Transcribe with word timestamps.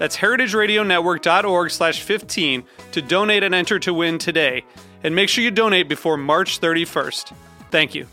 That's 0.00 0.16
heritageradionetwork.org 0.16 1.70
slash 1.70 2.00
15 2.00 2.64
to 2.92 3.02
donate 3.02 3.42
and 3.42 3.54
enter 3.54 3.78
to 3.80 3.92
win 3.92 4.16
today. 4.16 4.64
And 5.04 5.14
make 5.14 5.28
sure 5.28 5.44
you 5.44 5.50
donate 5.50 5.90
before 5.90 6.16
March 6.16 6.58
31st. 6.58 7.34
Thank 7.70 7.94
you. 7.94 8.06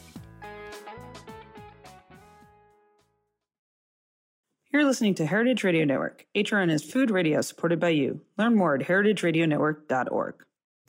You're 4.73 4.83
listening 4.83 5.15
to 5.15 5.25
Heritage 5.25 5.63
Radio 5.63 5.85
Network. 5.85 6.25
HRN 6.35 6.69
is 6.69 6.83
food 6.83 7.09
radio 7.09 7.39
supported 7.39 7.79
by 7.79 7.89
you. 7.89 8.19
Learn 8.37 8.55
more 8.55 8.75
at 8.75 8.81
heritageradionetwork.org. 8.81 10.35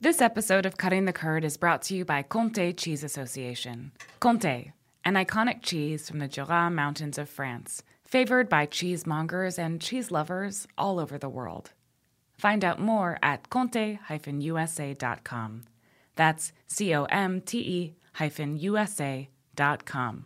This 0.01 0.19
episode 0.19 0.65
of 0.65 0.75
Cutting 0.75 1.05
the 1.05 1.13
Curd 1.13 1.45
is 1.45 1.55
brought 1.55 1.81
to 1.83 1.95
you 1.95 2.03
by 2.03 2.23
Comté 2.23 2.75
Cheese 2.75 3.05
Association. 3.05 3.93
Comté, 4.19 4.73
an 5.05 5.13
iconic 5.13 5.61
cheese 5.61 6.09
from 6.09 6.19
the 6.19 6.27
Jura 6.27 6.69
Mountains 6.69 7.17
of 7.17 7.29
France 7.29 7.83
favored 8.09 8.49
by 8.49 8.65
cheesemongers 8.65 9.59
and 9.59 9.79
cheese 9.79 10.09
lovers 10.09 10.67
all 10.77 10.99
over 10.99 11.19
the 11.19 11.29
world. 11.29 11.73
Find 12.37 12.65
out 12.65 12.79
more 12.79 13.19
at 13.21 13.49
comte-usa.com. 13.51 13.99
That's 16.15 16.51
C 16.67 16.95
O 16.95 17.03
M 17.05 17.41
T 17.41 17.59
E 17.59 17.95
hyphen 18.13 18.57
USA.com. 18.57 20.25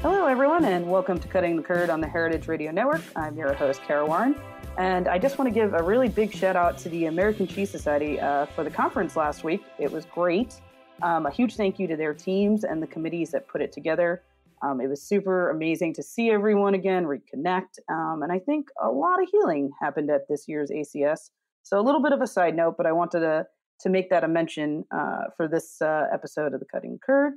Hello, 0.00 0.26
everyone, 0.26 0.64
and 0.64 0.88
welcome 0.88 1.18
to 1.18 1.28
Cutting 1.28 1.56
the 1.56 1.62
Curd 1.62 1.90
on 1.90 2.00
the 2.00 2.08
Heritage 2.08 2.48
Radio 2.48 2.72
Network. 2.72 3.02
I'm 3.14 3.36
your 3.36 3.52
host, 3.52 3.82
Kara 3.86 4.06
Warren. 4.06 4.34
And 4.76 5.08
I 5.08 5.18
just 5.18 5.38
want 5.38 5.48
to 5.48 5.54
give 5.54 5.74
a 5.74 5.82
really 5.82 6.08
big 6.08 6.34
shout 6.34 6.56
out 6.56 6.78
to 6.78 6.88
the 6.88 7.06
American 7.06 7.46
Cheese 7.46 7.70
Society 7.70 8.20
uh, 8.20 8.46
for 8.46 8.62
the 8.62 8.70
conference 8.70 9.16
last 9.16 9.44
week. 9.44 9.62
It 9.78 9.90
was 9.90 10.04
great. 10.04 10.60
Um, 11.02 11.26
a 11.26 11.30
huge 11.30 11.56
thank 11.56 11.78
you 11.78 11.86
to 11.86 11.96
their 11.96 12.14
teams 12.14 12.64
and 12.64 12.82
the 12.82 12.86
committees 12.86 13.30
that 13.30 13.48
put 13.48 13.62
it 13.62 13.72
together. 13.72 14.22
Um, 14.62 14.80
it 14.80 14.88
was 14.88 15.02
super 15.02 15.50
amazing 15.50 15.94
to 15.94 16.02
see 16.02 16.30
everyone 16.30 16.74
again, 16.74 17.06
reconnect. 17.06 17.78
Um, 17.88 18.22
and 18.22 18.32
I 18.32 18.38
think 18.38 18.68
a 18.82 18.88
lot 18.88 19.22
of 19.22 19.28
healing 19.30 19.70
happened 19.80 20.10
at 20.10 20.22
this 20.28 20.48
year's 20.48 20.70
ACS. 20.70 21.30
So, 21.62 21.78
a 21.78 21.82
little 21.82 22.02
bit 22.02 22.12
of 22.12 22.20
a 22.20 22.26
side 22.26 22.56
note, 22.56 22.74
but 22.76 22.86
I 22.86 22.92
wanted 22.92 23.20
to, 23.20 23.46
to 23.80 23.88
make 23.88 24.10
that 24.10 24.24
a 24.24 24.28
mention 24.28 24.84
uh, 24.90 25.24
for 25.36 25.46
this 25.46 25.80
uh, 25.80 26.06
episode 26.12 26.54
of 26.54 26.60
the 26.60 26.66
Cutting 26.66 26.98
Curd. 27.04 27.34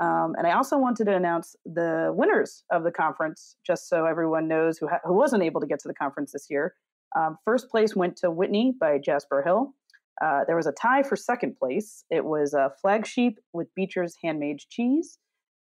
Um, 0.00 0.34
and 0.38 0.46
I 0.46 0.52
also 0.52 0.78
wanted 0.78 1.04
to 1.04 1.16
announce 1.16 1.54
the 1.64 2.12
winners 2.14 2.64
of 2.72 2.82
the 2.82 2.90
conference, 2.90 3.56
just 3.66 3.88
so 3.88 4.06
everyone 4.06 4.48
knows 4.48 4.78
who, 4.78 4.88
ha- 4.88 5.00
who 5.04 5.14
wasn't 5.14 5.42
able 5.42 5.60
to 5.60 5.66
get 5.66 5.80
to 5.80 5.88
the 5.88 5.94
conference 5.94 6.32
this 6.32 6.46
year. 6.48 6.74
Um, 7.16 7.36
first 7.44 7.68
place 7.68 7.94
went 7.94 8.16
to 8.18 8.30
Whitney 8.30 8.74
by 8.80 8.98
Jasper 8.98 9.42
Hill. 9.42 9.74
Uh, 10.24 10.40
there 10.46 10.56
was 10.56 10.66
a 10.66 10.72
tie 10.72 11.02
for 11.02 11.16
second 11.16 11.56
place. 11.58 12.04
It 12.10 12.24
was 12.24 12.54
a 12.54 12.70
Flagsheep 12.80 13.38
with 13.52 13.68
Beecher's 13.74 14.16
Handmade 14.22 14.60
Cheese, 14.70 15.18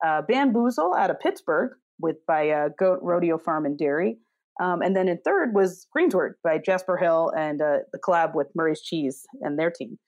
uh, 0.07 0.23
Bamboozle 0.23 0.95
out 0.95 1.11
of 1.11 1.19
Pittsburgh 1.19 1.73
with 1.99 2.17
by 2.27 2.51
uh, 2.51 2.69
Goat 2.79 3.01
Rodeo 3.03 3.37
Farm 3.37 3.67
and 3.67 3.77
Dairy, 3.77 4.19
um, 4.61 4.83
and 4.83 4.95
then 4.95 5.09
in 5.09 5.19
third 5.25 5.55
was 5.55 5.87
Greensward 5.97 6.35
by 6.45 6.59
Jasper 6.59 6.97
Hill 6.97 7.33
and 7.37 7.61
uh, 7.61 7.79
the 7.93 7.99
collab 7.99 8.35
with 8.35 8.49
Murray's 8.55 8.83
Cheese 8.83 9.27
and 9.41 9.59
their 9.59 9.71
team. 9.71 9.99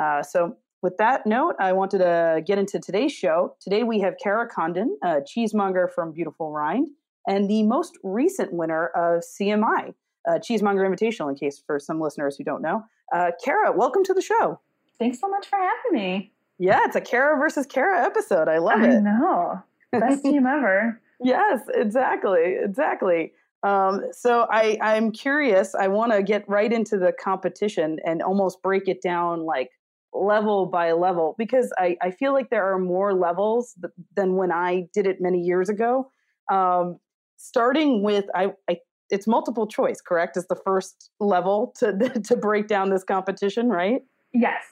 Uh, 0.00 0.22
so 0.22 0.56
with 0.82 0.96
that 0.98 1.26
note, 1.26 1.54
I 1.60 1.72
wanted 1.72 1.98
to 1.98 2.42
get 2.44 2.58
into 2.58 2.80
today's 2.80 3.12
show. 3.12 3.54
Today 3.60 3.84
we 3.84 4.00
have 4.00 4.14
Cara 4.22 4.48
Condon, 4.48 4.98
a 5.02 5.20
cheesemonger 5.20 5.88
from 5.88 6.12
Beautiful 6.12 6.50
Rind, 6.50 6.88
and 7.26 7.48
the 7.48 7.62
most 7.62 7.96
recent 8.02 8.52
winner 8.52 8.88
of 8.88 9.22
CMI, 9.22 9.94
uh, 10.28 10.38
Cheesemonger 10.38 10.84
Invitational, 10.84 11.30
in 11.30 11.36
case 11.36 11.62
for 11.64 11.78
some 11.78 12.00
listeners 12.00 12.36
who 12.36 12.42
don't 12.42 12.62
know. 12.62 12.84
Uh, 13.12 13.30
Kara, 13.42 13.70
welcome 13.70 14.02
to 14.04 14.12
the 14.12 14.20
show. 14.20 14.60
Thanks 14.98 15.20
so 15.20 15.28
much 15.28 15.46
for 15.46 15.56
having 15.56 16.00
me. 16.00 16.32
Yeah, 16.58 16.80
it's 16.84 16.96
a 16.96 17.00
Kara 17.00 17.38
versus 17.38 17.64
Kara 17.64 18.04
episode. 18.04 18.48
I 18.48 18.58
love 18.58 18.80
I 18.80 18.88
it. 18.88 18.96
I 18.96 18.98
know. 18.98 19.62
Best 19.92 20.22
team 20.24 20.46
ever. 20.46 21.00
Yes, 21.20 21.60
exactly, 21.72 22.56
exactly. 22.60 23.32
Um, 23.62 24.02
so 24.10 24.48
I, 24.50 24.76
I'm 24.82 25.12
curious. 25.12 25.76
I 25.76 25.86
want 25.86 26.10
to 26.10 26.24
get 26.24 26.48
right 26.48 26.72
into 26.72 26.98
the 26.98 27.12
competition 27.12 27.98
and 28.04 28.20
almost 28.20 28.60
break 28.60 28.88
it 28.88 29.00
down 29.00 29.44
like 29.44 29.70
level 30.14 30.66
by 30.66 30.92
level 30.92 31.34
because 31.38 31.72
I, 31.78 31.96
I 32.02 32.10
feel 32.10 32.32
like 32.32 32.50
there 32.50 32.72
are 32.72 32.78
more 32.78 33.14
levels 33.14 33.74
th- 33.80 33.92
than 34.14 34.36
when 34.36 34.52
I 34.52 34.88
did 34.92 35.06
it 35.06 35.20
many 35.20 35.40
years 35.40 35.68
ago. 35.68 36.10
Um, 36.50 36.98
starting 37.36 38.02
with 38.02 38.26
I, 38.34 38.52
I 38.68 38.78
it's 39.10 39.26
multiple 39.26 39.66
choice, 39.66 40.00
correct? 40.00 40.36
Is 40.36 40.46
the 40.46 40.56
first 40.64 41.10
level 41.20 41.74
to 41.78 41.92
to 42.24 42.36
break 42.36 42.68
down 42.68 42.90
this 42.90 43.04
competition, 43.04 43.68
right? 43.68 44.02
Yes. 44.32 44.64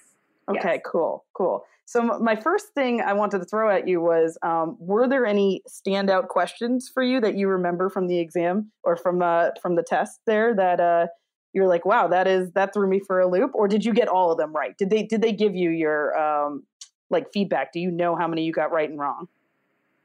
Okay, 0.48 0.74
Yes. 0.74 0.82
cool, 0.90 1.24
cool. 1.34 1.64
So 1.84 2.00
m- 2.00 2.24
my 2.24 2.34
first 2.36 2.68
thing 2.74 3.00
I 3.00 3.12
wanted 3.12 3.38
to 3.38 3.44
throw 3.44 3.70
at 3.70 3.86
you 3.86 4.00
was: 4.00 4.38
um, 4.42 4.76
Were 4.80 5.06
there 5.08 5.26
any 5.26 5.62
standout 5.68 6.28
questions 6.28 6.90
for 6.92 7.02
you 7.02 7.20
that 7.20 7.36
you 7.36 7.48
remember 7.48 7.88
from 7.88 8.08
the 8.08 8.18
exam 8.18 8.72
or 8.82 8.96
from 8.96 9.22
uh, 9.22 9.50
from 9.62 9.76
the 9.76 9.82
test 9.82 10.20
there 10.26 10.54
that 10.54 10.80
uh, 10.80 11.06
you're 11.52 11.66
like, 11.66 11.84
"Wow, 11.84 12.08
that 12.08 12.26
is 12.28 12.52
that 12.52 12.72
threw 12.72 12.88
me 12.88 13.00
for 13.00 13.20
a 13.20 13.26
loop"? 13.28 13.52
Or 13.54 13.68
did 13.68 13.84
you 13.84 13.92
get 13.92 14.08
all 14.08 14.30
of 14.32 14.38
them 14.38 14.52
right? 14.54 14.76
Did 14.76 14.90
they 14.90 15.02
did 15.02 15.22
they 15.22 15.32
give 15.32 15.54
you 15.54 15.70
your 15.70 16.16
um, 16.18 16.64
like 17.10 17.32
feedback? 17.32 17.72
Do 17.72 17.80
you 17.80 17.90
know 17.90 18.16
how 18.16 18.28
many 18.28 18.44
you 18.44 18.52
got 18.52 18.72
right 18.72 18.88
and 18.88 18.98
wrong? 18.98 19.28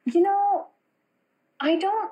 You 0.05 0.21
know, 0.21 0.67
I 1.59 1.75
don't. 1.77 2.11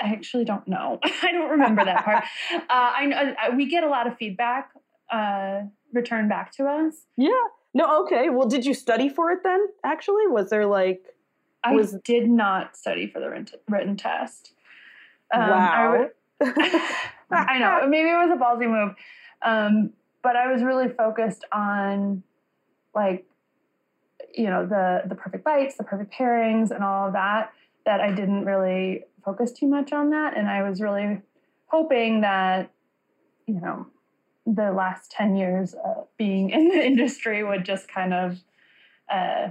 I 0.00 0.06
actually 0.08 0.44
don't 0.44 0.66
know. 0.66 0.98
I 1.22 1.30
don't 1.32 1.50
remember 1.50 1.84
that 1.84 2.04
part. 2.04 2.24
Uh, 2.52 2.58
I 2.68 3.06
know 3.06 3.16
uh, 3.16 3.54
we 3.56 3.66
get 3.66 3.84
a 3.84 3.88
lot 3.88 4.06
of 4.06 4.16
feedback 4.16 4.70
uh, 5.12 5.62
returned 5.92 6.28
back 6.28 6.52
to 6.52 6.64
us. 6.66 6.94
Yeah. 7.16 7.30
No. 7.74 8.02
Okay. 8.04 8.30
Well, 8.30 8.48
did 8.48 8.64
you 8.66 8.74
study 8.74 9.08
for 9.08 9.30
it 9.30 9.40
then? 9.44 9.66
Actually, 9.84 10.26
was 10.26 10.50
there 10.50 10.66
like 10.66 11.04
I 11.64 11.72
Was- 11.72 11.96
did 12.04 12.28
not 12.28 12.76
study 12.76 13.06
for 13.06 13.20
the 13.20 13.30
written, 13.30 13.48
written 13.68 13.96
test. 13.96 14.52
Um, 15.32 15.40
wow? 15.50 15.92
w- 15.92 16.10
I 17.30 17.58
know. 17.58 17.86
Maybe 17.88 18.08
it 18.08 18.14
was 18.14 18.30
a 18.32 18.40
ballsy 18.42 18.68
move. 18.68 18.94
Um, 19.42 19.92
but 20.22 20.36
I 20.36 20.52
was 20.52 20.62
really 20.62 20.88
focused 20.88 21.44
on 21.52 22.22
like, 22.94 23.26
you 24.34 24.46
know, 24.46 24.66
the 24.66 25.02
the 25.08 25.14
perfect 25.14 25.44
bites, 25.44 25.76
the 25.76 25.84
perfect 25.84 26.12
pairings 26.12 26.70
and 26.70 26.82
all 26.84 27.08
of 27.08 27.12
that, 27.14 27.52
that 27.84 28.00
I 28.00 28.12
didn't 28.12 28.44
really 28.44 29.04
focus 29.24 29.52
too 29.52 29.66
much 29.66 29.92
on 29.92 30.10
that. 30.10 30.36
And 30.36 30.48
I 30.48 30.68
was 30.68 30.80
really 30.80 31.20
hoping 31.66 32.20
that, 32.22 32.70
you 33.46 33.60
know, 33.60 33.86
the 34.46 34.72
last 34.72 35.10
10 35.12 35.36
years 35.36 35.74
uh, 35.74 36.02
being 36.16 36.50
in 36.50 36.68
the 36.68 36.84
industry 36.86 37.44
would 37.44 37.64
just 37.64 37.88
kind 37.88 38.12
of 38.12 38.38
uh, 39.10 39.50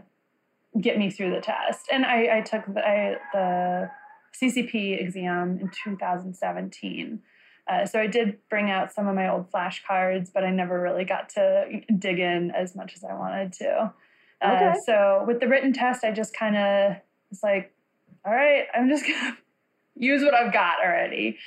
get 0.80 0.98
me 0.98 1.10
through 1.10 1.32
the 1.32 1.42
test. 1.42 1.88
And 1.92 2.06
I, 2.06 2.38
I 2.38 2.42
took 2.42 2.66
the, 2.74 2.86
I, 2.86 3.16
the 3.34 3.92
CCP 4.39 5.01
exam 5.01 5.60
in 5.60 5.69
2017. 5.83 7.22
Uh, 7.68 7.86
so 7.86 8.00
I 8.00 8.07
did 8.07 8.38
bring 8.50 8.69
out 8.72 8.92
some 8.92 9.07
of 9.07 9.16
my 9.16 9.30
old 9.30 9.51
flashcards, 9.51 10.31
but 10.33 10.44
I 10.44 10.50
never 10.51 10.80
really 10.81 11.06
got 11.06 11.30
to 11.30 11.81
dig 11.98 12.19
in 12.19 12.51
as 12.51 12.75
much 12.75 12.95
as 12.95 13.04
I 13.04 13.13
wanted 13.13 13.54
to. 13.54 13.94
Uh, 14.42 14.51
Okay. 14.54 14.74
So 14.86 15.24
with 15.28 15.39
the 15.39 15.48
written 15.48 15.72
test, 15.72 16.04
I 16.04 16.12
just 16.12 16.33
kind 16.36 16.57
of 16.57 16.95
was 17.30 17.44
like, 17.44 17.74
all 18.25 18.33
right, 18.33 18.66
I'm 18.74 18.89
just 18.89 19.06
gonna 19.07 19.38
use 19.95 20.24
what 20.24 20.34
I've 20.34 20.51
got 20.54 20.77
already. 20.84 21.38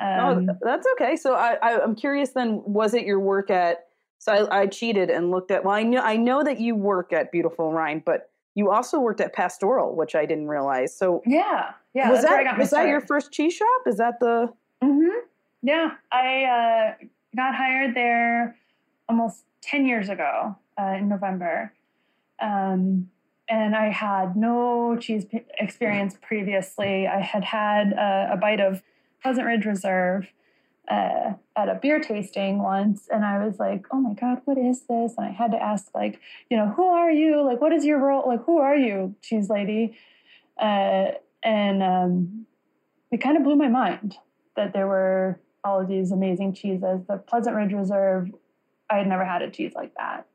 Oh, 0.00 0.04
Um, 0.04 0.46
th- 0.46 0.58
that's 0.60 0.86
okay. 0.94 1.16
So 1.16 1.34
I, 1.34 1.56
I, 1.62 1.80
I'm 1.80 1.94
curious. 1.94 2.30
Then, 2.30 2.62
was 2.64 2.94
it 2.94 3.04
your 3.04 3.20
work 3.20 3.50
at? 3.50 3.86
So 4.18 4.32
I, 4.32 4.62
I 4.62 4.66
cheated 4.66 5.10
and 5.10 5.30
looked 5.30 5.50
at. 5.52 5.64
Well, 5.64 5.74
I 5.74 5.84
know 5.84 6.00
I 6.00 6.16
know 6.16 6.42
that 6.42 6.60
you 6.60 6.74
work 6.74 7.12
at 7.12 7.30
Beautiful 7.30 7.72
Rind, 7.72 8.04
but 8.04 8.30
you 8.56 8.70
also 8.70 8.98
worked 8.98 9.20
at 9.20 9.32
Pastoral, 9.32 9.94
which 9.94 10.16
I 10.16 10.26
didn't 10.26 10.48
realize. 10.48 10.96
So 10.96 11.22
yeah, 11.24 11.70
yeah. 11.98 12.10
was 12.10 12.22
that 12.22 12.58
was 12.58 12.70
that 12.70 12.88
your 12.88 13.00
first 13.00 13.32
cheese 13.32 13.54
shop? 13.54 13.82
Is 13.86 13.96
that 13.96 14.20
the? 14.20 14.52
Mm-hmm. 14.82 15.26
Yeah, 15.62 15.90
I 16.12 16.44
uh, 16.44 17.04
got 17.36 17.54
hired 17.54 17.94
there 17.94 18.56
almost 19.08 19.44
ten 19.60 19.86
years 19.86 20.08
ago 20.08 20.56
uh, 20.80 20.94
in 20.98 21.08
November, 21.08 21.72
um, 22.40 23.10
and 23.48 23.74
I 23.74 23.90
had 23.90 24.36
no 24.36 24.96
cheese 25.00 25.24
p- 25.24 25.44
experience 25.58 26.16
previously. 26.22 27.08
I 27.08 27.20
had 27.20 27.44
had 27.44 27.92
a, 27.92 28.30
a 28.34 28.36
bite 28.36 28.60
of 28.60 28.82
Pleasant 29.20 29.46
Ridge 29.46 29.64
Reserve 29.64 30.28
uh, 30.88 31.32
at 31.56 31.68
a 31.68 31.74
beer 31.74 31.98
tasting 31.98 32.62
once, 32.62 33.08
and 33.12 33.24
I 33.24 33.44
was 33.44 33.58
like, 33.58 33.86
"Oh 33.90 34.00
my 34.00 34.14
god, 34.14 34.42
what 34.44 34.56
is 34.56 34.82
this?" 34.82 35.14
And 35.18 35.26
I 35.26 35.30
had 35.30 35.50
to 35.50 35.62
ask, 35.62 35.92
like, 35.94 36.20
you 36.48 36.56
know, 36.56 36.68
"Who 36.68 36.86
are 36.86 37.10
you? 37.10 37.42
Like, 37.42 37.60
what 37.60 37.72
is 37.72 37.84
your 37.84 37.98
role? 37.98 38.24
Like, 38.26 38.44
who 38.44 38.58
are 38.58 38.76
you, 38.76 39.16
cheese 39.20 39.50
lady?" 39.50 39.98
Uh, 40.56 41.12
and 41.42 41.82
um, 41.82 42.46
it 43.10 43.18
kind 43.18 43.36
of 43.36 43.44
blew 43.44 43.56
my 43.56 43.68
mind 43.68 44.16
that 44.56 44.72
there 44.72 44.86
were 44.86 45.40
all 45.64 45.80
of 45.80 45.88
these 45.88 46.12
amazing 46.12 46.54
cheeses. 46.54 47.00
The 47.08 47.22
Pleasant 47.26 47.56
Ridge 47.56 47.72
Reserve, 47.72 48.30
I 48.90 48.98
had 48.98 49.06
never 49.06 49.24
had 49.24 49.42
a 49.42 49.50
cheese 49.50 49.72
like 49.74 49.94
that. 49.96 50.26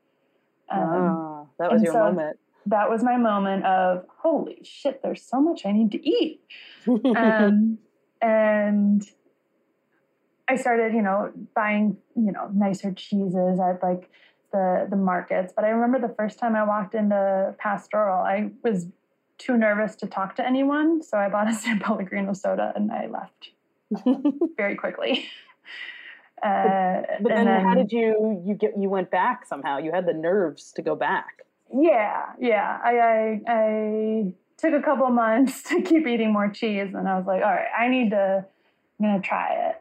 Um, 0.70 0.80
oh, 0.82 1.48
that 1.58 1.72
was 1.72 1.82
your 1.82 1.92
so 1.92 1.98
moment. 1.98 2.38
That 2.66 2.88
was 2.88 3.02
my 3.02 3.18
moment 3.18 3.64
of 3.64 4.06
holy 4.22 4.60
shit! 4.64 5.02
There's 5.02 5.22
so 5.22 5.40
much 5.40 5.66
I 5.66 5.72
need 5.72 5.92
to 5.92 6.08
eat. 6.08 6.40
um, 6.88 7.78
and 8.22 9.06
I 10.48 10.56
started, 10.56 10.94
you 10.94 11.02
know, 11.02 11.32
buying, 11.54 11.98
you 12.16 12.32
know, 12.32 12.50
nicer 12.52 12.92
cheeses 12.92 13.60
at 13.60 13.82
like 13.82 14.10
the 14.52 14.86
the 14.88 14.96
markets. 14.96 15.52
But 15.54 15.64
I 15.64 15.68
remember 15.68 16.06
the 16.06 16.14
first 16.14 16.38
time 16.38 16.56
I 16.56 16.64
walked 16.64 16.94
into 16.94 17.54
Pastoral, 17.58 18.24
I 18.24 18.50
was 18.62 18.86
too 19.44 19.56
nervous 19.56 19.94
to 19.96 20.06
talk 20.06 20.36
to 20.36 20.46
anyone, 20.46 21.02
so 21.02 21.18
I 21.18 21.28
bought 21.28 21.48
a 21.48 21.54
San 21.64 21.78
Pellegrino 21.78 22.32
soda 22.32 22.72
and 22.74 22.90
I 22.90 23.06
left 23.06 23.50
very 24.56 24.76
quickly. 24.76 25.28
Uh, 26.42 27.00
but, 27.00 27.22
but 27.22 27.28
then, 27.28 27.46
then, 27.46 27.64
how 27.64 27.74
did 27.74 27.92
you 27.92 28.42
you 28.44 28.54
get 28.54 28.72
you 28.78 28.88
went 28.88 29.10
back 29.10 29.46
somehow? 29.46 29.78
You 29.78 29.92
had 29.92 30.06
the 30.06 30.12
nerves 30.12 30.72
to 30.72 30.82
go 30.82 30.94
back. 30.94 31.42
Yeah, 31.72 32.26
yeah. 32.38 32.78
I 32.84 32.98
I, 32.98 33.40
I 33.48 34.32
took 34.58 34.74
a 34.74 34.82
couple 34.82 35.08
months 35.10 35.62
to 35.70 35.80
keep 35.80 36.06
eating 36.06 36.32
more 36.32 36.50
cheese, 36.50 36.92
and 36.94 37.08
I 37.08 37.16
was 37.16 37.26
like, 37.26 37.42
all 37.42 37.50
right, 37.50 37.68
I 37.76 37.88
need 37.88 38.10
to. 38.10 38.44
I'm 39.00 39.06
gonna 39.06 39.22
try 39.22 39.70
it. 39.70 39.80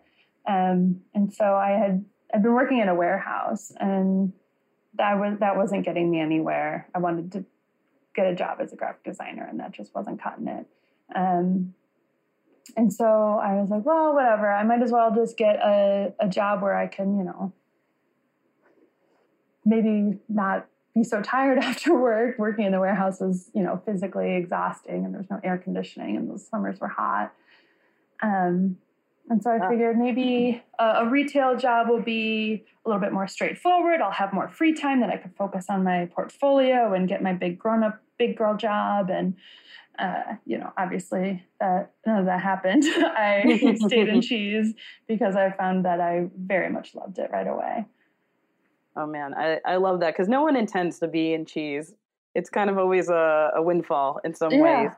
Um, 0.49 1.01
and 1.13 1.33
so 1.33 1.55
I 1.55 1.71
had 1.71 2.05
I'd 2.33 2.43
been 2.43 2.53
working 2.53 2.79
in 2.79 2.87
a 2.87 2.95
warehouse, 2.95 3.71
and 3.79 4.31
that 4.95 5.19
was 5.19 5.39
that 5.39 5.57
wasn't 5.57 5.85
getting 5.85 6.09
me 6.09 6.19
anywhere. 6.19 6.87
I 6.95 6.99
wanted 6.99 7.31
to 7.33 7.45
get 8.15 8.27
a 8.27 8.35
job 8.35 8.59
as 8.61 8.73
a 8.73 8.75
graphic 8.75 9.03
designer, 9.03 9.47
and 9.49 9.59
that 9.59 9.71
just 9.71 9.93
wasn't 9.93 10.21
cutting 10.21 10.47
it. 10.47 10.65
Um, 11.15 11.73
and 12.77 12.91
so 12.91 13.05
I 13.05 13.55
was 13.55 13.69
like, 13.69 13.85
well, 13.85 14.13
whatever. 14.13 14.51
I 14.51 14.63
might 14.63 14.81
as 14.81 14.91
well 14.91 15.13
just 15.13 15.37
get 15.37 15.57
a, 15.57 16.13
a 16.19 16.29
job 16.29 16.61
where 16.61 16.75
I 16.75 16.87
can, 16.87 17.17
you 17.17 17.23
know, 17.23 17.53
maybe 19.65 20.19
not 20.29 20.67
be 20.95 21.03
so 21.03 21.21
tired 21.21 21.57
after 21.61 21.97
work. 21.97 22.39
Working 22.39 22.65
in 22.65 22.71
the 22.71 22.79
warehouse 22.79 23.19
was, 23.19 23.49
you 23.53 23.63
know, 23.63 23.81
physically 23.85 24.35
exhausting, 24.35 25.05
and 25.05 25.13
there 25.13 25.21
was 25.21 25.29
no 25.29 25.39
air 25.43 25.57
conditioning, 25.57 26.15
and 26.15 26.33
the 26.33 26.39
summers 26.39 26.79
were 26.79 26.87
hot. 26.87 27.33
Um, 28.21 28.77
and 29.29 29.41
so 29.41 29.51
I 29.51 29.69
figured 29.69 29.97
maybe 29.97 30.61
a, 30.79 30.85
a, 30.85 31.09
retail 31.09 31.55
job 31.55 31.87
will 31.87 32.01
be 32.01 32.65
a 32.85 32.89
little 32.89 33.01
bit 33.01 33.13
more 33.13 33.27
straightforward. 33.27 34.01
I'll 34.01 34.11
have 34.11 34.33
more 34.33 34.49
free 34.49 34.73
time 34.73 34.99
that 34.99 35.09
I 35.09 35.17
could 35.17 35.33
focus 35.37 35.67
on 35.69 35.83
my 35.83 36.09
portfolio 36.13 36.93
and 36.93 37.07
get 37.07 37.23
my 37.23 37.31
big 37.31 37.57
grown 37.57 37.83
up, 37.83 38.01
big 38.17 38.37
girl 38.37 38.55
job. 38.55 39.09
And, 39.09 39.35
uh, 39.99 40.35
you 40.45 40.57
know, 40.57 40.71
obviously 40.77 41.43
that 41.59 41.91
none 42.05 42.19
of 42.19 42.25
that 42.25 42.41
happened. 42.41 42.83
I 42.87 43.75
stayed 43.85 44.09
in 44.09 44.21
cheese 44.21 44.73
because 45.07 45.35
I 45.35 45.51
found 45.51 45.85
that 45.85 45.99
I 45.99 46.29
very 46.37 46.69
much 46.69 46.95
loved 46.95 47.17
it 47.19 47.29
right 47.31 47.47
away. 47.47 47.85
Oh 48.95 49.07
man, 49.07 49.33
I, 49.33 49.59
I 49.65 49.77
love 49.77 50.01
that 50.01 50.13
because 50.13 50.27
no 50.27 50.43
one 50.43 50.55
intends 50.55 50.99
to 50.99 51.07
be 51.07 51.33
in 51.33 51.45
cheese. 51.45 51.93
It's 52.35 52.49
kind 52.49 52.69
of 52.69 52.77
always 52.77 53.09
a, 53.09 53.51
a 53.55 53.61
windfall 53.61 54.19
in 54.23 54.35
some 54.35 54.51
yeah. 54.51 54.61
ways. 54.61 54.91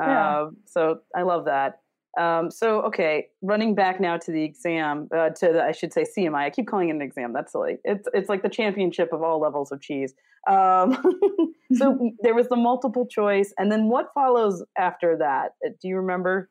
Yeah. 0.00 0.40
Uh, 0.40 0.50
so 0.66 1.00
I 1.14 1.22
love 1.22 1.44
that. 1.44 1.81
Um, 2.18 2.50
so 2.50 2.82
okay, 2.82 3.28
running 3.40 3.74
back 3.74 4.00
now 4.00 4.18
to 4.18 4.30
the 4.30 4.42
exam, 4.42 5.08
uh, 5.14 5.30
to 5.30 5.52
the, 5.52 5.64
I 5.64 5.72
should 5.72 5.92
say 5.92 6.04
CMI. 6.04 6.44
I 6.44 6.50
keep 6.50 6.66
calling 6.66 6.90
it 6.90 6.94
an 6.94 7.02
exam. 7.02 7.32
That's 7.32 7.52
silly. 7.52 7.78
It's 7.84 8.06
it's 8.12 8.28
like 8.28 8.42
the 8.42 8.50
championship 8.50 9.12
of 9.12 9.22
all 9.22 9.40
levels 9.40 9.72
of 9.72 9.80
cheese. 9.80 10.14
Um, 10.46 11.54
so 11.74 12.10
there 12.20 12.34
was 12.34 12.48
the 12.48 12.56
multiple 12.56 13.06
choice, 13.06 13.54
and 13.56 13.72
then 13.72 13.88
what 13.88 14.12
follows 14.14 14.62
after 14.76 15.16
that? 15.18 15.54
Uh, 15.64 15.70
do 15.80 15.88
you 15.88 15.96
remember? 15.96 16.50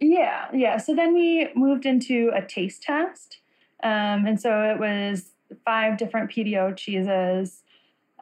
Yeah, 0.00 0.46
yeah. 0.52 0.76
So 0.76 0.94
then 0.94 1.14
we 1.14 1.48
moved 1.56 1.86
into 1.86 2.30
a 2.34 2.44
taste 2.44 2.82
test, 2.82 3.38
um, 3.82 4.26
and 4.26 4.40
so 4.40 4.62
it 4.62 4.78
was 4.78 5.32
five 5.64 5.98
different 5.98 6.30
PDO 6.30 6.76
cheeses. 6.76 7.62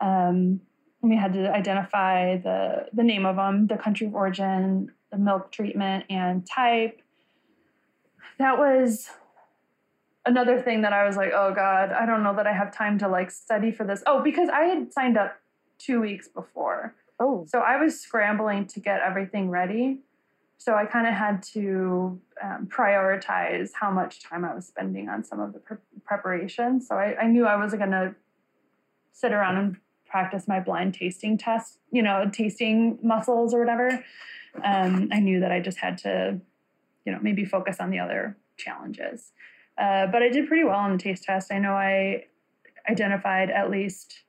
Um, 0.01 0.61
we 1.03 1.17
had 1.17 1.35
to 1.35 1.53
identify 1.53 2.39
the 2.39 2.87
the 2.95 3.03
name 3.03 3.27
of 3.27 3.37
them, 3.37 3.67
the 3.67 3.77
country 3.77 4.07
of 4.07 4.15
origin, 4.15 4.91
the 5.12 5.19
milk 5.19 5.53
treatment 5.53 6.06
and 6.11 6.44
type. 6.44 7.00
That 8.38 8.59
was 8.59 9.11
another 10.26 10.61
thing 10.61 10.82
that 10.82 10.93
I 10.93 11.06
was 11.06 11.17
like, 11.17 11.32
oh 11.32 11.53
God, 11.55 11.93
I 11.93 12.06
don't 12.06 12.25
know 12.25 12.35
that 12.35 12.47
I 12.47 12.53
have 12.53 12.75
time 12.75 12.99
to 12.99 13.09
like 13.09 13.31
study 13.31 13.70
for 13.70 13.85
this. 13.85 14.03
Oh, 14.06 14.23
because 14.23 14.49
I 14.49 14.62
had 14.62 14.93
signed 14.93 15.17
up 15.17 15.38
two 15.79 16.00
weeks 16.00 16.26
before. 16.26 16.94
Oh. 17.20 17.44
So 17.49 17.61
I 17.61 17.81
was 17.81 18.00
scrambling 18.00 18.67
to 18.69 18.81
get 18.81 19.00
everything 19.00 19.50
ready. 19.50 20.00
So 20.56 20.75
I 20.75 20.87
kind 20.87 21.06
of 21.06 21.15
had 21.15 21.43
to 21.55 22.20
um, 22.43 22.69
prioritize 22.73 23.70
how 23.79 23.91
much 23.91 24.23
time 24.23 24.44
I 24.44 24.55
was 24.55 24.67
spending 24.67 25.08
on 25.08 25.25
some 25.25 25.41
of 25.41 25.53
the 25.53 25.58
pre- 25.58 25.76
preparation. 26.05 26.81
So 26.81 26.94
I, 26.94 27.17
I 27.23 27.26
knew 27.26 27.47
I 27.47 27.56
wasn't 27.56 27.81
going 27.81 27.91
to 27.91 28.15
sit 29.12 29.32
around 29.32 29.56
and 29.58 29.76
practice 30.06 30.47
my 30.47 30.61
blind 30.61 30.94
tasting 30.94 31.37
test, 31.37 31.79
you 31.91 32.03
know, 32.03 32.31
tasting 32.32 32.99
muscles 33.03 33.53
or 33.53 33.58
whatever 33.58 34.05
um, 34.65 35.09
I 35.13 35.21
knew 35.21 35.41
that 35.41 35.53
I 35.53 35.61
just 35.61 35.79
had 35.79 35.99
to, 35.99 36.39
you 37.05 37.13
know, 37.13 37.19
maybe 37.23 37.45
focus 37.45 37.79
on 37.81 37.91
the 37.91 37.99
other 37.99 38.37
challenges. 38.57 39.33
Uh, 39.79 40.07
but 40.07 40.23
I 40.23 40.29
did 40.29 40.47
pretty 40.47 40.65
well 40.65 40.79
on 40.79 40.93
the 40.93 40.99
taste 40.99 41.25
test. 41.25 41.53
I 41.53 41.59
know 41.59 41.73
I 41.73 42.27
identified 42.89 43.51
at 43.51 43.71
least 43.71 44.23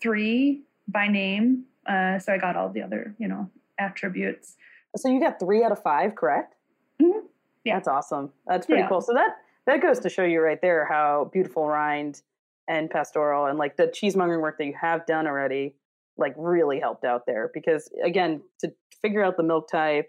three 0.00 0.62
by 0.88 1.08
name, 1.08 1.64
uh, 1.86 2.18
so 2.18 2.32
I 2.32 2.38
got 2.38 2.56
all 2.56 2.68
the 2.68 2.82
other, 2.82 3.14
you 3.18 3.28
know, 3.28 3.50
attributes. 3.78 4.56
So 4.96 5.08
you 5.08 5.20
got 5.20 5.40
three 5.40 5.64
out 5.64 5.72
of 5.72 5.82
five, 5.82 6.14
correct? 6.14 6.54
Mm-hmm. 7.00 7.26
Yeah, 7.64 7.76
that's 7.76 7.88
awesome. 7.88 8.30
That's 8.46 8.66
pretty 8.66 8.82
yeah. 8.82 8.88
cool. 8.88 9.00
So 9.00 9.14
that 9.14 9.36
that 9.66 9.80
goes 9.80 10.00
to 10.00 10.08
show 10.08 10.24
you 10.24 10.40
right 10.40 10.60
there 10.60 10.84
how 10.84 11.30
beautiful 11.32 11.66
rind 11.66 12.22
and 12.68 12.90
pastoral 12.90 13.46
and 13.46 13.58
like 13.58 13.76
the 13.76 13.86
cheesemongering 13.86 14.40
work 14.40 14.58
that 14.58 14.66
you 14.66 14.74
have 14.80 15.06
done 15.06 15.26
already 15.26 15.74
like 16.16 16.34
really 16.36 16.78
helped 16.78 17.04
out 17.04 17.26
there 17.26 17.50
because 17.54 17.88
again 18.04 18.42
to 18.58 18.72
figure 19.02 19.22
out 19.22 19.36
the 19.36 19.42
milk 19.42 19.68
type 19.70 20.08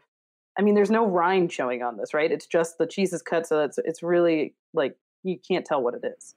i 0.57 0.61
mean 0.61 0.75
there's 0.75 0.91
no 0.91 1.05
rind 1.05 1.51
showing 1.51 1.81
on 1.81 1.97
this 1.97 2.13
right 2.13 2.31
it's 2.31 2.45
just 2.45 2.77
the 2.77 2.85
cheese 2.85 3.11
is 3.13 3.21
cut 3.21 3.45
so 3.45 3.59
it's 3.61 3.77
it's 3.79 4.01
really 4.01 4.53
like 4.73 4.95
you 5.23 5.37
can't 5.37 5.65
tell 5.65 5.81
what 5.81 5.93
it 5.93 6.03
is 6.17 6.35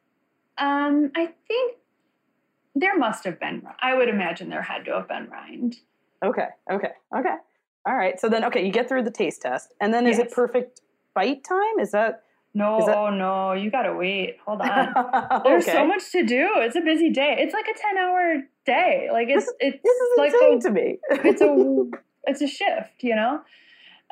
um 0.59 1.11
i 1.15 1.29
think 1.47 1.77
there 2.75 2.97
must 2.99 3.25
have 3.25 3.39
been 3.39 3.63
i 3.81 3.95
would 3.95 4.09
imagine 4.09 4.49
there 4.49 4.63
had 4.63 4.85
to 4.85 4.93
have 4.93 5.09
been 5.09 5.29
rind 5.31 5.77
okay 6.25 6.49
okay 6.71 6.93
okay 7.17 7.37
all 7.87 7.95
right 7.95 8.19
so 8.19 8.29
then 8.29 8.45
okay 8.45 8.65
you 8.65 8.73
get 8.73 8.89
through 8.89 9.03
the 9.03 9.11
taste 9.11 9.43
test 9.43 9.75
and 9.81 9.93
then 9.93 10.07
yes. 10.07 10.15
is 10.15 10.21
it 10.21 10.33
perfect 10.33 10.81
bite 11.15 11.45
time 11.45 11.79
is 11.81 11.93
that 11.93 12.23
no, 12.57 12.87
that... 12.87 12.97
oh 12.97 13.11
no, 13.11 13.53
you 13.53 13.71
gotta 13.71 13.93
wait. 13.93 14.39
Hold 14.47 14.63
on. 14.63 15.43
There's 15.45 15.67
so 15.67 15.87
much 15.87 16.11
to 16.13 16.25
do. 16.25 16.49
It's 16.57 16.75
a 16.75 16.81
busy 16.81 17.11
day. 17.11 17.37
It's 17.39 17.53
like 17.53 17.67
a 17.69 17.79
10 17.79 17.99
hour 17.99 18.37
day. 18.65 19.09
Like 19.13 19.29
it's 19.29 19.53
it's 19.61 19.79
this 19.85 19.97
is 19.97 20.09
like 20.17 20.33
insane 20.33 20.57
a, 20.57 20.61
to 20.63 20.71
me. 20.71 20.99
it's 21.11 21.43
a 21.43 21.47
it's 22.27 22.43
a 22.43 22.47
shift, 22.47 23.03
you 23.03 23.15
know? 23.15 23.43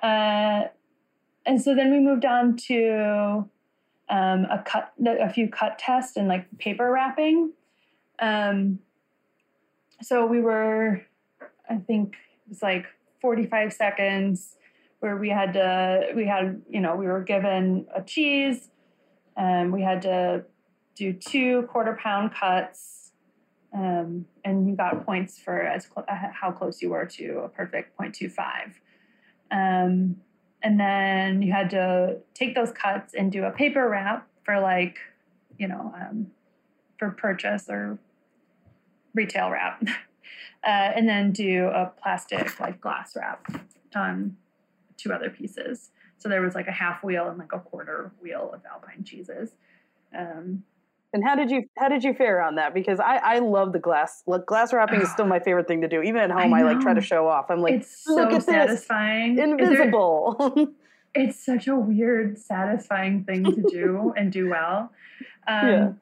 Uh 0.02 0.68
and 1.46 1.60
so 1.60 1.74
then 1.74 1.90
we 1.90 1.98
moved 2.00 2.24
on 2.24 2.56
to 2.56 3.48
um, 4.08 4.46
a 4.50 4.62
cut 4.64 4.92
a 5.06 5.28
few 5.28 5.48
cut 5.48 5.78
tests 5.78 6.16
and 6.16 6.28
like 6.28 6.46
paper 6.58 6.90
wrapping. 6.90 7.52
Um 8.18 8.78
so 10.02 10.26
we 10.26 10.40
were 10.40 11.02
I 11.68 11.76
think 11.76 12.14
it 12.46 12.50
was 12.50 12.62
like 12.62 12.86
45 13.20 13.72
seconds 13.72 14.56
where 15.00 15.16
we 15.16 15.28
had 15.28 15.52
to 15.54 16.12
we 16.14 16.26
had 16.26 16.62
you 16.68 16.80
know 16.80 16.96
we 16.96 17.06
were 17.06 17.22
given 17.22 17.86
a 17.94 18.02
cheese 18.02 18.70
and 19.36 19.72
we 19.72 19.82
had 19.82 20.02
to 20.02 20.44
do 20.94 21.12
two 21.12 21.62
quarter 21.70 21.98
pound 22.00 22.34
cuts 22.34 23.03
um, 23.74 24.26
and 24.44 24.68
you 24.68 24.76
got 24.76 25.04
points 25.04 25.38
for 25.38 25.60
as 25.60 25.84
cl- 25.84 26.06
uh, 26.08 26.28
how 26.32 26.50
close 26.50 26.80
you 26.80 26.90
were 26.90 27.06
to 27.06 27.40
a 27.40 27.48
perfect 27.48 27.96
0.25 27.98 28.74
um, 29.50 30.16
and 30.62 30.80
then 30.80 31.42
you 31.42 31.52
had 31.52 31.70
to 31.70 32.18
take 32.34 32.54
those 32.54 32.72
cuts 32.72 33.14
and 33.14 33.30
do 33.30 33.44
a 33.44 33.50
paper 33.50 33.88
wrap 33.88 34.26
for 34.44 34.60
like 34.60 34.98
you 35.58 35.68
know 35.68 35.92
um, 35.94 36.28
for 36.98 37.10
purchase 37.10 37.66
or 37.68 37.98
retail 39.14 39.50
wrap 39.50 39.82
uh, 40.64 40.66
and 40.66 41.08
then 41.08 41.32
do 41.32 41.66
a 41.66 41.92
plastic 42.02 42.58
like 42.60 42.80
glass 42.80 43.14
wrap 43.16 43.46
on 43.94 44.36
two 44.96 45.12
other 45.12 45.30
pieces. 45.30 45.90
So 46.18 46.28
there 46.28 46.40
was 46.40 46.54
like 46.54 46.68
a 46.68 46.72
half 46.72 47.02
wheel 47.04 47.28
and 47.28 47.38
like 47.38 47.52
a 47.52 47.58
quarter 47.58 48.12
wheel 48.20 48.50
of 48.54 48.62
alpine 48.70 49.04
cheeses. 49.04 49.50
Um, 50.16 50.64
and 51.14 51.22
how 51.24 51.36
did 51.36 51.50
you 51.50 51.62
how 51.78 51.88
did 51.88 52.02
you 52.02 52.12
fare 52.12 52.42
on 52.42 52.56
that? 52.56 52.74
Because 52.74 52.98
I 52.98 53.16
I 53.16 53.38
love 53.38 53.72
the 53.72 53.78
glass 53.78 54.24
look, 54.26 54.46
glass 54.46 54.72
wrapping 54.72 55.00
is 55.00 55.10
still 55.10 55.26
my 55.26 55.38
favorite 55.44 55.68
thing 55.68 55.80
to 55.80 55.88
do. 55.88 56.02
Even 56.02 56.20
at 56.20 56.30
home, 56.30 56.52
I, 56.52 56.60
I 56.60 56.62
like 56.62 56.80
try 56.80 56.92
to 56.92 57.00
show 57.00 57.28
off. 57.28 57.46
I'm 57.50 57.62
like, 57.62 57.74
it's 57.74 58.04
look 58.06 58.30
so 58.30 58.36
at 58.36 58.42
satisfying, 58.42 59.36
this, 59.36 59.44
invisible. 59.44 60.74
it's 61.14 61.42
such 61.42 61.68
a 61.68 61.76
weird, 61.76 62.36
satisfying 62.36 63.24
thing 63.24 63.44
to 63.44 63.62
do 63.70 64.12
and 64.16 64.32
do 64.32 64.50
well. 64.50 64.90
Um, 65.46 65.68
yeah. 65.68 65.92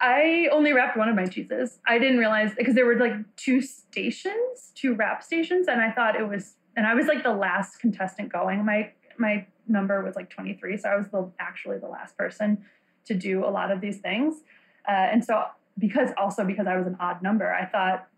I 0.00 0.48
only 0.52 0.72
wrapped 0.72 0.96
one 0.96 1.08
of 1.08 1.16
my 1.16 1.26
cheeses. 1.26 1.80
I 1.86 1.98
didn't 1.98 2.18
realize 2.18 2.52
because 2.56 2.74
there 2.74 2.86
were 2.86 2.96
like 2.96 3.14
two 3.36 3.60
stations, 3.60 4.72
two 4.74 4.94
wrap 4.94 5.22
stations, 5.22 5.66
and 5.66 5.80
I 5.80 5.90
thought 5.90 6.14
it 6.14 6.26
was, 6.26 6.54
and 6.76 6.86
I 6.86 6.94
was 6.94 7.06
like 7.06 7.24
the 7.24 7.34
last 7.34 7.80
contestant 7.80 8.32
going. 8.32 8.64
My 8.64 8.92
my 9.18 9.46
number 9.66 10.02
was 10.02 10.14
like 10.14 10.30
23, 10.30 10.78
so 10.78 10.88
I 10.88 10.96
was 10.96 11.08
the 11.08 11.28
actually 11.40 11.78
the 11.78 11.88
last 11.88 12.16
person 12.16 12.64
to 13.06 13.14
do 13.14 13.44
a 13.44 13.50
lot 13.50 13.70
of 13.70 13.80
these 13.80 13.98
things. 13.98 14.42
Uh, 14.88 14.92
and 14.92 15.24
so 15.24 15.44
because 15.78 16.10
also 16.16 16.44
because 16.44 16.66
I 16.66 16.76
was 16.76 16.86
an 16.86 16.96
odd 17.00 17.22
number, 17.22 17.52
I 17.52 17.64
thought 17.64 18.08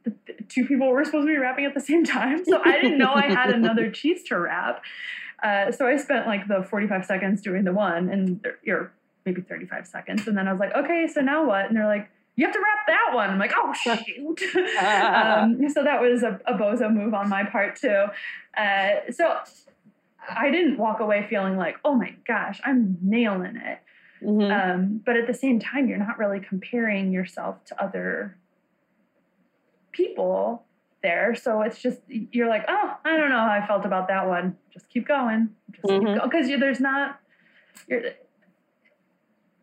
two 0.48 0.66
people 0.66 0.88
were 0.90 1.04
supposed 1.04 1.26
to 1.26 1.32
be 1.32 1.38
wrapping 1.38 1.64
at 1.64 1.74
the 1.74 1.80
same 1.80 2.04
time. 2.04 2.44
So 2.44 2.60
I 2.64 2.80
didn't 2.80 2.98
know 2.98 3.12
I 3.14 3.28
had 3.28 3.50
another 3.50 3.90
cheese 3.92 4.22
to 4.24 4.38
wrap. 4.38 4.82
Uh, 5.42 5.72
so 5.72 5.86
I 5.86 5.96
spent 5.96 6.26
like 6.26 6.46
the 6.48 6.62
45 6.62 7.04
seconds 7.04 7.42
doing 7.42 7.64
the 7.64 7.72
one 7.72 8.08
and 8.08 8.46
or 8.68 8.92
maybe 9.24 9.40
35 9.40 9.86
seconds. 9.86 10.26
And 10.26 10.36
then 10.36 10.48
I 10.48 10.52
was 10.52 10.60
like, 10.60 10.74
okay, 10.74 11.08
so 11.12 11.20
now 11.20 11.46
what? 11.46 11.66
And 11.66 11.76
they're 11.76 11.86
like, 11.86 12.10
you 12.36 12.46
have 12.46 12.54
to 12.54 12.60
wrap 12.60 12.86
that 12.86 13.14
one. 13.14 13.30
I'm 13.30 13.38
like, 13.38 13.52
oh 13.54 13.72
shoot. 13.82 14.42
um, 14.82 15.68
so 15.68 15.84
that 15.84 16.00
was 16.00 16.22
a, 16.22 16.40
a, 16.46 16.54
bozo 16.54 16.92
move 16.92 17.14
on 17.14 17.28
my 17.28 17.44
part 17.44 17.76
too. 17.76 18.06
Uh, 18.56 19.10
so 19.10 19.36
I 20.28 20.50
didn't 20.50 20.78
walk 20.78 21.00
away 21.00 21.26
feeling 21.28 21.56
like, 21.56 21.76
oh 21.84 21.94
my 21.94 22.14
gosh, 22.26 22.60
I'm 22.64 22.98
nailing 23.02 23.56
it. 23.56 23.78
Mm-hmm. 24.24 24.52
Um, 24.52 25.00
but 25.04 25.16
at 25.16 25.26
the 25.26 25.34
same 25.34 25.58
time, 25.58 25.88
you're 25.88 25.98
not 25.98 26.18
really 26.18 26.40
comparing 26.40 27.12
yourself 27.12 27.64
to 27.66 27.82
other 27.82 28.36
people 29.92 30.64
there. 31.02 31.34
So 31.34 31.62
it's 31.62 31.80
just, 31.80 32.00
you're 32.08 32.48
like, 32.48 32.64
oh, 32.68 32.96
I 33.04 33.16
don't 33.16 33.30
know 33.30 33.38
how 33.38 33.58
I 33.62 33.66
felt 33.66 33.84
about 33.84 34.08
that 34.08 34.28
one. 34.28 34.56
Just 34.72 34.88
keep 34.88 35.06
going. 35.06 35.50
Just 35.72 35.84
mm-hmm. 35.84 36.06
keep 36.06 36.16
going. 36.18 36.30
Because 36.30 36.60
there's 36.60 36.80
not, 36.80 37.20
you're, 37.88 38.02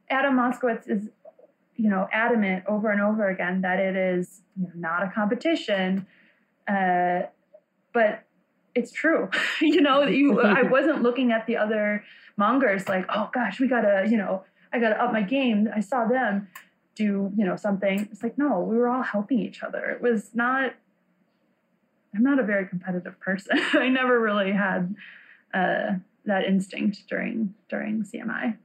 Adam 0.10 0.36
Moskowitz 0.36 0.90
is, 0.90 1.10
you 1.76 1.90
know, 1.90 2.08
adamant 2.12 2.66
over 2.68 2.92
and 2.92 3.02
over 3.02 3.30
again 3.30 3.62
that 3.62 3.80
it 3.80 3.96
is 3.96 4.42
you 4.60 4.66
know, 4.66 4.72
not 4.76 5.04
a 5.04 5.10
competition. 5.10 6.06
Uh, 6.68 7.22
but 7.94 8.26
it's 8.76 8.92
true. 8.92 9.30
you 9.62 9.82
know, 9.82 10.04
you 10.04 10.42
I 10.42 10.62
wasn't 10.70 11.02
looking 11.02 11.32
at 11.32 11.46
the 11.48 11.58
other 11.58 12.04
mongers 12.40 12.88
like, 12.88 13.06
oh 13.14 13.30
gosh, 13.34 13.60
we 13.60 13.68
gotta, 13.68 14.08
you 14.10 14.18
know, 14.18 14.44
I 14.74 14.80
gotta 14.80 15.02
up 15.02 15.14
my 15.14 15.22
game. 15.22 15.70
I 15.76 15.82
saw 15.82 16.08
them 16.08 16.48
do, 16.96 17.32
you 17.36 17.46
know, 17.46 17.56
something. 17.56 18.08
It's 18.12 18.24
like, 18.24 18.38
no, 18.38 18.60
we 18.62 18.78
were 18.78 18.90
all 18.90 19.04
helping 19.04 19.40
each 19.40 19.62
other. 19.62 19.86
It 19.86 20.02
was 20.02 20.32
not 20.34 20.74
I'm 22.16 22.24
not 22.24 22.40
a 22.40 22.44
very 22.44 22.68
competitive 22.68 23.20
person. 23.20 23.60
I 23.74 23.90
never 23.90 24.20
really 24.20 24.52
had 24.52 24.96
uh, 25.54 25.94
that 26.26 26.46
instinct 26.46 27.04
during 27.08 27.54
during 27.70 28.04
CMI. 28.04 28.58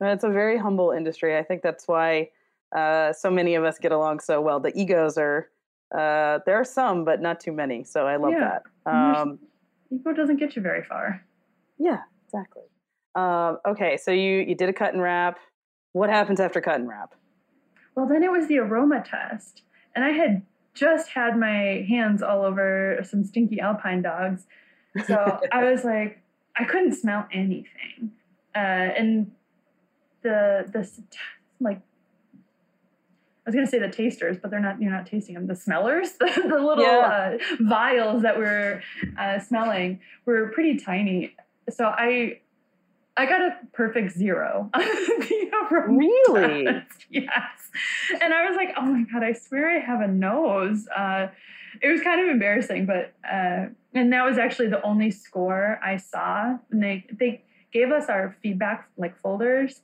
It's 0.00 0.24
a 0.24 0.30
very 0.30 0.58
humble 0.58 0.90
industry. 0.90 1.36
I 1.36 1.42
think 1.42 1.62
that's 1.62 1.86
why 1.86 2.30
uh, 2.74 3.12
so 3.12 3.30
many 3.30 3.54
of 3.54 3.64
us 3.64 3.78
get 3.78 3.92
along 3.92 4.20
so 4.20 4.40
well. 4.40 4.58
The 4.60 4.76
egos 4.78 5.16
are 5.16 5.48
uh, 5.94 6.40
there 6.46 6.56
are 6.56 6.64
some, 6.64 7.04
but 7.04 7.20
not 7.20 7.40
too 7.40 7.52
many. 7.52 7.84
So 7.84 8.06
I 8.06 8.16
love 8.16 8.32
yeah. 8.32 8.58
that. 8.84 8.90
Um, 8.90 9.38
ego 9.90 10.12
doesn't 10.12 10.36
get 10.36 10.56
you 10.56 10.62
very 10.62 10.82
far. 10.84 11.24
Yeah, 11.78 12.00
exactly. 12.24 12.62
Um, 13.14 13.58
okay, 13.66 13.96
so 13.96 14.10
you 14.10 14.40
you 14.40 14.54
did 14.54 14.68
a 14.68 14.72
cut 14.72 14.94
and 14.94 15.02
wrap. 15.02 15.38
What 15.92 16.10
happens 16.10 16.40
after 16.40 16.60
cut 16.60 16.76
and 16.76 16.88
wrap? 16.88 17.14
Well, 17.94 18.06
then 18.06 18.22
it 18.22 18.30
was 18.30 18.48
the 18.48 18.58
aroma 18.58 19.04
test, 19.04 19.62
and 19.94 20.04
I 20.04 20.10
had 20.10 20.42
just 20.74 21.10
had 21.10 21.38
my 21.38 21.84
hands 21.88 22.22
all 22.22 22.42
over 22.42 23.00
some 23.02 23.24
stinky 23.24 23.60
alpine 23.60 24.02
dogs, 24.02 24.46
so 25.06 25.40
I 25.52 25.64
was 25.70 25.84
like, 25.84 26.22
I 26.56 26.64
couldn't 26.64 26.94
smell 26.94 27.28
anything, 27.32 28.12
uh, 28.54 28.58
and 28.58 29.32
the 30.22 30.64
the 30.72 30.88
like 31.60 31.82
I 33.44 33.50
was 33.50 33.54
going 33.56 33.66
to 33.66 33.70
say 33.70 33.80
the 33.80 33.88
tasters, 33.88 34.36
but 34.40 34.52
they're 34.52 34.60
not. 34.60 34.80
You're 34.80 34.92
not 34.92 35.06
tasting 35.06 35.34
them. 35.34 35.48
The 35.48 35.56
smellers, 35.56 36.12
the, 36.12 36.26
the 36.48 36.58
little 36.58 36.84
yeah. 36.84 37.36
uh, 37.40 37.54
vials 37.60 38.22
that 38.22 38.38
we're 38.38 38.82
uh, 39.18 39.40
smelling 39.40 40.00
were 40.24 40.48
pretty 40.50 40.78
tiny. 40.78 41.34
So 41.68 41.86
I, 41.86 42.40
I 43.16 43.26
got 43.26 43.42
a 43.42 43.58
perfect 43.72 44.12
zero. 44.12 44.70
really? 45.70 46.64
Test. 46.64 46.86
Yes. 47.10 47.70
And 48.22 48.32
I 48.32 48.48
was 48.48 48.56
like, 48.56 48.74
oh 48.78 48.82
my 48.82 49.02
god, 49.02 49.22
I 49.22 49.34
swear 49.34 49.70
I 49.70 49.80
have 49.80 50.00
a 50.00 50.08
nose. 50.08 50.86
Uh, 50.88 51.28
it 51.82 51.88
was 51.88 52.00
kind 52.00 52.22
of 52.22 52.28
embarrassing, 52.28 52.86
but 52.86 53.12
uh, 53.30 53.66
and 53.94 54.12
that 54.12 54.24
was 54.24 54.38
actually 54.38 54.68
the 54.68 54.82
only 54.82 55.10
score 55.10 55.78
I 55.84 55.98
saw. 55.98 56.56
And 56.70 56.82
they 56.82 57.04
they 57.10 57.42
gave 57.70 57.90
us 57.90 58.08
our 58.08 58.36
feedback 58.42 58.88
like 58.96 59.18
folders 59.18 59.82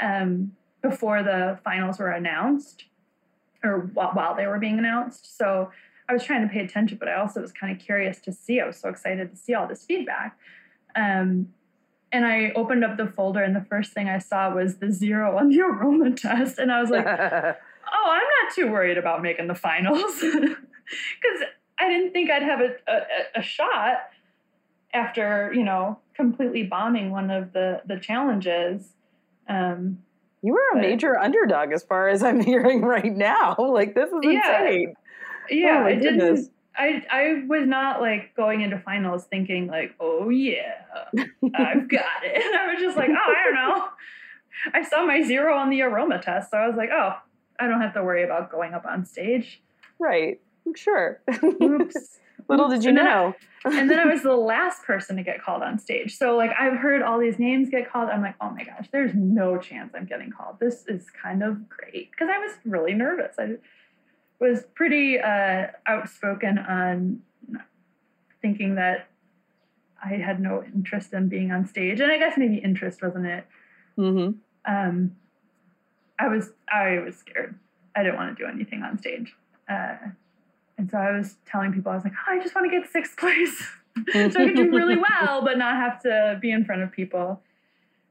um, 0.00 0.52
before 0.80 1.22
the 1.22 1.58
finals 1.62 1.98
were 1.98 2.10
announced 2.10 2.84
or 3.62 3.90
while 3.94 4.34
they 4.34 4.46
were 4.46 4.58
being 4.58 4.78
announced. 4.78 5.36
So 5.36 5.70
I 6.08 6.12
was 6.12 6.24
trying 6.24 6.46
to 6.46 6.52
pay 6.52 6.60
attention, 6.60 6.98
but 6.98 7.08
I 7.08 7.14
also 7.14 7.40
was 7.40 7.52
kind 7.52 7.74
of 7.74 7.84
curious 7.84 8.20
to 8.22 8.32
see. 8.32 8.60
I 8.60 8.66
was 8.66 8.76
so 8.76 8.88
excited 8.88 9.30
to 9.30 9.36
see 9.36 9.54
all 9.54 9.66
this 9.66 9.84
feedback. 9.84 10.38
Um, 10.96 11.48
and 12.12 12.26
I 12.26 12.52
opened 12.54 12.84
up 12.84 12.98
the 12.98 13.06
folder, 13.06 13.42
and 13.42 13.56
the 13.56 13.64
first 13.64 13.92
thing 13.92 14.08
I 14.08 14.18
saw 14.18 14.54
was 14.54 14.76
the 14.76 14.92
zero 14.92 15.38
on 15.38 15.48
the 15.48 15.60
aroma 15.62 16.10
test. 16.12 16.58
And 16.58 16.70
I 16.70 16.80
was 16.80 16.90
like, 16.90 17.06
oh, 17.06 17.12
I'm 17.14 17.54
not 18.20 18.54
too 18.54 18.70
worried 18.70 18.98
about 18.98 19.22
making 19.22 19.48
the 19.48 19.54
finals. 19.54 20.22
Because 21.22 21.48
I 21.78 21.88
didn't 21.88 22.12
think 22.12 22.28
I'd 22.28 22.42
have 22.42 22.60
a, 22.60 22.72
a, 22.86 23.00
a, 23.36 23.42
shot 23.42 24.10
after, 24.92 25.50
you 25.54 25.62
know, 25.62 26.00
completely 26.14 26.64
bombing 26.64 27.12
one 27.12 27.30
of 27.30 27.52
the, 27.54 27.80
the 27.86 27.98
challenges. 27.98 28.88
Um, 29.48 30.00
you 30.42 30.52
were 30.52 30.78
a 30.78 30.82
major 30.82 31.18
underdog 31.18 31.72
as 31.72 31.82
far 31.82 32.08
as 32.08 32.22
I'm 32.22 32.40
hearing 32.40 32.82
right 32.82 33.14
now. 33.14 33.54
Like 33.58 33.94
this 33.94 34.10
is 34.10 34.20
yeah, 34.22 34.64
insane. 34.64 34.94
Yeah, 35.48 35.82
oh 35.82 35.86
I 35.86 35.94
didn't. 35.94 36.50
I 36.76 37.04
I 37.10 37.44
was 37.46 37.66
not 37.66 38.00
like 38.00 38.34
going 38.34 38.62
into 38.62 38.78
finals 38.78 39.24
thinking 39.24 39.66
like, 39.66 39.94
oh 40.00 40.28
yeah, 40.28 40.82
I've 41.14 41.88
got 41.88 42.22
it. 42.24 42.54
I 42.60 42.72
was 42.72 42.80
just 42.80 42.96
like, 42.96 43.10
oh, 43.10 43.34
I 43.34 43.44
don't 43.44 43.54
know. 43.54 43.88
I 44.74 44.82
saw 44.82 45.04
my 45.04 45.22
zero 45.22 45.56
on 45.56 45.70
the 45.70 45.82
aroma 45.82 46.20
test, 46.20 46.50
so 46.50 46.56
I 46.56 46.66
was 46.66 46.76
like, 46.76 46.90
oh, 46.92 47.14
I 47.58 47.66
don't 47.66 47.80
have 47.80 47.94
to 47.94 48.02
worry 48.02 48.22
about 48.22 48.50
going 48.50 48.74
up 48.74 48.84
on 48.84 49.04
stage. 49.04 49.62
Right. 49.98 50.40
Sure. 50.74 51.20
Oops. 51.42 52.18
Little 52.48 52.68
did 52.68 52.82
you 52.82 52.90
and 52.90 52.96
know. 52.96 53.34
I, 53.64 53.78
and 53.78 53.88
then 53.88 54.00
I 54.00 54.06
was 54.06 54.22
the 54.22 54.34
last 54.34 54.82
person 54.82 55.16
to 55.16 55.22
get 55.22 55.42
called 55.42 55.62
on 55.62 55.78
stage. 55.78 56.16
So 56.16 56.36
like 56.36 56.50
I've 56.58 56.76
heard 56.76 57.02
all 57.02 57.18
these 57.18 57.38
names 57.38 57.70
get 57.70 57.90
called. 57.90 58.08
I'm 58.08 58.20
like, 58.20 58.34
oh 58.40 58.50
my 58.50 58.64
gosh, 58.64 58.88
there's 58.90 59.14
no 59.14 59.58
chance 59.58 59.92
I'm 59.94 60.06
getting 60.06 60.30
called. 60.30 60.58
This 60.58 60.84
is 60.88 61.06
kind 61.10 61.42
of 61.42 61.68
great 61.68 62.10
because 62.10 62.28
I 62.34 62.38
was 62.38 62.52
really 62.64 62.94
nervous. 62.94 63.36
I 63.38 63.56
was 64.42 64.64
pretty 64.74 65.20
uh, 65.20 65.68
outspoken 65.86 66.58
on 66.58 67.22
thinking 68.42 68.74
that 68.74 69.08
I 70.04 70.14
had 70.14 70.40
no 70.40 70.64
interest 70.64 71.12
in 71.12 71.28
being 71.28 71.52
on 71.52 71.64
stage, 71.64 72.00
and 72.00 72.10
I 72.10 72.18
guess 72.18 72.36
maybe 72.36 72.56
interest 72.56 73.02
wasn't 73.02 73.26
it. 73.26 73.46
Mm-hmm. 73.96 74.32
Um, 74.70 75.16
I 76.18 76.28
was 76.28 76.50
I 76.70 76.98
was 76.98 77.16
scared. 77.16 77.54
I 77.94 78.02
didn't 78.02 78.16
want 78.16 78.36
to 78.36 78.42
do 78.42 78.50
anything 78.50 78.82
on 78.82 78.98
stage. 78.98 79.32
Uh, 79.68 79.96
and 80.76 80.90
so 80.90 80.98
I 80.98 81.16
was 81.16 81.36
telling 81.46 81.72
people, 81.72 81.92
I 81.92 81.94
was 81.94 82.04
like, 82.04 82.14
oh, 82.14 82.32
I 82.32 82.42
just 82.42 82.54
want 82.54 82.68
to 82.70 82.80
get 82.80 82.90
sixth 82.90 83.16
place 83.16 83.58
so 84.12 84.20
I 84.24 84.28
could 84.30 84.56
do 84.56 84.70
really 84.70 84.96
well, 84.96 85.42
but 85.42 85.56
not 85.56 85.76
have 85.76 86.02
to 86.02 86.38
be 86.40 86.50
in 86.50 86.64
front 86.64 86.82
of 86.82 86.90
people. 86.90 87.40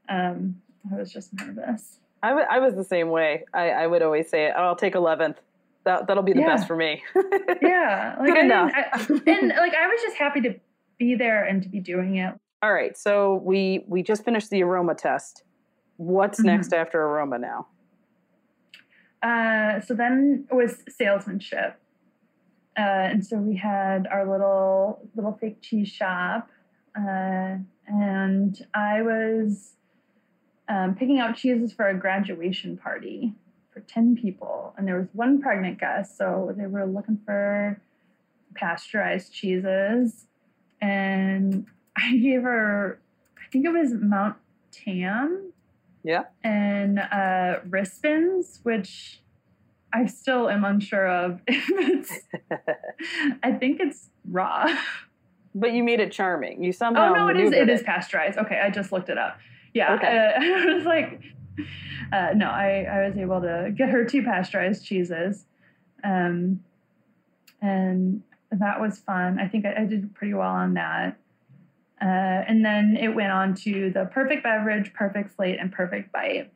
Um, 0.08 0.62
I 0.90 0.96
was 0.96 1.12
just 1.12 1.34
nervous. 1.34 1.98
I, 2.22 2.28
w- 2.28 2.46
I 2.48 2.60
was 2.60 2.74
the 2.74 2.84
same 2.84 3.10
way. 3.10 3.44
I, 3.52 3.70
I 3.70 3.86
would 3.86 4.00
always 4.00 4.28
say, 4.30 4.50
oh, 4.56 4.62
I'll 4.62 4.76
take 4.76 4.94
11th. 4.94 5.36
That, 5.84 6.06
that'll 6.06 6.22
be 6.22 6.32
the 6.32 6.40
yeah. 6.40 6.46
best 6.46 6.66
for 6.66 6.76
me. 6.76 7.02
yeah. 7.62 8.16
Like, 8.18 8.28
Good 8.28 8.38
I 8.38 8.44
enough. 8.44 8.72
I, 8.74 9.06
and 9.26 9.48
like, 9.48 9.74
I 9.74 9.88
was 9.88 10.00
just 10.02 10.16
happy 10.16 10.40
to 10.42 10.54
be 10.98 11.14
there 11.16 11.44
and 11.44 11.62
to 11.62 11.68
be 11.68 11.80
doing 11.80 12.16
it. 12.16 12.34
All 12.62 12.72
right. 12.72 12.96
So 12.96 13.40
we, 13.44 13.84
we 13.88 14.02
just 14.02 14.24
finished 14.24 14.50
the 14.50 14.62
aroma 14.62 14.94
test. 14.94 15.42
What's 15.96 16.38
mm-hmm. 16.38 16.48
next 16.48 16.72
after 16.72 17.02
aroma 17.02 17.38
now? 17.38 17.66
Uh, 19.22 19.80
so 19.80 19.94
then 19.94 20.46
it 20.50 20.54
was 20.54 20.82
salesmanship. 20.88 21.78
Uh, 22.78 22.80
and 22.80 23.26
so 23.26 23.36
we 23.36 23.56
had 23.56 24.06
our 24.06 24.30
little 24.30 25.06
little 25.14 25.36
fake 25.38 25.60
cheese 25.60 25.88
shop, 25.88 26.48
uh, 26.96 27.56
and 27.86 28.66
I 28.72 29.02
was 29.02 29.74
um, 30.68 30.94
picking 30.94 31.20
out 31.20 31.36
cheeses 31.36 31.74
for 31.74 31.86
a 31.88 31.94
graduation 31.94 32.78
party 32.78 33.34
for 33.72 33.80
ten 33.80 34.16
people, 34.16 34.74
and 34.76 34.86
there 34.86 34.98
was 34.98 35.08
one 35.12 35.40
pregnant 35.40 35.78
guest, 35.78 36.16
so 36.16 36.54
they 36.56 36.66
were 36.66 36.86
looking 36.86 37.18
for 37.24 37.80
pasteurized 38.54 39.32
cheeses, 39.32 40.26
and 40.80 41.66
I 41.96 42.16
gave 42.16 42.42
her, 42.42 43.00
I 43.38 43.50
think 43.50 43.66
it 43.66 43.70
was 43.70 43.92
Mount 43.92 44.36
Tam. 44.70 45.52
Yeah. 46.04 46.24
And 46.42 46.98
uh, 46.98 47.60
Rispens, 47.68 48.58
which 48.64 49.20
I 49.92 50.06
still 50.06 50.48
am 50.48 50.64
unsure 50.64 51.06
of 51.06 51.40
if 51.46 51.64
it's. 51.70 52.20
I 53.42 53.52
think 53.52 53.78
it's 53.80 54.10
raw. 54.28 54.66
But 55.54 55.72
you 55.74 55.84
made 55.84 56.00
it 56.00 56.10
charming. 56.12 56.64
You 56.64 56.72
somehow. 56.72 57.10
Oh 57.10 57.14
no, 57.14 57.28
it 57.28 57.36
is. 57.36 57.48
It 57.48 57.50
maneuvered 57.50 57.70
is 57.70 57.82
pasteurized. 57.82 58.38
Okay, 58.38 58.58
I 58.58 58.70
just 58.70 58.90
looked 58.90 59.10
it 59.10 59.18
up. 59.18 59.38
Yeah, 59.74 59.94
Okay. 59.94 60.06
uh, 60.06 60.40
I 60.70 60.74
was 60.74 60.84
like, 60.84 61.20
uh, 62.12 62.30
no, 62.34 62.46
I 62.46 62.86
I 62.90 63.08
was 63.08 63.16
able 63.16 63.40
to 63.40 63.72
get 63.76 63.88
her 63.90 64.04
two 64.04 64.22
pasteurized 64.22 64.84
cheeses, 64.84 65.46
um, 66.04 66.62
and 67.60 68.22
that 68.50 68.80
was 68.80 68.98
fun. 68.98 69.38
I 69.38 69.48
think 69.48 69.64
I, 69.64 69.82
I 69.82 69.84
did 69.86 70.14
pretty 70.14 70.34
well 70.34 70.48
on 70.50 70.74
that. 70.74 71.16
Uh, 72.00 72.04
and 72.48 72.64
then 72.64 72.96
it 73.00 73.14
went 73.14 73.30
on 73.30 73.54
to 73.54 73.90
the 73.92 74.06
perfect 74.12 74.42
beverage, 74.42 74.92
perfect 74.92 75.36
slate, 75.36 75.58
and 75.60 75.70
perfect 75.70 76.10
bite. 76.12 76.52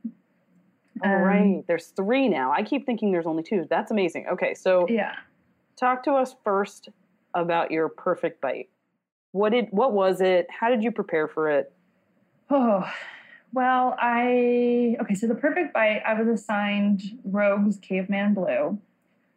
All 1.05 1.15
Um, 1.15 1.23
right. 1.23 1.65
There's 1.69 1.87
three 1.89 2.29
now. 2.29 2.51
I 2.51 2.65
keep 2.65 2.85
thinking 2.85 3.13
there's 3.13 3.27
only 3.27 3.45
two. 3.45 3.65
That's 3.71 3.93
amazing. 3.93 4.27
Okay, 4.33 4.55
so 4.55 4.87
Yeah. 4.89 5.15
talk 5.79 6.03
to 6.05 6.13
us 6.15 6.35
first 6.43 6.89
about 7.35 7.71
your 7.71 7.89
perfect 7.89 8.41
bite. 8.41 8.69
What 9.33 9.51
did 9.53 9.69
what 9.71 9.93
was 9.93 10.21
it? 10.21 10.49
How 10.51 10.69
did 10.69 10.83
you 10.83 10.91
prepare 10.91 11.29
for 11.29 11.49
it? 11.49 11.73
Oh, 12.51 12.91
well, 13.53 13.97
I 13.99 14.97
okay. 15.01 15.15
So 15.15 15.27
the 15.27 15.35
perfect 15.35 15.73
bite, 15.73 16.03
I 16.07 16.21
was 16.21 16.29
assigned 16.29 17.03
Rogue's 17.25 17.79
Caveman 17.79 18.35
Blue. 18.35 18.79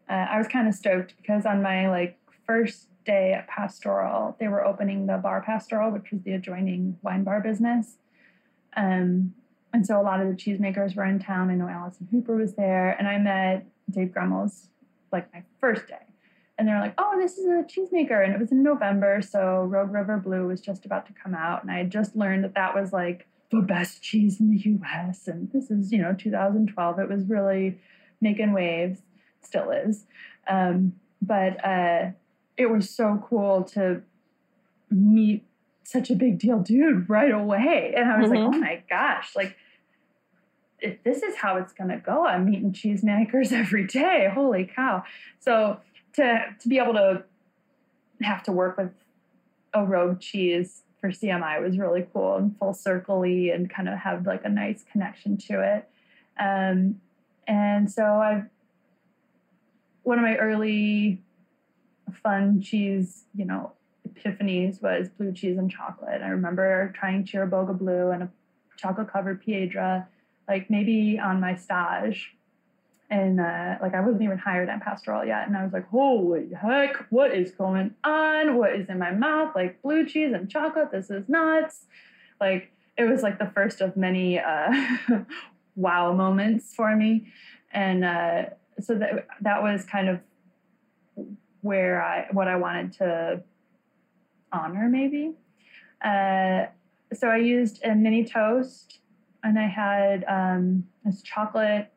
Uh, 0.09 0.13
I 0.13 0.37
was 0.37 0.47
kind 0.47 0.67
of 0.67 0.73
stoked 0.73 1.15
because 1.17 1.45
on 1.45 1.61
my 1.61 1.89
like 1.89 2.17
first 2.45 2.87
day 3.05 3.33
at 3.33 3.47
Pastoral, 3.47 4.35
they 4.39 4.47
were 4.47 4.65
opening 4.65 5.05
the 5.05 5.17
bar 5.17 5.41
Pastoral, 5.41 5.91
which 5.91 6.11
was 6.11 6.21
the 6.23 6.33
adjoining 6.33 6.97
wine 7.01 7.23
bar 7.23 7.41
business. 7.41 7.97
Um, 8.75 9.33
and 9.73 9.85
so 9.85 9.99
a 9.99 10.03
lot 10.03 10.19
of 10.19 10.27
the 10.27 10.33
cheesemakers 10.33 10.95
were 10.95 11.05
in 11.05 11.19
town. 11.19 11.49
I 11.49 11.55
know 11.55 11.67
Allison 11.67 12.07
Hooper 12.11 12.35
was 12.35 12.55
there, 12.55 12.91
and 12.97 13.07
I 13.07 13.17
met 13.19 13.67
Dave 13.89 14.09
Gremmels 14.09 14.67
like 15.11 15.31
my 15.33 15.43
first 15.59 15.87
day. 15.87 15.95
And 16.57 16.67
they're 16.67 16.79
like, 16.79 16.95
oh, 16.97 17.17
this 17.17 17.37
is 17.37 17.45
a 17.45 17.63
cheesemaker. 17.63 18.23
And 18.23 18.33
it 18.33 18.39
was 18.39 18.51
in 18.51 18.63
November, 18.63 19.21
so 19.21 19.63
Rogue 19.63 19.93
River 19.93 20.17
Blue 20.17 20.47
was 20.47 20.59
just 20.59 20.85
about 20.85 21.05
to 21.05 21.13
come 21.13 21.33
out. 21.33 21.61
And 21.61 21.71
I 21.71 21.77
had 21.77 21.91
just 21.91 22.15
learned 22.15 22.43
that 22.43 22.55
that 22.55 22.75
was 22.75 22.91
like 22.91 23.27
the 23.51 23.61
best 23.61 24.01
cheese 24.01 24.39
in 24.39 24.51
the 24.51 24.57
US. 24.79 25.27
And 25.27 25.51
this 25.51 25.71
is, 25.71 25.91
you 25.91 26.01
know, 26.01 26.13
2012. 26.13 26.99
It 26.99 27.09
was 27.09 27.25
really 27.25 27.79
making 28.21 28.53
waves, 28.53 28.99
still 29.41 29.71
is. 29.71 30.05
Um, 30.47 30.93
but 31.21 31.63
uh, 31.65 32.11
it 32.57 32.67
was 32.69 32.89
so 32.89 33.23
cool 33.27 33.63
to 33.75 34.01
meet 34.89 35.45
such 35.83 36.09
a 36.11 36.15
big 36.15 36.37
deal 36.39 36.59
dude 36.59 37.09
right 37.09 37.31
away. 37.31 37.93
And 37.97 38.11
I 38.11 38.19
was 38.19 38.27
Mhm. 38.27 38.35
like, 38.35 38.55
oh 38.55 38.59
my 38.59 38.83
gosh, 38.89 39.35
like, 39.35 39.55
if 40.81 41.03
this 41.03 41.23
is 41.23 41.35
how 41.35 41.57
it's 41.57 41.73
going 41.73 41.89
to 41.89 41.97
go, 41.97 42.25
I'm 42.25 42.45
meeting 42.45 42.71
cheesemakers 42.71 43.51
every 43.63 43.85
day. 43.87 44.29
Holy 44.33 44.65
cow. 44.65 45.03
So 45.39 45.79
to, 46.13 46.39
to 46.59 46.67
be 46.69 46.77
able 46.77 46.93
to 46.93 47.23
have 48.21 48.43
to 48.43 48.51
work 48.51 48.77
with 48.77 48.91
a 49.73 49.83
rogue 49.85 50.19
cheese 50.19 50.83
for 50.99 51.09
CMI 51.09 51.61
was 51.61 51.77
really 51.77 52.05
cool 52.11 52.35
and 52.35 52.57
full 52.57 52.73
circle 52.73 53.23
and 53.23 53.69
kind 53.69 53.87
of 53.87 53.97
have 53.97 54.25
like 54.25 54.43
a 54.43 54.49
nice 54.49 54.83
connection 54.91 55.37
to 55.37 55.61
it. 55.61 55.89
Um, 56.39 56.99
and 57.47 57.91
so 57.91 58.03
I've, 58.03 58.45
one 60.03 60.17
of 60.17 60.23
my 60.23 60.35
early 60.35 61.21
fun 62.23 62.61
cheese, 62.61 63.25
you 63.35 63.45
know, 63.45 63.73
epiphanies 64.07 64.81
was 64.81 65.09
blue 65.09 65.31
cheese 65.31 65.57
and 65.57 65.71
chocolate. 65.71 66.21
I 66.21 66.29
remember 66.29 66.93
trying 66.95 67.25
Chiriboga 67.25 67.77
Blue 67.77 68.11
and 68.11 68.23
a 68.23 68.29
chocolate 68.77 69.11
covered 69.11 69.41
Piedra, 69.41 70.07
like 70.47 70.69
maybe 70.69 71.19
on 71.19 71.39
my 71.39 71.55
stage. 71.55 72.35
And 73.11 73.39
uh, 73.39 73.75
like 73.81 73.95
I 73.95 74.01
wasn't 74.01 74.21
even 74.21 74.37
hired 74.37 74.69
at 74.69 74.81
Pastoral 74.83 75.25
yet, 75.25 75.47
and 75.47 75.57
I 75.57 75.63
was 75.63 75.73
like, 75.73 75.87
"Holy 75.89 76.49
heck, 76.53 77.07
what 77.09 77.33
is 77.33 77.51
going 77.51 77.95
on? 78.03 78.55
What 78.55 78.75
is 78.75 78.87
in 78.87 78.99
my 78.99 79.11
mouth? 79.11 79.55
Like 79.55 79.81
blue 79.81 80.05
cheese 80.05 80.31
and 80.31 80.47
chocolate? 80.47 80.91
This 80.91 81.09
is 81.09 81.27
nuts!" 81.27 81.87
Like 82.39 82.71
it 82.97 83.05
was 83.05 83.23
like 83.23 83.39
the 83.39 83.49
first 83.55 83.81
of 83.81 83.97
many 83.97 84.39
uh, 84.39 84.71
wow 85.75 86.13
moments 86.13 86.75
for 86.75 86.95
me, 86.95 87.31
and 87.73 88.05
uh, 88.05 88.43
so 88.79 88.93
that 88.95 89.27
that 89.41 89.63
was 89.63 89.85
kind 89.85 90.07
of 90.07 90.19
where 91.61 92.03
I 92.03 92.27
what 92.31 92.47
I 92.47 92.57
wanted 92.57 92.93
to 92.93 93.43
honor 94.51 94.87
maybe. 94.87 95.33
Uh, 96.03 96.65
so 97.13 97.27
I 97.27 97.37
used 97.37 97.83
a 97.83 97.95
mini 97.95 98.23
toast, 98.23 98.99
and 99.43 99.57
I 99.57 99.67
had 99.67 100.23
um, 100.27 100.85
this 101.03 101.23
chocolate 101.23 101.91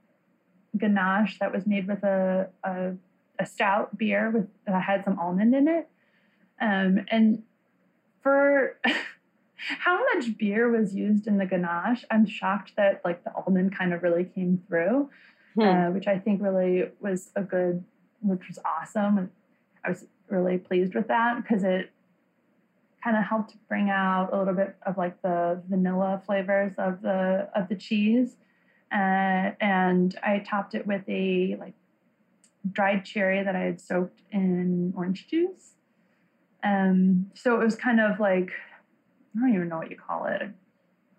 ganache 0.76 1.38
that 1.38 1.52
was 1.52 1.66
made 1.66 1.86
with 1.86 2.02
a, 2.02 2.48
a, 2.64 2.92
a 3.38 3.46
stout 3.46 3.96
beer 3.96 4.30
with 4.30 4.48
that 4.66 4.82
had 4.82 5.04
some 5.04 5.18
almond 5.18 5.54
in 5.54 5.68
it. 5.68 5.88
Um, 6.60 7.04
and 7.08 7.42
for 8.22 8.78
how 9.56 10.04
much 10.14 10.36
beer 10.38 10.70
was 10.70 10.94
used 10.94 11.26
in 11.26 11.38
the 11.38 11.46
ganache, 11.46 12.04
I'm 12.10 12.26
shocked 12.26 12.72
that 12.76 13.02
like 13.04 13.24
the 13.24 13.32
almond 13.34 13.76
kind 13.76 13.92
of 13.92 14.02
really 14.02 14.24
came 14.24 14.62
through, 14.68 15.10
Hmm. 15.54 15.60
uh, 15.60 15.90
which 15.90 16.06
I 16.06 16.18
think 16.18 16.40
really 16.42 16.90
was 17.00 17.30
a 17.36 17.42
good, 17.42 17.84
which 18.22 18.48
was 18.48 18.58
awesome. 18.64 19.18
And 19.18 19.30
I 19.84 19.90
was 19.90 20.06
really 20.28 20.56
pleased 20.56 20.94
with 20.94 21.08
that 21.08 21.42
because 21.42 21.62
it 21.62 21.90
kind 23.04 23.16
of 23.16 23.24
helped 23.24 23.56
bring 23.68 23.90
out 23.90 24.30
a 24.32 24.38
little 24.38 24.54
bit 24.54 24.76
of 24.86 24.96
like 24.96 25.20
the 25.22 25.60
vanilla 25.68 26.22
flavors 26.24 26.72
of 26.78 27.02
the 27.02 27.50
of 27.54 27.68
the 27.68 27.74
cheese 27.74 28.36
uh, 28.92 29.52
and 29.60 30.16
I 30.22 30.44
topped 30.48 30.74
it 30.74 30.86
with 30.86 31.02
a 31.08 31.56
like 31.58 31.74
dried 32.70 33.04
cherry 33.04 33.42
that 33.42 33.56
I 33.56 33.60
had 33.60 33.80
soaked 33.80 34.20
in 34.30 34.92
orange 34.96 35.26
juice. 35.28 35.74
Um, 36.62 37.30
so 37.34 37.60
it 37.60 37.64
was 37.64 37.74
kind 37.74 38.00
of 38.00 38.20
like 38.20 38.50
I 39.36 39.40
don't 39.40 39.54
even 39.54 39.68
know 39.68 39.78
what 39.78 39.90
you 39.90 39.96
call 39.96 40.26
it, 40.26 40.42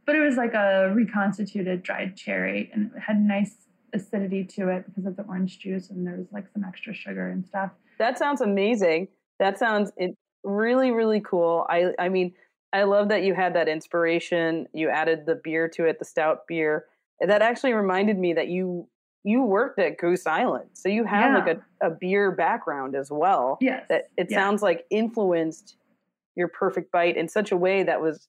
but 0.06 0.16
it 0.16 0.20
was 0.20 0.38
like 0.38 0.54
a 0.54 0.94
reconstituted 0.94 1.84
dried 1.84 2.16
cherry, 2.16 2.70
and 2.74 2.92
it 2.96 3.00
had 3.00 3.20
nice 3.20 3.56
acidity 3.94 4.44
to 4.44 4.70
it 4.70 4.86
because 4.86 5.06
of 5.06 5.16
the 5.16 5.24
orange 5.24 5.60
juice, 5.60 5.90
and 5.90 6.06
there 6.06 6.16
was 6.16 6.28
like 6.32 6.46
some 6.54 6.64
extra 6.64 6.94
sugar 6.94 7.30
and 7.30 7.46
stuff. 7.46 7.72
That 8.00 8.18
sounds 8.18 8.42
amazing. 8.42 9.08
That 9.40 9.58
sounds 9.58 9.92
it, 9.98 10.16
really, 10.44 10.92
really 10.92 11.22
cool. 11.22 11.66
I, 11.70 11.94
I 12.00 12.10
mean, 12.10 12.34
I 12.72 12.84
love 12.84 13.10
that 13.10 13.24
you 13.24 13.34
had 13.34 13.56
that 13.56 13.68
inspiration. 13.68 14.68
You 14.74 14.90
added 14.90 15.26
the 15.26 15.36
beer 15.36 15.68
to 15.70 15.86
it, 15.86 16.00
the 16.00 16.06
stout 16.06 16.48
beer. 16.48 16.86
That 17.26 17.42
actually 17.42 17.74
reminded 17.74 18.18
me 18.18 18.34
that 18.34 18.48
you 18.50 18.88
you 19.26 19.42
worked 19.44 19.80
at 19.80 19.98
Goose 19.98 20.28
Island, 20.28 20.70
so 20.74 20.90
you 20.90 21.06
have 21.06 21.34
like 21.34 21.58
a, 21.82 21.88
a 21.88 21.90
beer 21.92 22.32
background 22.32 22.94
as 22.96 23.10
well. 23.10 23.58
Yes, 23.62 23.86
That 23.88 24.06
it 24.18 24.28
Yeah. 24.30 24.38
sounds 24.40 24.62
like 24.62 24.86
influenced 24.90 25.78
your 26.36 26.50
perfect 26.50 26.92
bite 26.92 27.16
in 27.16 27.30
such 27.30 27.52
a 27.52 27.58
way 27.58 27.84
that 27.84 28.02
was 28.02 28.28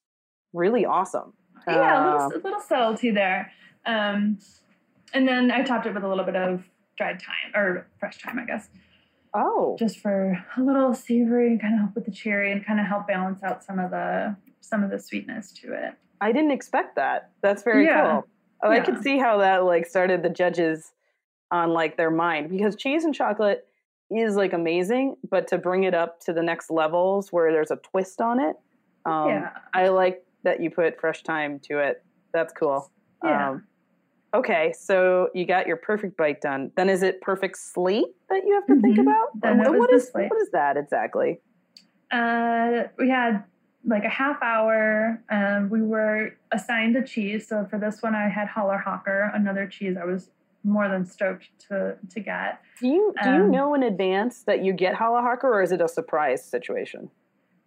really 0.52 0.84
awesome. 0.86 1.32
yeah, 1.66 1.74
a 1.74 1.98
Uh, 2.00 2.04
little, 2.28 2.40
a 2.40 2.40
little 2.44 2.60
subtlety 2.60 3.10
there. 3.10 3.50
Um, 3.86 4.38
and 5.12 5.26
then 5.26 5.50
I 5.50 5.62
topped 5.62 5.86
it 5.86 5.94
with 5.94 6.04
a 6.04 6.08
little 6.08 6.24
bit 6.24 6.36
of 6.36 6.62
dried 6.96 7.20
thyme 7.20 7.60
or 7.60 7.86
fresh 7.98 8.18
thyme, 8.22 8.38
I 8.38 8.44
guess. 8.44 8.68
oh, 9.34 9.74
just 9.78 9.98
for 9.98 10.38
a 10.56 10.62
little 10.62 10.94
savory 10.94 11.48
and 11.48 11.60
kind 11.60 11.74
of 11.74 11.80
help 11.80 11.94
with 11.96 12.04
the 12.04 12.12
cherry 12.12 12.52
and 12.52 12.64
kind 12.64 12.78
of 12.78 12.86
help 12.86 13.08
balance 13.08 13.42
out 13.42 13.64
some 13.64 13.80
of 13.80 13.90
the 13.90 14.36
some 14.60 14.84
of 14.84 14.90
the 14.90 14.98
sweetness 15.00 15.50
to 15.52 15.72
it. 15.72 15.94
I 16.20 16.30
didn't 16.30 16.52
expect 16.52 16.94
that. 16.96 17.30
That's 17.42 17.64
very 17.64 17.84
Yeah. 17.86 18.02
cool. 18.02 18.28
Oh, 18.64 18.70
I 18.70 18.76
Yeah. 18.76 18.84
could 18.84 19.02
see 19.02 19.18
how 19.18 19.38
that 19.38 19.64
like 19.64 19.86
started 19.86 20.22
the 20.22 20.30
judges 20.30 20.92
on 21.50 21.70
like 21.70 21.96
their 21.96 22.10
mind 22.10 22.48
because 22.48 22.74
cheese 22.74 23.04
and 23.04 23.14
chocolate 23.14 23.66
is 24.10 24.36
like 24.36 24.52
amazing, 24.54 25.16
but 25.30 25.46
to 25.48 25.58
bring 25.58 25.84
it 25.84 25.94
up 25.94 26.18
to 26.20 26.32
the 26.32 26.42
next 26.42 26.70
levels 26.70 27.30
where 27.32 27.52
there's 27.52 27.70
a 27.70 27.76
twist 27.76 28.20
on 28.20 28.40
it, 28.40 28.56
um, 29.06 29.28
yeah, 29.28 29.50
I 29.74 29.88
like 29.88 30.24
that 30.44 30.60
you 30.60 30.70
put 30.70 30.98
fresh 30.98 31.22
thyme 31.22 31.60
to 31.64 31.78
it. 31.78 32.02
That's 32.32 32.52
cool. 32.54 32.90
yeah. 33.22 33.50
Um, 33.50 33.64
okay, 34.34 34.72
so 34.78 35.28
you 35.34 35.46
got 35.46 35.66
your 35.66 35.76
perfect 35.76 36.16
bite 36.16 36.40
done. 36.40 36.72
Then 36.76 36.88
is 36.88 37.02
it 37.02 37.20
perfect 37.20 37.58
slate 37.58 38.06
that 38.30 38.42
you 38.46 38.54
have 38.54 38.66
to 38.66 38.80
think 38.80 38.96
Mhm. 38.96 39.02
about? 39.02 39.28
Then 39.42 39.60
Or 39.60 39.64
it 39.66 39.70
was 39.70 39.78
what 39.78 39.90
the 39.90 39.96
is 39.96 40.10
what 40.30 40.40
is 40.40 40.50
that 40.52 40.76
exactly? 40.78 41.40
Uh, 42.10 42.84
we 42.98 43.08
had 43.10 43.44
like 43.86 44.04
a 44.04 44.08
half 44.08 44.42
hour. 44.42 45.22
Um, 45.30 45.68
we 45.70 45.82
were 45.82 46.36
assigned 46.52 46.96
a 46.96 47.02
cheese, 47.04 47.46
so 47.48 47.66
for 47.68 47.78
this 47.78 48.02
one, 48.02 48.14
I 48.14 48.28
had 48.28 48.48
Holler 48.48 48.78
Hawker, 48.78 49.30
another 49.34 49.66
cheese 49.66 49.96
I 50.00 50.04
was 50.04 50.30
more 50.62 50.88
than 50.88 51.04
stoked 51.04 51.48
to 51.68 51.96
to 52.10 52.20
get. 52.20 52.60
Do 52.80 52.88
you 52.88 53.14
do 53.22 53.28
you 53.30 53.34
Um, 53.44 53.50
know 53.50 53.74
in 53.74 53.82
advance 53.82 54.42
that 54.44 54.64
you 54.64 54.72
get 54.72 54.94
Holler 54.94 55.20
Hawker 55.20 55.48
or 55.52 55.62
is 55.62 55.72
it 55.72 55.80
a 55.82 55.88
surprise 55.88 56.42
situation? 56.44 57.10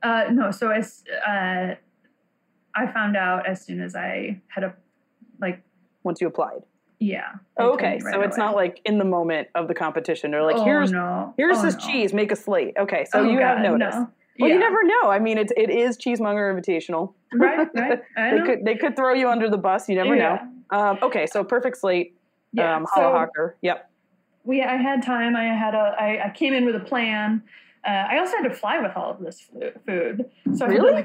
Uh, 0.02 0.26
no, 0.32 0.52
so 0.52 0.70
I 0.72 0.80
uh, 0.80 1.76
I 2.76 2.88
found 2.92 3.16
out 3.16 3.48
as 3.48 3.64
soon 3.64 3.82
as 3.82 3.96
I 3.96 4.42
had 4.48 4.64
a 4.64 4.74
like 5.40 5.62
Once 6.04 6.22
you 6.22 6.28
applied. 6.28 6.62
Yeah. 7.00 7.34
Okay, 7.60 8.00
so 8.00 8.22
it's 8.22 8.38
not 8.38 8.56
like 8.56 8.82
in 8.84 8.98
the 8.98 9.06
moment 9.06 9.50
of 9.54 9.68
the 9.68 9.76
competition. 9.76 10.32
They're 10.32 10.42
like, 10.42 10.56
oh, 10.56 10.64
here's 10.66 10.92
no. 10.92 11.36
here's 11.38 11.60
oh, 11.60 11.62
this 11.62 11.76
no. 11.76 11.80
cheese, 11.82 12.12
make 12.14 12.32
a 12.32 12.36
slate. 12.36 12.74
Okay, 12.80 13.06
so 13.06 13.20
Oh, 13.20 13.24
you 13.24 13.40
have 13.40 13.58
God, 13.58 13.78
noticed. 13.78 13.98
no. 14.00 14.10
Well, 14.40 14.50
yeah. 14.50 14.56
you 14.56 14.60
never 14.60 14.84
know. 14.84 15.10
I 15.10 15.20
mean, 15.20 15.38
it's 15.38 15.52
it 15.56 15.70
is 15.70 15.98
Cheesemonger 15.98 16.54
Invitational. 16.54 17.14
right, 17.34 17.68
right. 17.74 18.02
They 18.16 18.42
could 18.42 18.66
they 18.66 18.76
could 18.76 18.96
throw 18.96 19.14
you 19.14 19.30
under 19.30 19.50
the 19.50 19.58
bus. 19.58 19.90
You 19.90 19.96
never 19.96 20.16
yeah. 20.16 20.48
know. 20.72 20.78
Um, 20.78 21.00
okay, 21.02 21.26
so 21.26 21.44
perfect 21.44 21.78
slate. 21.78 22.16
Yeah. 22.54 22.76
Um, 22.76 22.86
so 22.94 23.02
Hawker. 23.02 23.58
Yep. 23.62 23.90
we, 24.44 24.64
I 24.64 24.78
had 24.78 25.04
time. 25.04 25.36
I 25.36 25.46
had 25.46 25.74
a. 25.74 25.96
I, 26.00 26.28
I 26.28 26.30
came 26.30 26.54
in 26.54 26.66
with 26.66 26.76
a 26.76 26.80
plan. 26.80 27.44
Uh, 27.86 27.90
I 27.90 28.20
also 28.20 28.36
had 28.38 28.50
to 28.50 28.54
fly 28.54 28.80
with 28.80 28.92
all 28.96 29.12
of 29.12 29.20
this 29.20 29.50
food. 29.86 30.30
So 30.56 30.66
I 30.66 30.70
Really? 30.70 31.04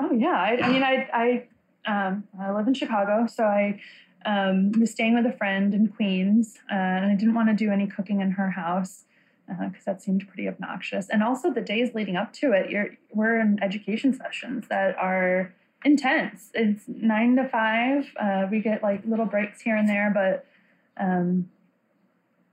Oh 0.00 0.12
yeah. 0.12 0.28
I, 0.28 0.58
I 0.62 0.72
mean, 0.72 0.82
I 0.82 1.08
I 1.12 1.46
um, 1.90 2.24
I 2.40 2.52
live 2.52 2.68
in 2.68 2.74
Chicago, 2.74 3.26
so 3.26 3.44
I 3.44 3.80
um, 4.26 4.72
was 4.72 4.90
staying 4.90 5.14
with 5.14 5.26
a 5.26 5.36
friend 5.36 5.72
in 5.74 5.88
Queens, 5.88 6.58
uh, 6.70 6.74
and 6.74 7.06
I 7.06 7.14
didn't 7.14 7.34
want 7.34 7.48
to 7.48 7.54
do 7.54 7.70
any 7.70 7.86
cooking 7.86 8.20
in 8.20 8.32
her 8.32 8.50
house 8.50 9.04
because 9.48 9.84
that 9.86 10.02
seemed 10.02 10.26
pretty 10.28 10.46
obnoxious. 10.48 11.08
And 11.08 11.22
also 11.22 11.52
the 11.52 11.60
days 11.60 11.94
leading 11.94 12.16
up 12.16 12.32
to 12.34 12.52
it, 12.52 12.70
you're 12.70 12.90
we're 13.12 13.40
in 13.40 13.58
education 13.62 14.12
sessions 14.12 14.66
that 14.68 14.96
are 14.98 15.54
intense. 15.84 16.50
It's 16.54 16.84
nine 16.86 17.36
to 17.36 17.48
five. 17.48 18.06
Uh, 18.20 18.46
we 18.50 18.60
get 18.60 18.82
like 18.82 19.02
little 19.06 19.26
breaks 19.26 19.60
here 19.62 19.76
and 19.76 19.88
there, 19.88 20.10
but 20.12 20.46
um, 21.02 21.48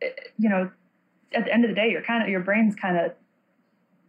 it- 0.01 0.31
you 0.37 0.47
know, 0.49 0.71
at 1.33 1.45
the 1.45 1.53
end 1.53 1.65
of 1.65 1.69
the 1.69 1.75
day, 1.75 1.89
you're 1.89 2.01
kind 2.01 2.23
of 2.23 2.29
your 2.29 2.39
brain's 2.39 2.75
kind 2.75 2.97
of 2.97 3.11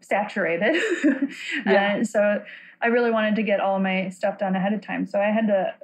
saturated. 0.00 0.76
Yeah. 1.66 1.98
Uh, 2.00 2.04
so 2.04 2.44
I 2.80 2.86
really 2.88 3.10
wanted 3.10 3.36
to 3.36 3.42
get 3.42 3.58
all 3.60 3.80
my 3.80 4.10
stuff 4.10 4.38
done 4.38 4.54
ahead 4.54 4.72
of 4.72 4.80
time. 4.80 5.06
So 5.06 5.18
I 5.18 5.26
had 5.32 5.46
to, 5.48 5.74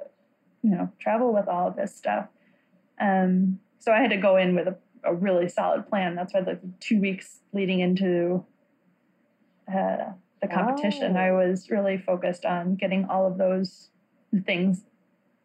you 0.61 0.69
know, 0.69 0.89
travel 0.99 1.33
with 1.33 1.47
all 1.47 1.67
of 1.67 1.75
this 1.75 1.93
stuff. 1.95 2.27
Um, 3.01 3.59
so 3.79 3.91
I 3.91 3.99
had 3.99 4.11
to 4.11 4.17
go 4.17 4.37
in 4.37 4.55
with 4.55 4.67
a, 4.67 4.77
a 5.03 5.13
really 5.13 5.49
solid 5.49 5.87
plan. 5.87 6.15
That's 6.15 6.33
why 6.33 6.41
the 6.41 6.59
two 6.79 6.99
weeks 6.99 7.39
leading 7.53 7.79
into 7.79 8.43
uh, 9.67 10.11
the 10.41 10.47
competition, 10.47 11.15
Oh. 11.15 11.19
I 11.19 11.31
was 11.31 11.69
really 11.69 11.97
focused 11.97 12.45
on 12.45 12.75
getting 12.75 13.05
all 13.05 13.25
of 13.25 13.37
those 13.37 13.89
things 14.45 14.83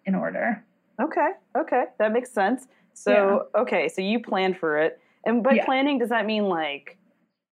in 0.06 0.14
order. 0.14 0.64
Okay. 1.00 1.30
Okay, 1.56 1.84
that 1.98 2.12
makes 2.12 2.32
sense. 2.32 2.66
So 2.94 3.46
okay, 3.56 3.88
so 3.88 4.02
you 4.02 4.20
planned 4.20 4.58
for 4.58 4.78
it, 4.78 4.98
and 5.24 5.44
by 5.44 5.54
Yeah. 5.54 5.64
planning, 5.64 5.98
does 5.98 6.08
that 6.08 6.26
mean 6.26 6.48
like 6.48 6.98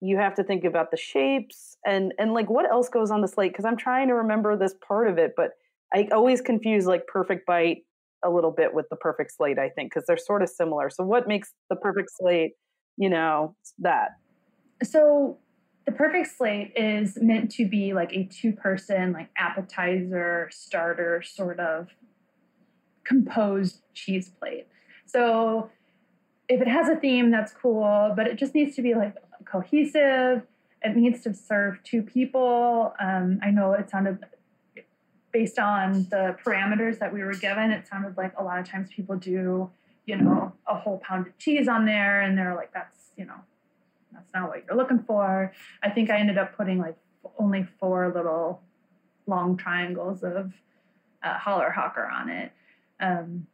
you 0.01 0.17
have 0.17 0.35
to 0.35 0.45
think 0.45 0.65
about 0.65 0.91
the 0.91 0.97
shapes 0.97 1.77
and 1.87 2.13
and 2.19 2.35
like 2.35 2.51
what 2.51 2.69
else 2.69 2.89
goes 2.89 3.13
on 3.13 3.21
the 3.21 3.29
slate? 3.29 3.53
Because 3.53 3.65
I'm 3.65 3.77
trying 3.77 4.09
to 4.09 4.15
remember 4.15 4.57
this 4.57 4.75
part 4.87 5.09
of 5.09 5.19
it, 5.19 5.35
but 5.37 5.53
I 5.95 6.09
always 6.11 6.41
confuse 6.41 6.87
like 6.87 7.07
perfect 7.07 7.47
bite 7.47 7.85
a 8.27 8.31
little 8.31 8.51
bit 8.51 8.75
with 8.75 8.89
the 8.91 8.97
perfect 8.97 9.33
slate. 9.37 9.59
I 9.59 9.69
think 9.69 9.93
because 9.93 10.07
they're 10.07 10.19
sort 10.19 10.43
of 10.43 10.49
similar. 10.49 10.91
So 10.91 11.05
what 11.05 11.29
makes 11.29 11.53
the 11.71 11.77
perfect 11.77 12.11
slate? 12.17 12.53
You 12.97 13.11
know 13.11 13.55
that. 13.79 14.11
So 14.83 15.39
the 15.87 15.93
perfect 15.93 16.37
slate 16.37 16.73
is 16.77 17.17
meant 17.21 17.51
to 17.53 17.67
be 17.67 17.95
like 17.95 18.13
a 18.13 18.25
two 18.25 18.53
person 18.53 19.13
like 19.13 19.29
appetizer 19.39 20.49
starter 20.51 21.23
sort 21.23 21.61
of 21.61 21.89
composed 23.05 23.83
cheese 23.95 24.31
plate. 24.39 24.67
So 25.07 25.71
if 26.49 26.61
it 26.61 26.69
has 26.69 26.89
a 26.89 26.97
theme 26.97 27.31
that's 27.31 27.53
cool, 27.53 28.13
but 28.17 28.27
it 28.27 28.37
just 28.37 28.55
needs 28.55 28.75
to 28.77 28.83
be 28.83 28.95
like 28.95 29.15
cohesive. 29.45 30.43
It 30.83 30.97
needs 30.97 31.23
to 31.23 31.35
serve 31.35 31.83
two 31.85 32.03
people. 32.03 32.93
Um, 33.01 33.41
I 33.43 33.51
know 33.51 33.73
it 33.73 33.89
sounded 33.91 34.19
based 35.37 35.59
on 35.59 36.07
the 36.09 36.35
parameters 36.43 36.99
that 36.99 37.13
we 37.13 37.23
were 37.23 37.35
given, 37.35 37.71
it 37.71 37.87
sounded 37.87 38.17
like 38.17 38.33
a 38.39 38.43
lot 38.43 38.59
of 38.59 38.67
times 38.67 38.89
people 38.91 39.17
do, 39.17 39.69
you 40.07 40.17
know, 40.17 40.51
a 40.67 40.75
whole 40.75 40.97
pound 41.07 41.27
of 41.27 41.37
cheese 41.37 41.69
on 41.69 41.85
there 41.85 42.23
and 42.23 42.39
they're 42.39 42.55
like, 42.55 42.73
that's, 42.73 43.11
you 43.19 43.27
know, 43.27 43.35
that's 44.15 44.33
not 44.33 44.49
what 44.49 44.65
you're 44.65 44.75
looking 44.75 44.99
for. 44.99 45.53
I 45.83 45.91
think 45.91 46.09
I 46.09 46.19
ended 46.19 46.39
up 46.39 46.57
putting 46.57 46.79
like 46.79 46.97
only 47.39 47.69
four 47.79 48.11
little 48.15 48.63
long 49.27 49.59
triangles 49.59 50.23
of 50.23 50.55
uh, 51.23 51.37
holler 51.37 51.71
hawker 51.71 52.07
on 52.07 52.31
it, 52.31 52.53
um, 52.99 53.47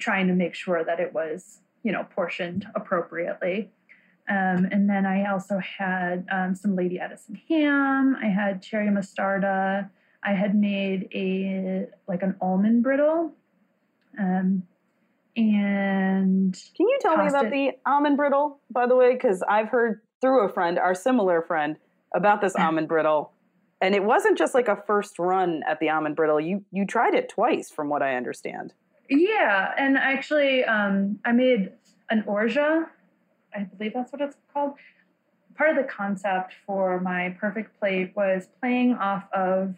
trying 0.00 0.26
to 0.26 0.34
make 0.34 0.56
sure 0.56 0.82
that 0.82 0.98
it 0.98 1.14
was, 1.14 1.60
you 1.84 1.92
know, 1.92 2.04
portioned 2.16 2.66
appropriately. 2.74 3.70
Um, 4.28 4.66
and 4.72 4.90
then 4.90 5.06
I 5.06 5.30
also 5.30 5.60
had 5.60 6.26
um, 6.32 6.56
some 6.56 6.74
Lady 6.74 6.98
Edison 6.98 7.40
ham. 7.48 8.16
I 8.20 8.26
had 8.26 8.60
cherry 8.60 8.88
mostarda. 8.88 9.88
I 10.24 10.32
had 10.32 10.54
made 10.54 11.08
a 11.14 11.86
like 12.08 12.22
an 12.22 12.36
almond 12.40 12.82
brittle. 12.82 13.32
Um, 14.18 14.62
and 15.36 16.54
Can 16.76 16.88
you 16.88 16.98
tell 17.00 17.16
me 17.16 17.26
about 17.26 17.46
it. 17.46 17.50
the 17.50 17.72
almond 17.86 18.16
brittle, 18.16 18.60
by 18.70 18.86
the 18.86 18.94
way? 18.94 19.12
Because 19.12 19.42
I've 19.48 19.68
heard 19.68 20.00
through 20.20 20.46
a 20.46 20.52
friend, 20.52 20.78
our 20.78 20.94
similar 20.94 21.42
friend, 21.42 21.76
about 22.14 22.40
this 22.40 22.54
almond 22.58 22.88
brittle, 22.88 23.32
and 23.80 23.94
it 23.94 24.04
wasn't 24.04 24.38
just 24.38 24.54
like 24.54 24.68
a 24.68 24.82
first 24.86 25.18
run 25.18 25.62
at 25.68 25.80
the 25.80 25.90
almond 25.90 26.16
brittle. 26.16 26.40
You 26.40 26.64
you 26.70 26.86
tried 26.86 27.14
it 27.14 27.28
twice, 27.28 27.70
from 27.70 27.88
what 27.88 28.02
I 28.02 28.14
understand. 28.14 28.72
Yeah, 29.10 29.72
and 29.76 29.98
actually, 29.98 30.64
um, 30.64 31.18
I 31.24 31.32
made 31.32 31.72
an 32.10 32.24
orgeat. 32.26 32.86
I 33.54 33.64
believe 33.76 33.92
that's 33.92 34.12
what 34.12 34.22
it's 34.22 34.36
called. 34.52 34.74
Part 35.56 35.70
of 35.70 35.76
the 35.76 35.84
concept 35.84 36.54
for 36.66 36.98
my 37.00 37.36
perfect 37.40 37.78
plate 37.78 38.12
was 38.16 38.48
playing 38.60 38.94
off 38.94 39.24
of 39.32 39.74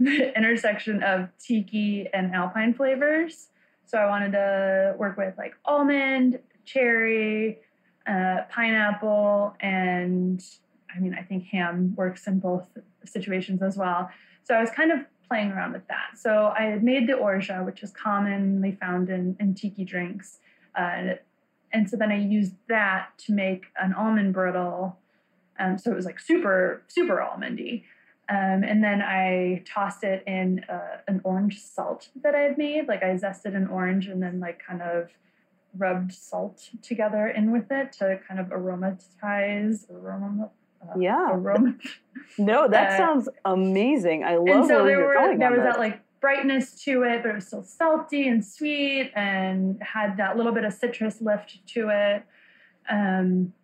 the 0.00 0.32
intersection 0.36 1.02
of 1.02 1.28
tiki 1.38 2.08
and 2.12 2.34
alpine 2.34 2.74
flavors. 2.74 3.48
So 3.86 3.98
I 3.98 4.06
wanted 4.06 4.32
to 4.32 4.94
work 4.98 5.16
with 5.16 5.34
like 5.38 5.54
almond, 5.64 6.40
cherry, 6.64 7.58
uh, 8.06 8.42
pineapple, 8.50 9.54
and 9.60 10.42
I 10.94 10.98
mean, 10.98 11.14
I 11.14 11.22
think 11.22 11.44
ham 11.44 11.94
works 11.96 12.26
in 12.26 12.40
both 12.40 12.66
situations 13.04 13.62
as 13.62 13.76
well. 13.76 14.10
So 14.44 14.54
I 14.54 14.60
was 14.60 14.70
kind 14.70 14.90
of 14.90 15.00
playing 15.28 15.52
around 15.52 15.72
with 15.72 15.86
that. 15.88 16.18
So 16.18 16.52
I 16.58 16.62
had 16.64 16.82
made 16.82 17.08
the 17.08 17.14
orgeat, 17.14 17.64
which 17.64 17.82
is 17.82 17.92
commonly 17.92 18.72
found 18.72 19.08
in, 19.08 19.36
in 19.38 19.54
tiki 19.54 19.84
drinks. 19.84 20.38
Uh, 20.76 21.14
and, 21.72 21.88
so 21.88 21.96
then 21.96 22.10
I 22.10 22.18
used 22.18 22.54
that 22.68 23.10
to 23.26 23.32
make 23.32 23.66
an 23.80 23.94
almond 23.94 24.34
brittle. 24.34 24.98
Um, 25.58 25.78
so 25.78 25.92
it 25.92 25.94
was 25.94 26.04
like 26.04 26.18
super, 26.18 26.82
super 26.88 27.16
almondy. 27.16 27.84
Um, 28.30 28.62
and 28.62 28.82
then 28.82 29.02
I 29.02 29.64
tossed 29.66 30.04
it 30.04 30.22
in 30.24 30.64
uh, 30.68 30.98
an 31.08 31.20
orange 31.24 31.60
salt 31.60 32.08
that 32.22 32.34
I 32.36 32.42
had 32.42 32.58
made. 32.58 32.86
Like 32.86 33.02
I 33.02 33.08
zested 33.16 33.56
an 33.56 33.66
orange 33.66 34.06
and 34.06 34.22
then 34.22 34.38
like 34.38 34.60
kind 34.64 34.82
of 34.82 35.10
rubbed 35.76 36.12
salt 36.12 36.68
together 36.80 37.26
in 37.26 37.50
with 37.50 37.72
it 37.72 37.92
to 37.94 38.20
kind 38.26 38.38
of 38.38 38.52
aromatize, 38.52 39.86
aroma, 39.90 40.50
uh, 40.80 40.98
Yeah. 40.98 41.32
aroma, 41.32 41.74
No, 42.38 42.68
that 42.70 42.92
Uh, 42.92 42.96
sounds 42.96 43.28
amazing. 43.44 44.22
I 44.22 44.36
love 44.36 44.48
and 44.48 44.66
so 44.66 44.84
there 44.84 45.00
were 45.00 45.36
there 45.36 45.50
was 45.50 45.62
that 45.62 45.78
like 45.80 46.00
brightness 46.20 46.80
to 46.84 47.02
it, 47.02 47.22
but 47.22 47.30
it 47.30 47.34
was 47.34 47.48
still 47.48 47.64
salty 47.64 48.28
and 48.28 48.44
sweet, 48.44 49.10
and 49.16 49.82
had 49.82 50.16
that 50.18 50.36
little 50.36 50.52
bit 50.52 50.64
of 50.64 50.72
citrus 50.72 51.20
lift 51.20 51.66
to 51.68 51.88
it. 51.88 52.22
Um, 52.88 53.54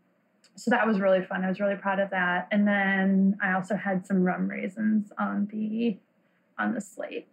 so 0.56 0.70
that 0.70 0.86
was 0.86 0.98
really 1.00 1.22
fun. 1.22 1.44
I 1.44 1.48
was 1.48 1.60
really 1.60 1.76
proud 1.76 2.00
of 2.00 2.10
that. 2.10 2.48
And 2.50 2.66
then 2.66 3.36
I 3.42 3.52
also 3.52 3.76
had 3.76 4.06
some 4.06 4.22
rum 4.24 4.48
raisins 4.48 5.12
on 5.18 5.48
the 5.52 5.98
on 6.58 6.74
the 6.74 6.80
slate. 6.80 7.28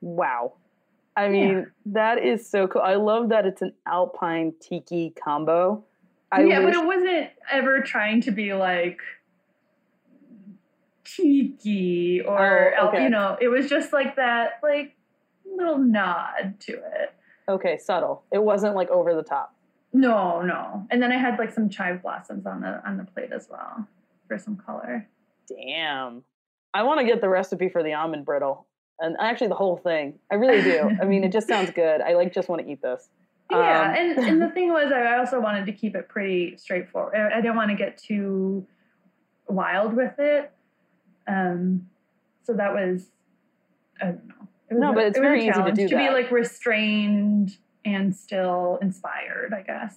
Wow. 0.00 0.54
I 1.14 1.28
mean, 1.28 1.66
that 1.86 2.24
is 2.24 2.48
so 2.48 2.66
cool. 2.66 2.80
I 2.80 2.94
love 2.94 3.28
that 3.28 3.44
it's 3.44 3.60
an 3.60 3.74
alpine 3.86 4.54
tiki 4.60 5.12
combo. 5.22 5.84
I 6.32 6.44
yeah, 6.44 6.60
wish, 6.60 6.74
but 6.74 6.82
it 6.82 6.86
wasn't 6.86 7.30
ever 7.50 7.82
trying 7.82 8.22
to 8.22 8.30
be 8.30 8.54
like 8.54 8.98
cheeky 11.04 12.22
or 12.26 12.74
Oh, 12.80 12.88
okay. 12.88 13.02
you 13.04 13.10
know, 13.10 13.36
it 13.40 13.48
was 13.48 13.68
just 13.68 13.92
like 13.92 14.16
that 14.16 14.60
like 14.62 14.96
little 15.44 15.78
nod 15.78 16.54
to 16.60 16.72
it. 16.72 17.12
okay, 17.48 17.76
subtle. 17.76 18.22
It 18.32 18.42
wasn't 18.42 18.74
like 18.74 18.88
over 18.88 19.14
the 19.14 19.22
top. 19.22 19.54
No, 19.92 20.40
no. 20.42 20.86
And 20.90 21.02
then 21.02 21.12
I 21.12 21.18
had 21.18 21.38
like 21.38 21.52
some 21.52 21.68
chive 21.68 22.02
blossoms 22.02 22.46
on 22.46 22.60
the 22.60 22.80
on 22.86 22.96
the 22.96 23.04
plate 23.04 23.30
as 23.32 23.48
well 23.50 23.86
for 24.28 24.38
some 24.38 24.56
color. 24.56 25.06
Damn. 25.48 26.22
I 26.74 26.82
want 26.84 27.00
to 27.00 27.06
get 27.06 27.20
the 27.20 27.28
recipe 27.28 27.68
for 27.68 27.82
the 27.82 27.92
almond 27.92 28.24
brittle. 28.24 28.66
And 28.98 29.16
actually 29.20 29.48
the 29.48 29.54
whole 29.56 29.76
thing. 29.76 30.18
I 30.30 30.36
really 30.36 30.62
do. 30.62 30.90
I 31.00 31.04
mean, 31.04 31.24
it 31.24 31.32
just 31.32 31.48
sounds 31.48 31.70
good. 31.74 32.00
I 32.00 32.14
like 32.14 32.32
just 32.32 32.48
want 32.48 32.62
to 32.62 32.70
eat 32.70 32.80
this. 32.80 33.08
Yeah, 33.50 33.58
Um, 33.90 33.94
and 33.96 34.18
and 34.28 34.42
the 34.42 34.48
thing 34.54 34.72
was, 34.72 34.90
I 34.92 35.18
also 35.18 35.38
wanted 35.40 35.66
to 35.66 35.72
keep 35.72 35.94
it 35.94 36.08
pretty 36.08 36.56
straightforward. 36.56 37.14
I 37.14 37.38
I 37.38 37.40
didn't 37.42 37.56
want 37.56 37.70
to 37.70 37.76
get 37.76 37.98
too 37.98 38.66
wild 39.48 39.94
with 39.94 40.18
it. 40.18 40.50
Um, 41.28 41.88
so 42.44 42.54
that 42.54 42.72
was, 42.72 43.06
I 44.00 44.06
don't 44.06 44.26
know. 44.26 44.34
It 44.70 44.74
was 44.74 44.80
No, 44.80 44.90
a- 44.92 44.94
but 44.94 45.04
it's 45.04 45.18
it 45.18 45.20
very 45.20 45.46
easy 45.46 45.62
to 45.62 45.72
do 45.72 45.88
to 45.88 45.96
be 45.96 46.08
like 46.08 46.30
restrained 46.30 47.56
and 47.84 48.14
still 48.14 48.78
inspired. 48.80 49.52
I 49.54 49.62
guess. 49.62 49.96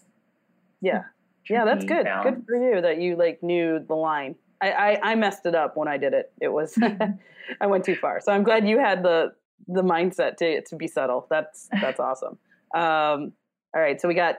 Yeah. 0.81 1.03
Yeah, 1.49 1.63
that's 1.65 1.85
good. 1.85 2.05
balance. 2.05 2.37
Good 2.37 2.45
for 2.45 2.55
you 2.55 2.81
that 2.81 2.99
you 2.99 3.15
like 3.15 3.43
knew 3.43 3.79
the 3.79 3.93
line. 3.93 4.35
I, 4.61 4.71
I, 4.71 5.11
I 5.11 5.15
messed 5.15 5.45
it 5.45 5.53
up 5.53 5.77
when 5.77 5.87
I 5.87 5.97
did 5.97 6.13
it. 6.13 6.31
It 6.41 6.47
was 6.47 6.77
I 7.61 7.67
went 7.67 7.83
too 7.85 7.95
far. 7.95 8.19
So 8.19 8.31
I'm 8.31 8.43
glad 8.43 8.67
you 8.67 8.79
had 8.79 9.03
the 9.03 9.33
the 9.67 9.83
mindset 9.83 10.37
to 10.37 10.61
to 10.61 10.75
be 10.75 10.87
subtle. 10.87 11.27
That's 11.29 11.69
that's 11.81 11.99
awesome. 11.99 12.37
Um, 12.73 13.33
all 13.73 13.81
right, 13.81 13.99
so 13.99 14.07
we 14.07 14.13
got 14.13 14.35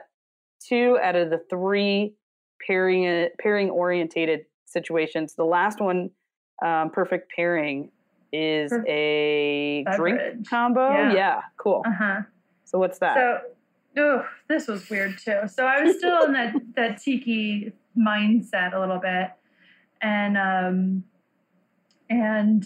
two 0.67 0.97
out 1.01 1.15
of 1.15 1.29
the 1.29 1.41
three 1.49 2.13
pairing 2.65 3.29
pairing 3.39 3.69
orientated 3.69 4.41
situations. 4.65 5.35
The 5.35 5.45
last 5.45 5.79
one, 5.79 6.11
um, 6.63 6.89
perfect 6.89 7.31
pairing, 7.35 7.91
is 8.31 8.71
Per- 8.71 8.85
a 8.87 9.85
drink 9.95 10.49
combo. 10.49 10.89
Yeah. 10.91 11.13
Yeah, 11.13 11.41
cool. 11.57 11.83
Uh 11.85 11.91
huh. 11.97 12.21
So 12.67 12.77
what's 12.79 12.99
that? 12.99 13.15
So, 13.15 13.39
oh, 13.97 14.25
this 14.49 14.67
was 14.67 14.89
weird 14.89 15.17
too. 15.17 15.41
So 15.47 15.65
I 15.65 15.81
was 15.81 15.97
still 15.97 16.25
in 16.25 16.33
that 16.33 16.53
that 16.75 17.01
tiki 17.01 17.71
mindset 17.97 18.73
a 18.73 18.79
little 18.79 18.99
bit, 18.99 19.31
and 20.01 20.37
um, 20.37 21.03
and 22.09 22.65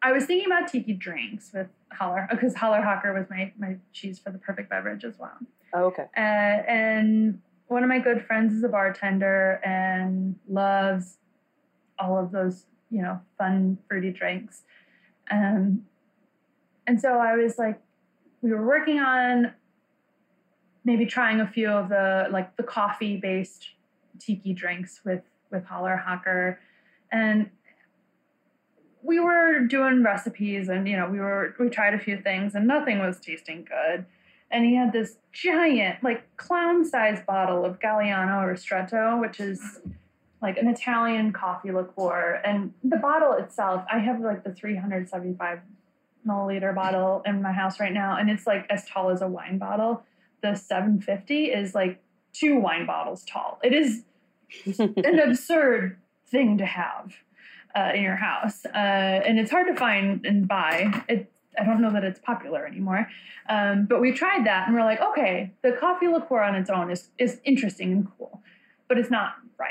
I 0.00 0.12
was 0.12 0.26
thinking 0.26 0.46
about 0.46 0.68
tiki 0.68 0.92
drinks 0.92 1.50
with 1.52 1.66
Holler 1.92 2.28
because 2.30 2.54
Holler 2.54 2.82
Hawker 2.82 3.12
was 3.12 3.26
my 3.28 3.52
my 3.58 3.76
cheese 3.92 4.20
for 4.20 4.30
the 4.30 4.38
perfect 4.38 4.70
beverage 4.70 5.04
as 5.04 5.18
well. 5.18 5.36
oh, 5.74 5.86
okay. 5.86 6.04
Uh, 6.16 6.20
and 6.20 7.40
one 7.66 7.82
of 7.82 7.88
my 7.88 7.98
good 7.98 8.24
friends 8.24 8.54
is 8.54 8.62
a 8.62 8.68
bartender 8.68 9.60
and 9.64 10.36
loves 10.48 11.18
all 11.98 12.16
of 12.16 12.30
those, 12.30 12.66
you 12.90 13.02
know, 13.02 13.20
fun 13.38 13.78
fruity 13.88 14.12
drinks. 14.12 14.62
Um, 15.32 15.82
and 16.86 17.00
so 17.00 17.18
I 17.18 17.34
was 17.34 17.58
like, 17.58 17.80
we 18.44 18.52
were 18.52 18.66
working 18.66 19.00
on 19.00 19.54
maybe 20.84 21.06
trying 21.06 21.40
a 21.40 21.46
few 21.46 21.70
of 21.70 21.88
the 21.88 22.28
like 22.30 22.56
the 22.58 22.62
coffee 22.62 23.16
based 23.16 23.70
tiki 24.20 24.52
drinks 24.52 25.00
with 25.02 25.22
with 25.50 25.64
Holler 25.64 25.96
Hawker, 25.96 26.60
and 27.10 27.48
we 29.02 29.18
were 29.18 29.60
doing 29.60 30.04
recipes 30.04 30.68
and 30.68 30.86
you 30.86 30.96
know 30.96 31.08
we 31.08 31.18
were 31.18 31.54
we 31.58 31.70
tried 31.70 31.94
a 31.94 31.98
few 31.98 32.18
things 32.18 32.54
and 32.54 32.66
nothing 32.66 32.98
was 32.98 33.18
tasting 33.18 33.64
good 33.64 34.04
and 34.50 34.64
he 34.64 34.76
had 34.76 34.92
this 34.92 35.16
giant, 35.32 36.04
like 36.04 36.36
clown 36.36 36.84
sized 36.84 37.26
bottle 37.26 37.64
of 37.64 37.80
Galliano 37.80 38.46
Ristretto, 38.46 39.20
which 39.20 39.40
is 39.40 39.80
like 40.40 40.58
an 40.58 40.68
Italian 40.68 41.32
coffee 41.32 41.72
liqueur. 41.72 42.40
And 42.44 42.72
the 42.84 42.98
bottle 42.98 43.32
itself, 43.32 43.84
I 43.92 43.98
have 43.98 44.20
like 44.20 44.44
the 44.44 44.52
375 44.52 45.58
milliliter 46.26 46.74
bottle 46.74 47.22
in 47.26 47.42
my 47.42 47.52
house 47.52 47.80
right 47.80 47.92
now, 47.92 48.16
and 48.16 48.30
it's 48.30 48.46
like 48.46 48.66
as 48.70 48.84
tall 48.86 49.10
as 49.10 49.22
a 49.22 49.28
wine 49.28 49.58
bottle. 49.58 50.02
The 50.42 50.54
750 50.54 51.46
is 51.46 51.74
like 51.74 52.02
two 52.32 52.58
wine 52.58 52.86
bottles 52.86 53.24
tall. 53.24 53.58
It 53.62 53.72
is 53.72 54.02
an 54.78 55.18
absurd 55.18 55.98
thing 56.26 56.58
to 56.58 56.66
have 56.66 57.14
uh, 57.74 57.92
in 57.94 58.02
your 58.02 58.16
house, 58.16 58.64
uh, 58.66 58.78
and 58.78 59.38
it's 59.38 59.50
hard 59.50 59.66
to 59.68 59.76
find 59.76 60.24
and 60.26 60.46
buy. 60.46 61.04
It, 61.08 61.30
I 61.58 61.64
don't 61.64 61.80
know 61.80 61.92
that 61.92 62.02
it's 62.02 62.18
popular 62.18 62.66
anymore, 62.66 63.08
um, 63.48 63.86
but 63.86 64.00
we 64.00 64.12
tried 64.12 64.44
that 64.46 64.66
and 64.66 64.76
we're 64.76 64.82
like, 64.82 65.00
okay, 65.00 65.52
the 65.62 65.72
coffee 65.72 66.08
liqueur 66.08 66.42
on 66.42 66.54
its 66.56 66.70
own 66.70 66.90
is 66.90 67.08
is 67.18 67.40
interesting 67.44 67.92
and 67.92 68.08
cool, 68.18 68.42
but 68.88 68.98
it's 68.98 69.10
not 69.10 69.34
right. 69.58 69.70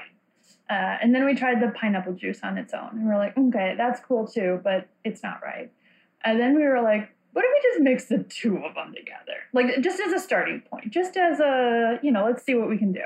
Uh, 0.70 0.98
and 1.02 1.13
then 1.13 1.26
we 1.26 1.36
tried 1.36 1.62
the 1.62 1.68
pineapple 1.70 2.13
juice 2.13 2.39
on 2.44 2.58
its 2.58 2.74
own, 2.74 2.89
and 2.94 3.08
we're 3.08 3.18
like, 3.18 3.38
okay, 3.38 3.76
that's 3.78 4.00
cool 4.00 4.26
too, 4.26 4.60
but 4.63 4.88
it's 5.04 5.22
not 5.22 5.42
right. 5.44 5.72
And 6.23 6.39
then 6.39 6.55
we 6.55 6.63
were 6.63 6.81
like, 6.81 7.09
what 7.33 7.43
if 7.43 7.51
we 7.51 7.69
just 7.69 7.81
mix 7.81 8.05
the 8.05 8.23
two 8.23 8.57
of 8.57 8.75
them 8.75 8.93
together, 8.95 9.39
like 9.53 9.81
just 9.81 9.99
as 9.99 10.13
a 10.13 10.19
starting 10.19 10.62
point, 10.62 10.91
just 10.91 11.17
as 11.17 11.39
a 11.39 11.99
you 12.03 12.12
know, 12.12 12.25
let's 12.25 12.43
see 12.43 12.53
what 12.55 12.69
we 12.69 12.77
can 12.77 12.91
do. 12.91 13.03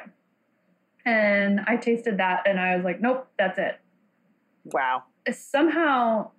And 1.05 1.61
I 1.65 1.77
tasted 1.77 2.17
that, 2.17 2.43
and 2.45 2.59
I 2.59 2.75
was 2.75 2.83
like, 2.83 2.99
nope, 2.99 3.27
that's 3.37 3.57
it 3.57 3.79
Wow. 4.73 5.03
somehow 5.31 6.31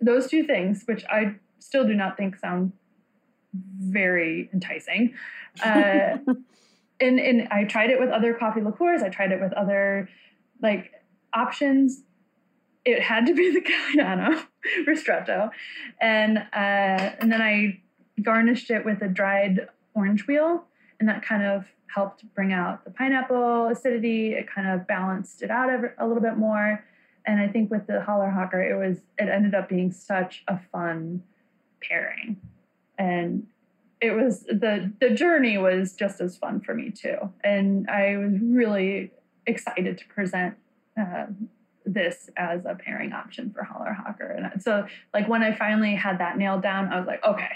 those 0.00 0.28
two 0.28 0.44
things, 0.44 0.84
which 0.86 1.04
I 1.10 1.34
still 1.58 1.86
do 1.86 1.94
not 1.94 2.16
think 2.16 2.36
sound 2.36 2.72
very 3.54 4.48
enticing, 4.52 5.14
uh, 5.64 6.18
and 7.00 7.18
and 7.20 7.48
I 7.50 7.64
tried 7.64 7.90
it 7.90 8.00
with 8.00 8.10
other 8.10 8.34
coffee 8.34 8.60
liqueurs. 8.60 9.02
I 9.02 9.08
tried 9.08 9.32
it 9.32 9.40
with 9.40 9.52
other 9.52 10.08
like 10.60 10.92
options. 11.34 12.02
It 12.84 13.00
had 13.00 13.26
to 13.26 13.34
be 13.34 13.50
the 13.52 13.60
Galliano 13.96 14.44
Ristretto, 14.86 15.50
and 16.00 16.38
uh, 16.38 17.16
and 17.20 17.30
then 17.30 17.40
I 17.40 17.80
garnished 18.22 18.70
it 18.70 18.84
with 18.84 19.02
a 19.02 19.08
dried 19.08 19.68
orange 19.94 20.26
wheel, 20.26 20.64
and 21.00 21.08
that 21.08 21.22
kind 21.22 21.42
of 21.42 21.66
helped 21.94 22.24
bring 22.34 22.52
out 22.52 22.84
the 22.84 22.90
pineapple 22.90 23.68
acidity. 23.68 24.32
It 24.32 24.48
kind 24.52 24.68
of 24.68 24.86
balanced 24.86 25.42
it 25.42 25.50
out 25.50 25.68
a, 25.98 26.06
little 26.06 26.22
bit 26.22 26.36
more. 26.36 26.84
And 27.26 27.40
I 27.40 27.48
think 27.48 27.70
with 27.70 27.86
the 27.86 28.00
Holler 28.00 28.30
Hawker, 28.30 28.60
it 28.60 28.76
was 28.76 28.98
it 29.18 29.28
ended 29.28 29.54
up 29.54 29.68
being 29.68 29.92
such 29.92 30.42
a 30.48 30.58
fun 30.72 31.22
pairing, 31.80 32.40
and 32.98 33.46
it 34.00 34.10
was 34.12 34.40
the 34.40 34.92
the 35.00 35.10
journey 35.10 35.56
was 35.56 35.94
just 35.94 36.20
as 36.20 36.36
fun 36.36 36.60
for 36.60 36.74
me 36.74 36.90
too, 36.90 37.30
and 37.44 37.88
I 37.88 38.16
was 38.16 38.32
really 38.40 39.12
excited 39.46 39.98
to 39.98 40.04
present 40.06 40.56
uh, 41.00 41.26
this 41.84 42.30
as 42.36 42.64
a 42.64 42.74
pairing 42.74 43.12
option 43.12 43.52
for 43.52 43.62
Holler 43.64 43.92
Hawker, 43.92 44.26
and 44.26 44.62
so 44.62 44.86
like 45.12 45.28
when 45.28 45.42
I 45.42 45.54
finally 45.54 45.94
had 45.94 46.18
that 46.18 46.38
nailed 46.38 46.62
down, 46.62 46.92
I 46.92 46.98
was 46.98 47.06
like, 47.06 47.24
okay, 47.24 47.50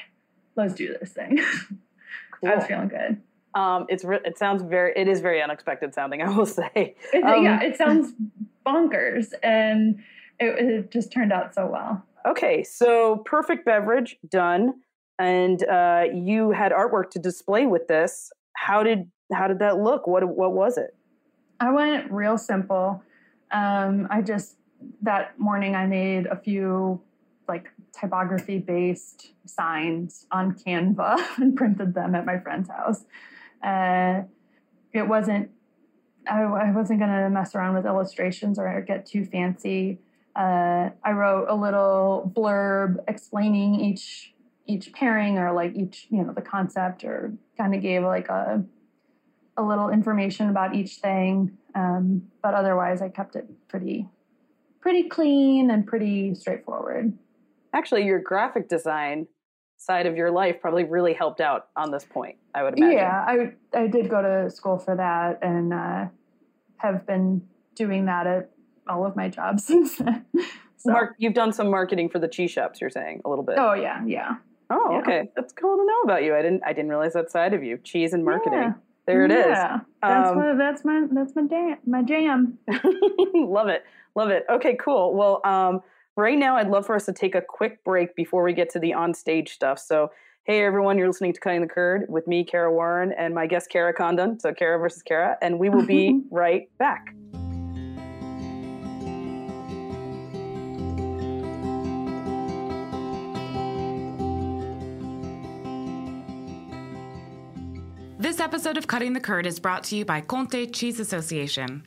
let's 0.57 0.75
do 0.75 0.97
this 0.99 1.13
thing. 1.13 1.39
I 2.45 2.55
was 2.55 2.67
feeling 2.67 2.89
good. 2.89 3.21
Um, 3.55 3.87
it's 3.89 4.05
re- 4.05 4.21
it 4.25 4.39
sounds 4.39 4.63
very 4.63 4.93
it 4.95 5.09
is 5.09 5.21
very 5.21 5.43
unexpected 5.43 5.95
sounding. 5.95 6.23
I 6.27 6.29
will 6.29 6.47
say. 6.47 6.71
It, 7.13 7.25
Um, 7.25 7.45
yeah, 7.45 7.63
it 7.63 7.77
sounds 7.77 8.13
bonkers, 8.67 9.33
and 9.43 10.03
it, 10.39 10.59
it 10.59 10.91
just 10.91 11.13
turned 11.13 11.33
out 11.33 11.55
so 11.55 11.67
well. 11.67 12.05
Okay, 12.27 12.63
so 12.65 13.19
perfect 13.25 13.65
beverage 13.65 14.17
done, 14.29 14.75
and 15.19 15.63
uh, 15.69 16.05
you 16.13 16.51
had 16.51 16.73
artwork 16.73 17.11
to 17.11 17.19
display 17.19 17.67
with 17.67 17.89
this. 17.89 18.31
How 18.55 18.83
did 18.83 19.11
how 19.33 19.49
did 19.49 19.61
that 19.61 19.79
look? 19.79 20.07
What 20.07 20.25
what 20.29 20.53
was 20.53 20.77
it? 20.77 20.95
I 21.61 21.71
went 21.71 22.11
real 22.13 22.37
simple. 22.37 23.03
Um, 23.51 24.09
I 24.11 24.23
just 24.23 24.57
that 25.03 25.39
morning 25.39 25.75
I 25.75 25.87
made 25.87 26.27
a 26.27 26.37
few 26.37 27.01
like 27.49 27.71
typography 27.99 28.59
based 28.59 29.33
signs 29.45 30.27
on 30.31 30.55
Canva 30.55 31.17
and 31.39 31.57
printed 31.57 31.95
them 31.95 32.15
at 32.15 32.27
my 32.27 32.39
friend's 32.39 32.69
house. 32.69 33.05
Uh, 33.63 34.23
it 34.93 35.09
wasn't 35.09 35.51
I, 36.29 36.73
wasn't 36.73 37.01
gonna 37.01 37.31
mess 37.31 37.55
around 37.55 37.75
with 37.75 37.87
illustrations 37.87 38.59
or 38.59 38.81
get 38.81 39.07
too 39.07 39.25
fancy. 39.25 39.99
Uh, 40.35 40.91
I 41.05 41.13
wrote 41.13 41.47
a 41.49 41.55
little 41.55 42.31
blurb 42.35 42.97
explaining 43.09 43.81
each 43.81 44.33
each 44.67 44.93
pairing 44.93 45.39
or 45.39 45.53
like 45.53 45.75
each 45.77 46.09
you 46.11 46.23
know 46.23 46.33
the 46.33 46.43
concept 46.43 47.05
or 47.05 47.33
kind 47.57 47.75
of 47.75 47.81
gave 47.81 48.03
like 48.03 48.29
a 48.29 48.65
a 49.57 49.63
little 49.63 49.89
information 49.89 50.51
about 50.51 50.75
each 50.75 50.97
thing. 50.97 51.57
Um, 51.77 52.23
but 52.43 52.55
otherwise, 52.55 53.03
I 53.03 53.09
kept 53.11 53.37
it 53.37 53.47
pretty, 53.69 54.09
pretty 54.81 55.09
clean 55.09 55.71
and 55.71 55.87
pretty 55.87 56.35
straightforward. 56.35 57.13
Actually, 57.75 58.05
your 58.07 58.19
graphic 58.19 58.69
design 58.69 59.27
side 59.77 60.07
of 60.07 60.17
your 60.17 60.31
life 60.31 60.57
probably 60.63 60.85
really 60.85 61.13
helped 61.13 61.41
out 61.41 61.69
on 61.77 61.91
this 61.91 62.05
point. 62.05 62.37
I 62.55 62.63
would 62.63 62.79
imagine. 62.79 62.97
Yeah, 62.97 63.25
I 63.29 63.53
I 63.79 63.87
did 63.89 64.09
go 64.09 64.23
to 64.23 64.51
school 64.51 64.79
for 64.79 64.97
that 64.97 65.41
and 65.43 65.75
uh, 65.75 66.07
have 66.79 67.07
been 67.07 67.43
doing 67.75 68.07
that 68.07 68.27
at 68.27 68.51
all 68.89 69.05
of 69.05 69.15
my 69.17 69.29
jobs 69.29 69.65
since 69.71 69.97
then. 69.99 70.25
So- 70.79 70.93
Mark, 70.93 71.17
you've 71.19 71.35
done 71.35 71.53
some 71.53 71.69
marketing 71.71 72.09
for 72.09 72.19
the 72.19 72.29
cheese 72.29 72.51
shops. 72.51 72.81
You're 72.81 72.89
saying 72.91 73.21
a 73.27 73.29
little 73.29 73.45
bit. 73.45 73.57
oh 73.59 73.75
yeah, 73.75 74.03
yeah. 74.07 74.37
Oh, 74.71 74.89
yeah. 74.93 74.99
okay. 75.01 75.29
That's 75.37 75.53
cool 75.53 75.77
to 75.77 75.85
know 75.85 76.01
about 76.05 76.25
you. 76.25 76.35
I 76.35 76.41
didn't 76.41 76.63
I 76.65 76.73
didn't 76.73 76.89
realize 76.89 77.13
that 77.13 77.31
side 77.31 77.53
of 77.53 77.63
you. 77.63 77.77
Cheese 77.77 78.15
and 78.15 78.25
marketing. 78.25 78.59
Yeah. 78.61 78.73
There 79.07 79.25
it 79.25 79.31
is. 79.31 79.47
Yeah, 79.47 79.81
that's 80.03 80.31
Um, 80.31 80.39
my 80.39 80.55
that's 80.55 80.85
my 80.85 81.07
that's 81.13 81.37
my 81.37 81.43
jam. 81.47 81.77
My 81.87 82.03
jam. 82.03 82.59
love 83.35 83.69
it. 83.69 83.85
Love 84.15 84.31
it. 84.31 84.45
Okay, 84.51 84.77
cool. 84.81 85.15
Well, 85.15 85.41
um, 85.45 85.81
right 86.17 86.37
now 86.39 86.57
I'd 86.57 86.69
love 86.69 86.87
for 86.87 86.97
us 86.97 87.07
to 87.07 87.13
take 87.13 87.35
a 87.35 87.41
quick 87.43 87.85
break 87.85 88.15
before 88.17 88.43
we 88.43 88.53
get 88.53 88.71
to 88.71 88.79
the 88.81 88.95
on 88.95 89.15
stage 89.15 89.53
stuff. 89.53 89.79
So, 89.79 90.11
hey 90.45 90.65
everyone, 90.65 90.99
you're 90.99 91.07
listening 91.07 91.33
to 91.35 91.41
Cutting 91.41 91.61
the 91.61 91.69
Curd 91.69 92.07
with 92.09 92.27
me, 92.27 92.43
Kara 92.45 92.73
Warren, 92.73 93.13
and 93.17 93.35
my 93.35 93.47
guest 93.47 93.71
Cara 93.71 93.93
Condon. 93.95 94.41
So 94.41 94.53
Kara 94.53 94.79
versus 94.79 95.03
Kara, 95.03 95.37
and 95.41 95.59
we 95.59 95.69
will 95.69 95.87
be 95.87 96.23
right 96.31 96.69
back. 96.79 97.15
This 108.19 108.41
episode 108.41 108.79
of 108.79 108.87
Cutting 108.87 109.13
the 109.13 109.21
Curd 109.21 109.45
is 109.45 109.61
brought 109.61 109.85
to 109.85 109.97
you 109.97 110.07
by 110.07 110.23
Comté 110.23 110.75
Cheese 110.75 111.01
Association. 111.01 111.87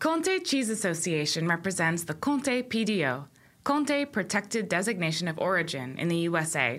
Comté 0.00 0.46
Cheese 0.46 0.68
Association 0.68 1.48
represents 1.48 2.04
the 2.04 2.12
Comté 2.12 2.62
PDO, 2.62 3.24
Comté 3.64 4.12
Protected 4.12 4.68
Designation 4.68 5.28
of 5.28 5.38
Origin 5.38 5.96
in 5.98 6.08
the 6.08 6.18
USA. 6.18 6.78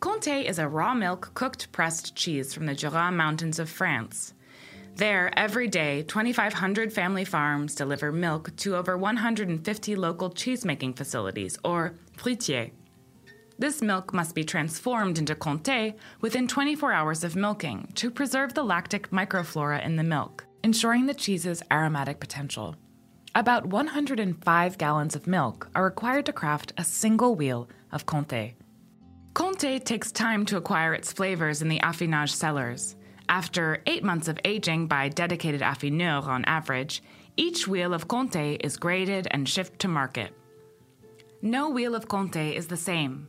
Comté 0.00 0.44
is 0.44 0.58
a 0.58 0.68
raw 0.68 0.92
milk 0.92 1.30
cooked 1.32 1.72
pressed 1.72 2.14
cheese 2.14 2.52
from 2.52 2.66
the 2.66 2.74
Jura 2.74 3.10
Mountains 3.10 3.58
of 3.58 3.70
France. 3.70 4.34
There, 4.96 5.32
every 5.34 5.66
day, 5.66 6.02
2,500 6.02 6.92
family 6.92 7.24
farms 7.24 7.74
deliver 7.74 8.12
milk 8.12 8.54
to 8.56 8.76
over 8.76 8.98
150 8.98 9.96
local 9.96 10.28
cheesemaking 10.28 10.94
facilities, 10.94 11.56
or 11.64 11.94
fruitières. 12.18 12.72
This 13.56 13.80
milk 13.80 14.12
must 14.12 14.34
be 14.34 14.42
transformed 14.42 15.18
into 15.18 15.36
Comté 15.36 15.94
within 16.20 16.48
24 16.48 16.92
hours 16.92 17.22
of 17.22 17.36
milking 17.36 17.88
to 17.94 18.10
preserve 18.10 18.54
the 18.54 18.64
lactic 18.64 19.10
microflora 19.10 19.84
in 19.84 19.94
the 19.94 20.02
milk, 20.02 20.44
ensuring 20.64 21.06
the 21.06 21.14
cheese's 21.14 21.62
aromatic 21.70 22.18
potential. 22.18 22.74
About 23.36 23.66
105 23.66 24.78
gallons 24.78 25.14
of 25.14 25.28
milk 25.28 25.68
are 25.74 25.84
required 25.84 26.26
to 26.26 26.32
craft 26.32 26.72
a 26.76 26.84
single 26.84 27.36
wheel 27.36 27.68
of 27.92 28.06
Comté. 28.06 28.54
Comté 29.34 29.82
takes 29.82 30.10
time 30.10 30.44
to 30.46 30.56
acquire 30.56 30.92
its 30.92 31.12
flavors 31.12 31.62
in 31.62 31.68
the 31.68 31.80
affinage 31.80 32.30
cellars. 32.30 32.96
After 33.28 33.82
eight 33.86 34.02
months 34.02 34.28
of 34.28 34.38
aging 34.44 34.88
by 34.88 35.08
dedicated 35.08 35.62
affineurs 35.62 36.26
on 36.26 36.44
average, 36.44 37.02
each 37.36 37.68
wheel 37.68 37.94
of 37.94 38.08
Comté 38.08 38.56
is 38.64 38.76
graded 38.76 39.28
and 39.30 39.48
shipped 39.48 39.78
to 39.80 39.88
market. 39.88 40.32
No 41.40 41.68
wheel 41.70 41.94
of 41.94 42.08
Comté 42.08 42.54
is 42.54 42.68
the 42.68 42.76
same. 42.76 43.28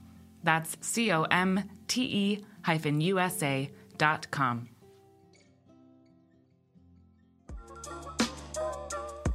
That's 0.43 0.77
C 0.81 1.11
O 1.11 1.23
M 1.23 1.69
T 1.87 2.03
E 2.03 2.45
hyphen 2.63 3.01
USA 3.01 3.69
dot 3.97 4.29
com. 4.31 4.69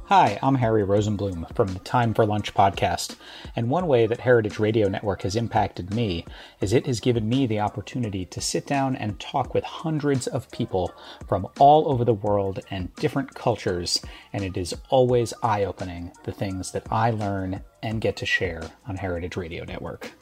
Hi, 0.07 0.39
I'm 0.41 0.55
Harry 0.55 0.83
Rosenblum 0.83 1.53
from 1.53 1.73
the 1.73 1.79
Time 1.79 2.13
for 2.13 2.25
Lunch 2.25 2.53
podcast. 2.53 3.17
And 3.57 3.69
one 3.69 3.87
way 3.87 4.07
that 4.07 4.21
Heritage 4.21 4.57
Radio 4.57 4.87
Network 4.87 5.23
has 5.23 5.35
impacted 5.35 5.93
me 5.93 6.23
is 6.61 6.71
it 6.71 6.85
has 6.85 7.01
given 7.01 7.27
me 7.27 7.45
the 7.45 7.59
opportunity 7.59 8.23
to 8.23 8.39
sit 8.39 8.65
down 8.65 8.95
and 8.95 9.19
talk 9.19 9.53
with 9.53 9.65
hundreds 9.65 10.25
of 10.25 10.49
people 10.49 10.93
from 11.27 11.45
all 11.59 11.91
over 11.91 12.05
the 12.05 12.13
world 12.13 12.61
and 12.71 12.95
different 12.95 13.35
cultures. 13.35 14.01
And 14.31 14.45
it 14.45 14.55
is 14.55 14.73
always 14.87 15.33
eye 15.43 15.65
opening 15.65 16.13
the 16.23 16.31
things 16.31 16.71
that 16.71 16.87
I 16.89 17.11
learn 17.11 17.61
and 17.83 17.99
get 17.99 18.15
to 18.15 18.25
share 18.25 18.63
on 18.87 18.95
Heritage 18.95 19.35
Radio 19.35 19.65
Network. 19.65 20.16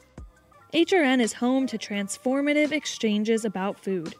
HRN 0.76 1.20
is 1.20 1.32
home 1.32 1.66
to 1.68 1.78
transformative 1.78 2.70
exchanges 2.70 3.46
about 3.46 3.82
food. 3.82 4.14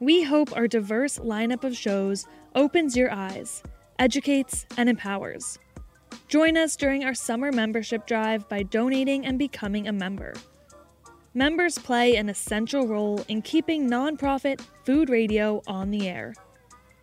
We 0.00 0.22
hope 0.22 0.56
our 0.56 0.66
diverse 0.66 1.18
lineup 1.18 1.64
of 1.64 1.76
shows 1.76 2.26
opens 2.54 2.96
your 2.96 3.12
eyes 3.12 3.62
educates, 3.98 4.66
and 4.76 4.88
empowers. 4.88 5.58
Join 6.28 6.56
us 6.56 6.76
during 6.76 7.04
our 7.04 7.14
summer 7.14 7.50
membership 7.52 8.06
drive 8.06 8.48
by 8.48 8.62
donating 8.62 9.26
and 9.26 9.36
becoming 9.38 9.88
a 9.88 9.92
member. 9.92 10.32
Members 11.34 11.76
play 11.78 12.16
an 12.16 12.30
essential 12.30 12.86
role 12.86 13.24
in 13.28 13.42
keeping 13.42 13.88
nonprofit 13.88 14.60
food 14.84 15.10
radio 15.10 15.60
on 15.66 15.90
the 15.90 16.08
air. 16.08 16.32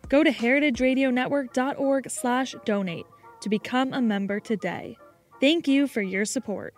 Go 0.08 0.24
to 0.24 0.30
heritageradionetwork.org/donate 0.30 3.06
to 3.40 3.48
become 3.48 3.92
a 3.92 4.02
member 4.02 4.40
today. 4.40 4.96
Thank 5.40 5.68
you 5.68 5.86
for 5.86 6.02
your 6.02 6.24
support. 6.24 6.74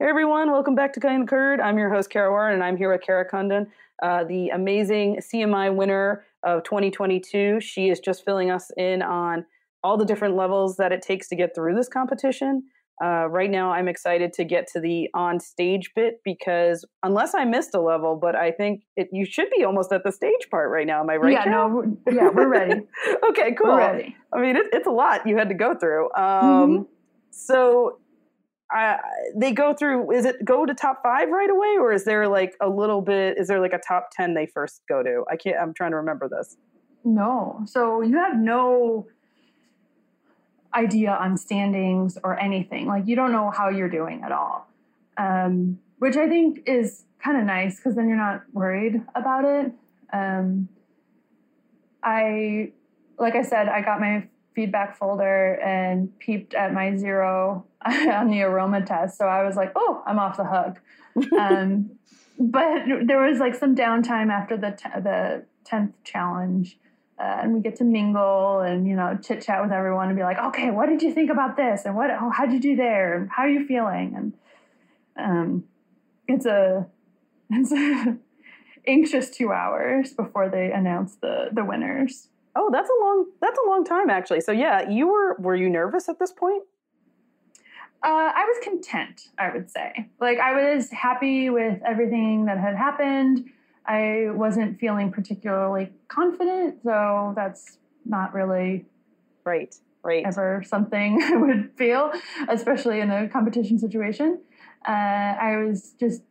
Hey 0.00 0.06
everyone, 0.06 0.52
welcome 0.52 0.76
back 0.76 0.92
to 0.92 1.00
Cutting 1.00 1.22
the 1.22 1.26
Curd. 1.26 1.60
I'm 1.60 1.76
your 1.76 1.92
host 1.92 2.08
Kara 2.08 2.30
Warren, 2.30 2.54
and 2.54 2.62
I'm 2.62 2.76
here 2.76 2.92
with 2.92 3.00
Cara 3.00 3.28
Condon, 3.28 3.66
uh, 4.00 4.22
the 4.22 4.50
amazing 4.50 5.16
CMI 5.16 5.74
winner 5.74 6.24
of 6.44 6.62
2022. 6.62 7.58
She 7.60 7.88
is 7.88 7.98
just 7.98 8.24
filling 8.24 8.48
us 8.48 8.70
in 8.76 9.02
on 9.02 9.44
all 9.82 9.96
the 9.96 10.04
different 10.04 10.36
levels 10.36 10.76
that 10.76 10.92
it 10.92 11.02
takes 11.02 11.26
to 11.30 11.34
get 11.34 11.52
through 11.52 11.74
this 11.74 11.88
competition. 11.88 12.62
Uh, 13.02 13.26
right 13.28 13.50
now, 13.50 13.72
I'm 13.72 13.88
excited 13.88 14.32
to 14.34 14.44
get 14.44 14.68
to 14.74 14.80
the 14.80 15.08
on 15.14 15.40
stage 15.40 15.90
bit 15.96 16.20
because 16.24 16.84
unless 17.02 17.34
I 17.34 17.44
missed 17.44 17.74
a 17.74 17.80
level, 17.80 18.14
but 18.14 18.36
I 18.36 18.52
think 18.52 18.84
it, 18.94 19.08
you 19.10 19.26
should 19.26 19.48
be 19.50 19.64
almost 19.64 19.90
at 19.92 20.04
the 20.04 20.12
stage 20.12 20.48
part 20.48 20.70
right 20.70 20.86
now. 20.86 21.00
Am 21.00 21.10
I 21.10 21.16
right? 21.16 21.32
Yeah, 21.32 21.50
no, 21.50 21.96
yeah, 22.08 22.28
we're 22.28 22.46
ready. 22.46 22.82
okay, 23.30 23.52
cool. 23.60 23.72
We're 23.72 23.78
ready. 23.78 24.16
I 24.32 24.40
mean, 24.40 24.54
it, 24.54 24.66
it's 24.72 24.86
a 24.86 24.92
lot 24.92 25.26
you 25.26 25.36
had 25.36 25.48
to 25.48 25.56
go 25.56 25.74
through. 25.74 26.04
Um, 26.14 26.22
mm-hmm. 26.22 26.82
So 27.32 27.98
they 29.34 29.52
go 29.52 29.72
through 29.72 30.12
is 30.12 30.24
it 30.24 30.44
go 30.44 30.66
to 30.66 30.74
top 30.74 31.02
five 31.02 31.30
right 31.30 31.48
away 31.48 31.76
or 31.78 31.92
is 31.92 32.04
there 32.04 32.28
like 32.28 32.54
a 32.60 32.68
little 32.68 33.00
bit 33.00 33.38
is 33.38 33.48
there 33.48 33.60
like 33.60 33.72
a 33.72 33.78
top 33.78 34.10
10 34.12 34.34
they 34.34 34.46
first 34.46 34.82
go 34.88 35.02
to? 35.02 35.24
I 35.30 35.36
can't 35.36 35.56
i'm 35.60 35.72
trying 35.74 35.92
to 35.92 35.96
remember 35.96 36.28
this. 36.28 36.56
No. 37.04 37.62
So 37.66 38.02
you 38.02 38.16
have 38.18 38.36
no 38.36 39.06
idea 40.74 41.12
on 41.12 41.36
standings 41.36 42.18
or 42.22 42.38
anything. 42.38 42.86
Like 42.86 43.06
you 43.06 43.16
don't 43.16 43.32
know 43.32 43.50
how 43.50 43.70
you're 43.70 43.88
doing 43.88 44.22
at 44.22 44.32
all. 44.32 44.68
Um, 45.16 45.78
which 45.98 46.16
i 46.16 46.28
think 46.28 46.62
is 46.66 47.04
kind 47.18 47.38
of 47.38 47.44
nice 47.44 47.76
because 47.76 47.96
then 47.96 48.08
you're 48.08 48.16
not 48.16 48.42
worried 48.52 49.02
about 49.14 49.44
it. 49.44 49.72
Um, 50.12 50.68
i 52.02 52.70
like 53.18 53.34
i 53.34 53.42
said 53.42 53.68
i 53.68 53.82
got 53.82 53.98
my 53.98 54.26
feedback 54.54 54.96
folder 54.96 55.54
and 55.54 56.16
peeped 56.20 56.54
at 56.54 56.72
my 56.72 56.96
zero 56.96 57.64
on 57.86 58.28
the 58.28 58.42
aroma 58.42 58.84
test. 58.84 59.18
So 59.18 59.26
I 59.26 59.44
was 59.44 59.56
like, 59.56 59.72
oh, 59.76 60.02
I'm 60.06 60.18
off 60.18 60.36
the 60.36 60.44
hook. 60.44 60.80
um, 61.38 61.90
but 62.38 62.82
there 63.06 63.20
was 63.20 63.38
like 63.38 63.54
some 63.54 63.74
downtime 63.74 64.30
after 64.30 64.56
the 64.56 64.70
t- 64.70 65.00
the 65.00 65.44
tenth 65.64 65.92
challenge, 66.04 66.78
uh, 67.18 67.40
and 67.42 67.54
we 67.54 67.60
get 67.60 67.76
to 67.76 67.84
mingle 67.84 68.60
and 68.60 68.86
you 68.86 68.96
know 68.96 69.18
chit 69.22 69.42
chat 69.42 69.62
with 69.62 69.72
everyone 69.72 70.08
and 70.08 70.16
be 70.16 70.22
like, 70.22 70.38
okay, 70.38 70.70
what 70.70 70.88
did 70.88 71.02
you 71.02 71.12
think 71.12 71.30
about 71.30 71.56
this? 71.56 71.84
And 71.84 71.94
what? 71.94 72.10
Oh, 72.10 72.30
how'd 72.30 72.52
you 72.52 72.60
do 72.60 72.76
there? 72.76 73.16
And 73.16 73.30
how 73.30 73.44
are 73.44 73.48
you 73.48 73.66
feeling? 73.66 74.14
And 74.16 74.32
um, 75.16 75.64
it's 76.26 76.46
a 76.46 76.86
it's 77.50 77.72
a 77.72 78.16
anxious 78.86 79.30
two 79.30 79.52
hours 79.52 80.14
before 80.14 80.48
they 80.48 80.72
announce 80.72 81.16
the 81.16 81.48
the 81.52 81.64
winners. 81.64 82.28
Oh, 82.56 82.70
that's 82.72 82.90
a 82.90 83.04
long 83.04 83.26
that's 83.40 83.58
a 83.64 83.68
long 83.68 83.84
time 83.84 84.10
actually. 84.10 84.40
So 84.40 84.50
yeah, 84.52 84.88
you 84.88 85.06
were 85.08 85.36
were 85.38 85.54
you 85.54 85.68
nervous 85.68 86.08
at 86.08 86.18
this 86.18 86.32
point? 86.32 86.64
Uh, 88.02 88.30
I 88.34 88.44
was 88.46 88.64
content, 88.64 89.28
I 89.38 89.52
would 89.52 89.70
say. 89.70 90.08
Like 90.20 90.38
I 90.38 90.74
was 90.74 90.90
happy 90.90 91.50
with 91.50 91.80
everything 91.86 92.44
that 92.46 92.58
had 92.58 92.76
happened. 92.76 93.46
I 93.86 94.26
wasn't 94.30 94.78
feeling 94.78 95.10
particularly 95.10 95.90
confident, 96.08 96.82
so 96.84 97.32
that's 97.34 97.78
not 98.04 98.34
really 98.34 98.86
right, 99.44 99.74
right. 100.02 100.24
Ever 100.24 100.62
something 100.64 101.20
I 101.24 101.36
would 101.36 101.72
feel, 101.76 102.12
especially 102.48 103.00
in 103.00 103.10
a 103.10 103.28
competition 103.28 103.78
situation. 103.78 104.40
Uh, 104.86 104.90
I 104.92 105.56
was 105.56 105.94
just, 105.98 106.22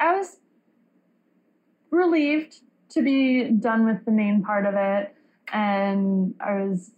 I 0.00 0.16
was 0.16 0.38
relieved 1.90 2.56
to 2.90 3.02
be 3.02 3.44
done 3.44 3.86
with 3.86 4.04
the 4.04 4.10
main 4.10 4.42
part 4.42 4.66
of 4.66 4.74
it 4.74 5.14
and 5.52 6.34
I 6.40 6.62
was 6.62 6.92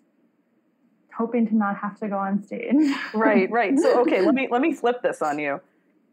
hoping 1.16 1.46
to 1.48 1.56
not 1.56 1.76
have 1.78 1.98
to 2.00 2.08
go 2.08 2.16
on 2.16 2.42
stage. 2.42 2.74
right, 3.14 3.50
right. 3.50 3.78
So 3.78 4.00
okay, 4.02 4.22
let 4.22 4.34
me 4.34 4.48
let 4.50 4.60
me 4.60 4.72
flip 4.72 5.02
this 5.02 5.22
on 5.22 5.38
you. 5.38 5.60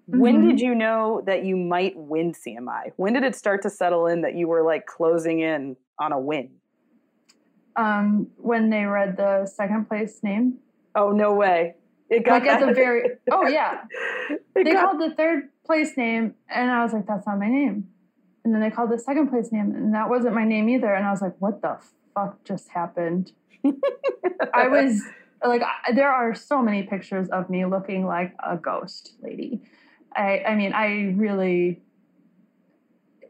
When 0.07 0.38
mm-hmm. 0.38 0.49
did 0.49 0.62
you 0.62 0.73
know 0.73 1.21
that 1.25 1.45
you 1.45 1.55
might 1.55 1.95
win 1.95 2.33
CMI? 2.33 2.93
When 2.95 3.13
did 3.13 3.23
it 3.23 3.35
start 3.35 3.62
to 3.63 3.69
settle 3.69 4.07
in 4.07 4.21
that 4.21 4.35
you 4.35 4.47
were 4.47 4.63
like 4.63 4.88
closing 4.88 5.39
in 5.39 5.77
on 5.99 6.12
a 6.12 6.19
win? 6.19 6.49
Um, 7.75 8.27
when 8.38 8.71
they 8.71 8.85
read 8.85 9.17
the 9.17 9.45
second 9.45 9.88
place 9.88 10.19
name. 10.23 10.57
Oh 10.95 11.12
no 11.12 11.33
way! 11.33 11.75
It 12.09 12.25
got 12.25 12.41
like 12.41 12.49
at 12.49 12.65
the 12.65 12.73
very. 12.73 13.12
Oh 13.31 13.47
yeah, 13.47 13.81
they 14.55 14.63
got, 14.63 14.85
called 14.85 15.01
the 15.01 15.15
third 15.15 15.49
place 15.65 15.95
name, 15.95 16.33
and 16.49 16.71
I 16.71 16.83
was 16.83 16.93
like, 16.93 17.05
"That's 17.05 17.27
not 17.27 17.38
my 17.38 17.47
name." 17.47 17.88
And 18.43 18.53
then 18.53 18.62
they 18.62 18.71
called 18.71 18.89
the 18.89 18.97
second 18.97 19.29
place 19.29 19.51
name, 19.51 19.75
and 19.75 19.93
that 19.93 20.09
wasn't 20.09 20.33
my 20.33 20.45
name 20.45 20.67
either. 20.69 20.91
And 20.91 21.05
I 21.05 21.12
was 21.12 21.21
like, 21.21 21.35
"What 21.38 21.62
the 21.62 21.77
fuck 22.19 22.43
just 22.43 22.69
happened? 22.69 23.31
I 24.54 24.67
was 24.67 25.02
like, 25.46 25.62
there 25.93 26.12
are 26.12 26.33
so 26.35 26.62
many 26.62 26.83
pictures 26.83 27.29
of 27.29 27.50
me 27.50 27.65
looking 27.65 28.06
like 28.06 28.33
a 28.46 28.58
ghost 28.58 29.15
lady. 29.21 29.62
I, 30.15 30.43
I 30.48 30.56
mean, 30.56 30.73
I 30.73 31.13
really, 31.15 31.81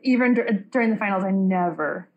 even 0.02 0.34
d- 0.34 0.42
during 0.72 0.92
the 0.92 0.98
finals, 0.98 1.24
I 1.24 1.32
never 1.32 2.10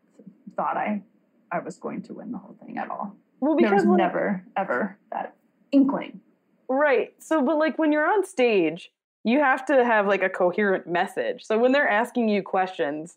thought 0.56 0.76
I, 0.76 1.02
I 1.50 1.58
was 1.58 1.76
going 1.76 2.02
to 2.02 2.14
win 2.14 2.32
the 2.32 2.38
whole 2.38 2.56
thing 2.64 2.78
at 2.78 2.90
all. 2.90 3.16
Well, 3.40 3.56
because 3.56 3.70
there 3.70 3.76
was 3.76 3.86
like, 3.86 3.98
never 3.98 4.44
ever 4.56 4.98
that 5.10 5.34
inkling. 5.72 6.20
Right. 6.68 7.12
So, 7.18 7.42
but 7.42 7.58
like 7.58 7.78
when 7.78 7.92
you're 7.92 8.06
on 8.06 8.24
stage, 8.24 8.90
you 9.24 9.40
have 9.40 9.66
to 9.66 9.84
have 9.84 10.06
like 10.06 10.22
a 10.22 10.28
coherent 10.28 10.86
message. 10.86 11.44
So 11.44 11.58
when 11.58 11.72
they're 11.72 11.88
asking 11.88 12.28
you 12.28 12.42
questions, 12.42 13.16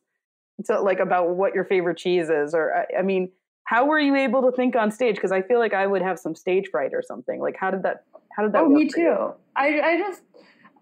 so 0.64 0.82
like 0.84 1.00
about 1.00 1.36
what 1.36 1.54
your 1.54 1.66
favorite 1.66 1.98
cheese 1.98 2.30
is, 2.30 2.54
or 2.54 2.74
I, 2.76 3.00
I 3.00 3.02
mean, 3.02 3.32
how 3.66 3.86
were 3.86 4.00
you 4.00 4.16
able 4.16 4.44
to 4.44 4.52
think 4.56 4.76
on 4.76 4.92
stage? 4.92 5.16
Because 5.16 5.32
I 5.32 5.42
feel 5.42 5.60
like 5.60 5.74
I 5.74 5.86
would 5.86 6.02
have 6.02 6.18
some 6.20 6.36
stage 6.36 6.70
fright 6.72 6.94
or 6.94 7.02
something. 7.02 7.42
Like, 7.42 7.58
how 7.60 7.72
did 7.72 7.84
that? 7.84 8.06
How 8.36 8.44
did 8.44 8.54
that? 8.54 8.62
Oh, 8.62 8.70
me 8.70 8.88
too. 8.88 9.34
I 9.56 9.82
I 9.82 9.98
just 9.98 10.22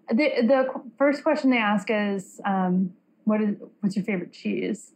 the 0.08 0.14
the 0.46 0.66
first 0.98 1.22
question 1.22 1.50
they 1.50 1.58
ask 1.58 1.88
is, 1.90 2.40
um, 2.44 2.92
"What 3.24 3.40
is 3.40 3.56
what's 3.80 3.96
your 3.96 4.04
favorite 4.04 4.32
cheese?" 4.32 4.92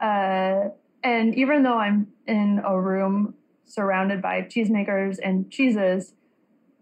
Uh, 0.00 0.70
and 1.04 1.34
even 1.36 1.62
though 1.62 1.78
I'm 1.78 2.08
in 2.26 2.60
a 2.64 2.78
room 2.78 3.34
surrounded 3.64 4.20
by 4.20 4.42
cheesemakers 4.42 5.18
and 5.22 5.50
cheeses, 5.50 6.14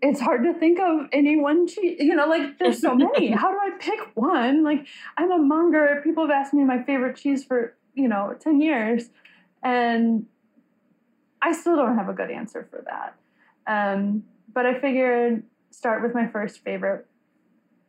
it's 0.01 0.21
hard 0.21 0.45
to 0.45 0.55
think 0.55 0.81
of 0.81 1.09
any 1.13 1.39
one 1.39 1.67
cheese. 1.67 1.99
You 2.01 2.17
know, 2.17 2.27
like 2.27 2.59
there's 2.59 2.81
so 2.81 2.95
many. 2.95 3.33
How 3.33 3.51
do 3.51 3.59
I 3.59 3.73
pick 3.79 4.01
one? 4.15 4.65
Like 4.65 4.87
I'm 5.19 5.31
a 5.31 5.39
monger. 5.39 6.01
People 6.03 6.25
have 6.25 6.31
asked 6.31 6.55
me 6.55 6.65
my 6.65 6.83
favorite 6.83 7.17
cheese 7.17 7.45
for 7.45 7.77
you 7.93 8.09
know 8.09 8.35
ten 8.41 8.63
years, 8.63 9.11
and 9.63 10.25
I 11.43 11.53
still 11.53 11.77
don't 11.77 11.97
have 11.97 12.09
a 12.09 12.13
good 12.13 12.31
answer 12.31 12.67
for 12.71 12.85
that. 12.87 13.15
Um, 13.67 14.25
but 14.53 14.67
I 14.67 14.79
figured 14.81 15.45
start 15.71 16.03
with 16.03 16.15
my 16.15 16.27
first 16.27 16.61
favorite, 16.65 17.07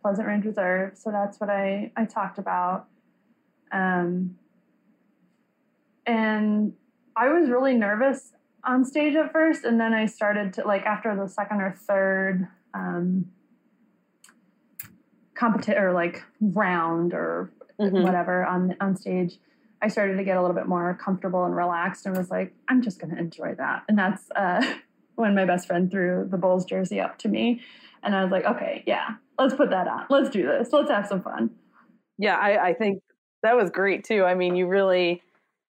Pleasant 0.02 0.28
Ridge 0.28 0.46
Reserve. 0.46 0.98
So 0.98 1.12
that's 1.12 1.40
what 1.40 1.50
I 1.50 1.92
I 1.96 2.06
talked 2.06 2.38
about. 2.38 2.88
Um, 3.72 4.38
and 6.06 6.74
I 7.16 7.30
was 7.30 7.50
really 7.50 7.74
nervous 7.76 8.32
on 8.64 8.84
stage 8.86 9.16
at 9.16 9.32
first, 9.32 9.64
and 9.64 9.80
then 9.80 9.94
I 9.94 10.06
started 10.06 10.54
to 10.54 10.68
like 10.68 10.86
after 10.86 11.16
the 11.16 11.28
second 11.28 11.62
or 11.62 11.72
third 11.72 12.48
um, 12.74 13.32
competition 15.36 15.82
or 15.82 15.92
like 15.94 16.24
round 16.42 17.14
or 17.14 17.52
Mhm. 17.80 18.04
whatever 18.04 18.46
on 18.46 18.76
on 18.82 18.96
stage. 18.96 19.40
I 19.82 19.88
started 19.88 20.18
to 20.18 20.24
get 20.24 20.38
a 20.38 20.42
little 20.42 20.56
bit 20.56 20.68
more 20.68 20.98
comfortable 21.02 21.46
and 21.46 21.56
relaxed, 21.56 22.06
and 22.06 22.16
was 22.16 22.30
like, 22.30 22.54
I'm 22.68 22.82
just 22.82 23.00
going 23.00 23.14
to 23.14 23.20
enjoy 23.20 23.56
that. 23.56 23.84
And 23.88 23.98
that's 23.98 24.30
uh, 24.36 24.76
when 25.16 25.36
my 25.36 25.46
best 25.46 25.68
friend 25.68 25.90
threw 25.90 26.28
the 26.30 26.38
Bulls 26.38 26.66
jersey 26.66 27.00
up 27.00 27.18
to 27.20 27.30
me, 27.30 27.62
and 28.04 28.16
I 28.16 28.24
was 28.24 28.32
like, 28.32 28.46
okay, 28.46 28.84
yeah, 28.86 29.16
let's 29.38 29.54
put 29.54 29.70
that 29.70 29.88
on. 29.88 30.06
Let's 30.10 30.30
do 30.30 30.44
this. 30.44 30.70
Let's 30.72 30.90
have 30.90 31.08
some 31.08 31.22
fun. 31.22 31.52
Yeah, 32.18 32.36
I, 32.36 32.70
I 32.70 32.74
think 32.74 33.02
that 33.44 33.56
was 33.56 33.70
great 33.70 34.04
too. 34.04 34.24
I 34.24 34.36
mean, 34.36 34.56
you 34.56 34.68
really, 34.68 35.22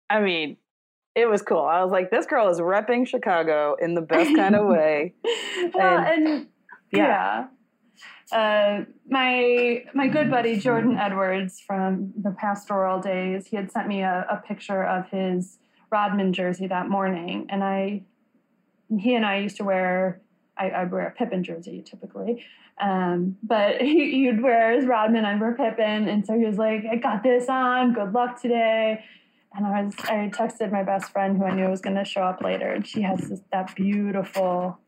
I 0.09 0.21
mean, 0.21 0.57
it 1.15 1.27
was 1.27 1.41
cool. 1.41 1.61
I 1.61 1.81
was 1.81 1.91
like, 1.91 2.11
this 2.11 2.25
girl 2.25 2.49
is 2.49 2.59
repping 2.59 3.07
Chicago 3.07 3.75
in 3.81 3.95
the 3.95 4.01
best 4.01 4.35
kind 4.35 4.55
of 4.55 4.67
way. 4.67 5.13
well, 5.73 5.99
and 5.99 6.47
yeah. 6.91 6.97
yeah. 6.97 7.45
Uh, 8.31 8.81
my 9.07 9.83
my 9.93 10.07
good 10.07 10.31
buddy 10.31 10.57
Jordan 10.57 10.97
Edwards 10.97 11.59
from 11.59 12.13
the 12.17 12.31
pastoral 12.31 12.99
days, 12.99 13.47
he 13.47 13.55
had 13.55 13.71
sent 13.71 13.87
me 13.87 14.01
a, 14.01 14.25
a 14.29 14.37
picture 14.37 14.83
of 14.83 15.09
his 15.09 15.59
Rodman 15.91 16.33
jersey 16.33 16.67
that 16.67 16.89
morning, 16.89 17.45
and 17.49 17.63
I, 17.63 18.03
he 18.97 19.15
and 19.15 19.25
I 19.25 19.37
used 19.37 19.57
to 19.57 19.63
wear. 19.63 20.21
I, 20.57 20.71
I'd 20.71 20.91
wear 20.91 21.05
a 21.05 21.11
Pippen 21.11 21.43
jersey 21.43 21.83
typically, 21.85 22.45
um, 22.81 23.37
but 23.43 23.81
he, 23.81 24.25
he'd 24.25 24.41
wear 24.41 24.73
his 24.73 24.85
Rodman, 24.85 25.25
I'd 25.25 25.39
wear 25.39 25.53
Pippen, 25.53 26.07
and 26.07 26.25
so 26.25 26.37
he 26.37 26.45
was 26.45 26.57
like, 26.57 26.83
"I 26.91 26.95
got 26.95 27.21
this 27.21 27.47
on. 27.47 27.93
Good 27.93 28.13
luck 28.13 28.41
today." 28.41 29.03
And 29.53 29.65
I 29.65 29.83
was 29.83 29.95
I 30.05 30.29
texted 30.33 30.71
my 30.71 30.83
best 30.83 31.11
friend 31.11 31.37
who 31.37 31.45
I 31.45 31.53
knew 31.53 31.69
was 31.69 31.81
going 31.81 31.95
to 31.95 32.05
show 32.05 32.23
up 32.23 32.41
later, 32.41 32.71
and 32.71 32.87
she 32.87 33.03
has 33.03 33.29
this 33.29 33.41
that 33.51 33.75
beautiful 33.75 34.79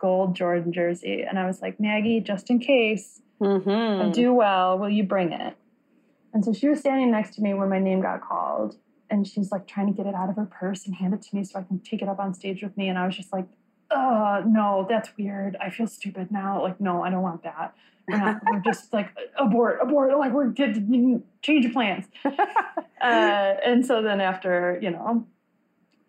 gold 0.00 0.34
Jordan 0.34 0.72
jersey. 0.72 1.22
And 1.22 1.38
I 1.38 1.46
was 1.46 1.60
like, 1.62 1.78
Maggie, 1.78 2.20
just 2.20 2.50
in 2.50 2.58
case 2.58 3.20
Mm-hmm. 3.40 4.02
I 4.02 4.10
do 4.10 4.34
well, 4.34 4.78
will 4.78 4.90
you 4.90 5.02
bring 5.02 5.32
it? 5.32 5.56
And 6.32 6.44
so 6.44 6.52
she 6.52 6.68
was 6.68 6.80
standing 6.80 7.10
next 7.10 7.34
to 7.36 7.42
me 7.42 7.54
when 7.54 7.68
my 7.68 7.78
name 7.78 8.00
got 8.00 8.20
called. 8.20 8.76
And 9.08 9.26
she's 9.26 9.50
like 9.50 9.66
trying 9.66 9.88
to 9.88 9.92
get 9.92 10.06
it 10.06 10.14
out 10.14 10.28
of 10.28 10.36
her 10.36 10.46
purse 10.46 10.86
and 10.86 10.94
hand 10.94 11.14
it 11.14 11.22
to 11.22 11.36
me 11.36 11.42
so 11.42 11.58
I 11.58 11.62
can 11.62 11.80
take 11.80 12.02
it 12.02 12.08
up 12.08 12.20
on 12.20 12.32
stage 12.34 12.62
with 12.62 12.76
me. 12.76 12.88
And 12.88 12.98
I 12.98 13.06
was 13.06 13.16
just 13.16 13.32
like, 13.32 13.46
oh, 13.90 14.44
no, 14.46 14.86
that's 14.88 15.10
weird. 15.18 15.56
I 15.60 15.70
feel 15.70 15.88
stupid 15.88 16.30
now. 16.30 16.62
Like, 16.62 16.80
no, 16.80 17.02
I 17.02 17.10
don't 17.10 17.22
want 17.22 17.42
that. 17.42 17.74
We're, 18.06 18.18
not, 18.18 18.40
we're 18.48 18.60
just 18.64 18.92
like, 18.92 19.08
abort, 19.36 19.80
abort. 19.82 20.16
Like, 20.16 20.32
we're 20.32 20.48
good. 20.48 21.22
Change 21.42 21.72
plans. 21.72 22.04
uh, 22.24 22.28
and 23.00 23.84
so 23.84 24.00
then 24.00 24.20
after, 24.20 24.78
you 24.80 24.90
know, 24.90 25.26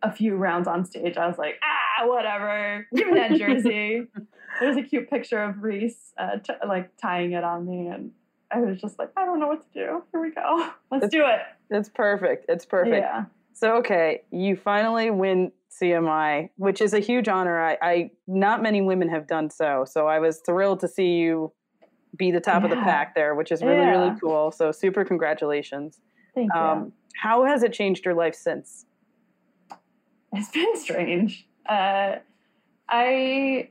a 0.04 0.12
few 0.12 0.36
rounds 0.36 0.68
on 0.68 0.86
stage, 0.86 1.18
I 1.18 1.28
was 1.28 1.38
like, 1.38 1.60
ah, 1.64 2.08
whatever. 2.08 2.88
Give 2.96 3.08
me 3.08 3.20
that 3.20 3.38
jersey. 3.38 4.08
There's 4.60 4.78
a 4.78 4.84
cute 4.84 5.10
picture 5.10 5.42
of 5.42 5.64
Reese, 5.64 6.14
uh, 6.18 6.38
t- 6.38 6.54
like 6.68 6.96
tying 6.98 7.32
it 7.32 7.44
on 7.44 7.66
me, 7.66 7.88
and 7.88 8.12
I 8.52 8.60
was 8.60 8.82
just 8.82 9.00
like, 9.00 9.10
I 9.16 9.26
don't 9.26 9.40
know 9.40 9.48
what 9.48 9.62
to 9.62 9.80
do. 9.80 10.04
Here 10.12 10.22
we 10.22 10.32
go. 10.32 10.70
Let's 10.92 11.08
do 11.08 11.26
it. 11.26 11.40
It's 11.70 11.90
perfect. 11.90 12.46
It's 12.50 12.66
perfect. 12.66 12.98
Yeah. 12.98 13.26
So 13.54 13.78
okay, 13.78 14.24
you 14.32 14.56
finally 14.56 15.10
win 15.10 15.52
CMI, 15.72 16.50
which 16.58 16.82
is 16.82 16.94
a 16.94 17.00
huge 17.00 17.28
honor. 17.28 17.60
I, 17.60 17.78
I 17.82 18.12
not 18.28 18.62
many 18.62 18.82
women 18.82 19.08
have 19.10 19.28
done 19.28 19.50
so. 19.50 19.86
So 19.88 20.08
I 20.08 20.20
was 20.20 20.42
thrilled 20.46 20.82
to 20.82 20.88
see 20.88 21.14
you 21.14 21.54
be 22.18 22.32
the 22.32 22.42
top 22.42 22.64
of 22.64 22.70
the 22.70 22.76
pack 22.76 23.16
there, 23.16 23.36
which 23.36 23.52
is 23.52 23.62
really 23.62 23.86
really 23.86 24.12
cool. 24.20 24.52
So 24.52 24.72
super 24.72 25.06
congratulations. 25.06 26.00
Thank 26.36 26.52
you. 26.54 26.60
Um, 26.60 26.94
how 27.16 27.46
has 27.46 27.64
it 27.64 27.72
changed 27.72 28.06
your 28.06 28.16
life 28.16 28.36
since? 28.36 28.86
it's 30.34 30.50
been 30.50 30.76
strange. 30.78 31.48
Uh, 31.68 32.18
I, 32.90 33.70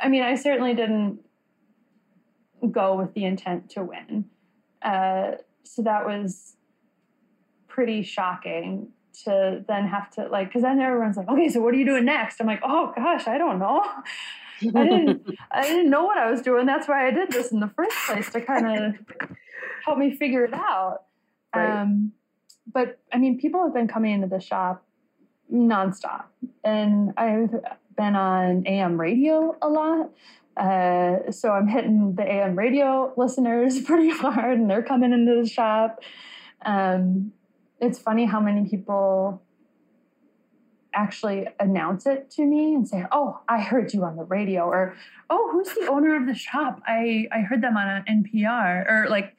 I 0.00 0.08
mean, 0.08 0.22
I 0.22 0.34
certainly 0.36 0.74
didn't 0.74 1.20
go 2.70 2.96
with 2.96 3.14
the 3.14 3.24
intent 3.24 3.70
to 3.70 3.82
win. 3.82 4.26
Uh, 4.82 5.32
so 5.62 5.82
that 5.82 6.06
was 6.06 6.56
pretty 7.68 8.02
shocking 8.02 8.88
to 9.24 9.64
then 9.66 9.86
have 9.86 10.10
to 10.10 10.26
like, 10.28 10.48
because 10.48 10.62
then 10.62 10.80
everyone's 10.80 11.16
like, 11.16 11.28
okay, 11.28 11.48
so 11.48 11.60
what 11.60 11.74
are 11.74 11.76
you 11.76 11.84
doing 11.84 12.04
next? 12.04 12.40
I'm 12.40 12.46
like, 12.46 12.60
oh 12.62 12.92
gosh, 12.94 13.26
I 13.26 13.38
don't 13.38 13.58
know. 13.58 13.84
I 14.62 14.84
didn't, 14.84 15.26
I 15.50 15.62
didn't 15.62 15.90
know 15.90 16.04
what 16.04 16.18
I 16.18 16.30
was 16.30 16.42
doing. 16.42 16.66
That's 16.66 16.88
why 16.88 17.06
I 17.06 17.10
did 17.10 17.30
this 17.30 17.52
in 17.52 17.60
the 17.60 17.68
first 17.68 17.96
place 18.06 18.30
to 18.32 18.40
kind 18.40 18.66
of 18.66 18.94
help 19.84 19.98
me 19.98 20.16
figure 20.16 20.44
it 20.44 20.54
out. 20.54 21.04
Right. 21.54 21.82
Um, 21.82 22.12
but 22.72 22.98
I 23.12 23.18
mean, 23.18 23.38
people 23.38 23.62
have 23.64 23.74
been 23.74 23.88
coming 23.88 24.12
into 24.12 24.26
the 24.26 24.40
shop 24.40 24.84
nonstop, 25.52 26.24
and 26.64 27.12
I've 27.16 27.54
been 27.96 28.16
on 28.16 28.66
AM 28.66 29.00
radio 29.00 29.56
a 29.62 29.68
lot. 29.68 30.10
Uh, 30.56 31.32
so 31.32 31.50
I'm 31.50 31.66
hitting 31.66 32.14
the 32.14 32.22
AM 32.22 32.56
radio 32.56 33.12
listeners 33.16 33.80
pretty 33.84 34.10
hard, 34.10 34.58
and 34.58 34.70
they're 34.70 34.82
coming 34.82 35.12
into 35.12 35.42
the 35.42 35.48
shop. 35.48 36.00
Um, 36.64 37.32
it's 37.80 37.98
funny 37.98 38.24
how 38.24 38.40
many 38.40 38.68
people 38.68 39.42
actually 40.94 41.48
announce 41.58 42.06
it 42.06 42.30
to 42.30 42.44
me 42.44 42.74
and 42.74 42.86
say, 42.88 43.04
"Oh, 43.10 43.40
I 43.48 43.60
heard 43.60 43.92
you 43.92 44.04
on 44.04 44.16
the 44.16 44.24
radio," 44.24 44.64
or 44.64 44.94
"Oh, 45.28 45.50
who's 45.52 45.74
the 45.74 45.88
owner 45.90 46.16
of 46.16 46.26
the 46.26 46.34
shop? 46.34 46.80
I 46.86 47.26
I 47.32 47.40
heard 47.40 47.62
them 47.62 47.76
on 47.76 47.88
an 47.88 48.24
NPR," 48.24 48.88
or 48.88 49.06
like, 49.08 49.36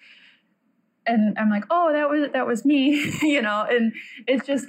and 1.07 1.37
I'm 1.37 1.49
like, 1.49 1.63
"Oh, 1.69 1.93
that 1.93 2.09
was 2.09 2.29
that 2.33 2.45
was 2.45 2.65
me," 2.65 3.09
you 3.21 3.41
know. 3.41 3.65
And 3.69 3.93
it's 4.27 4.45
just 4.45 4.67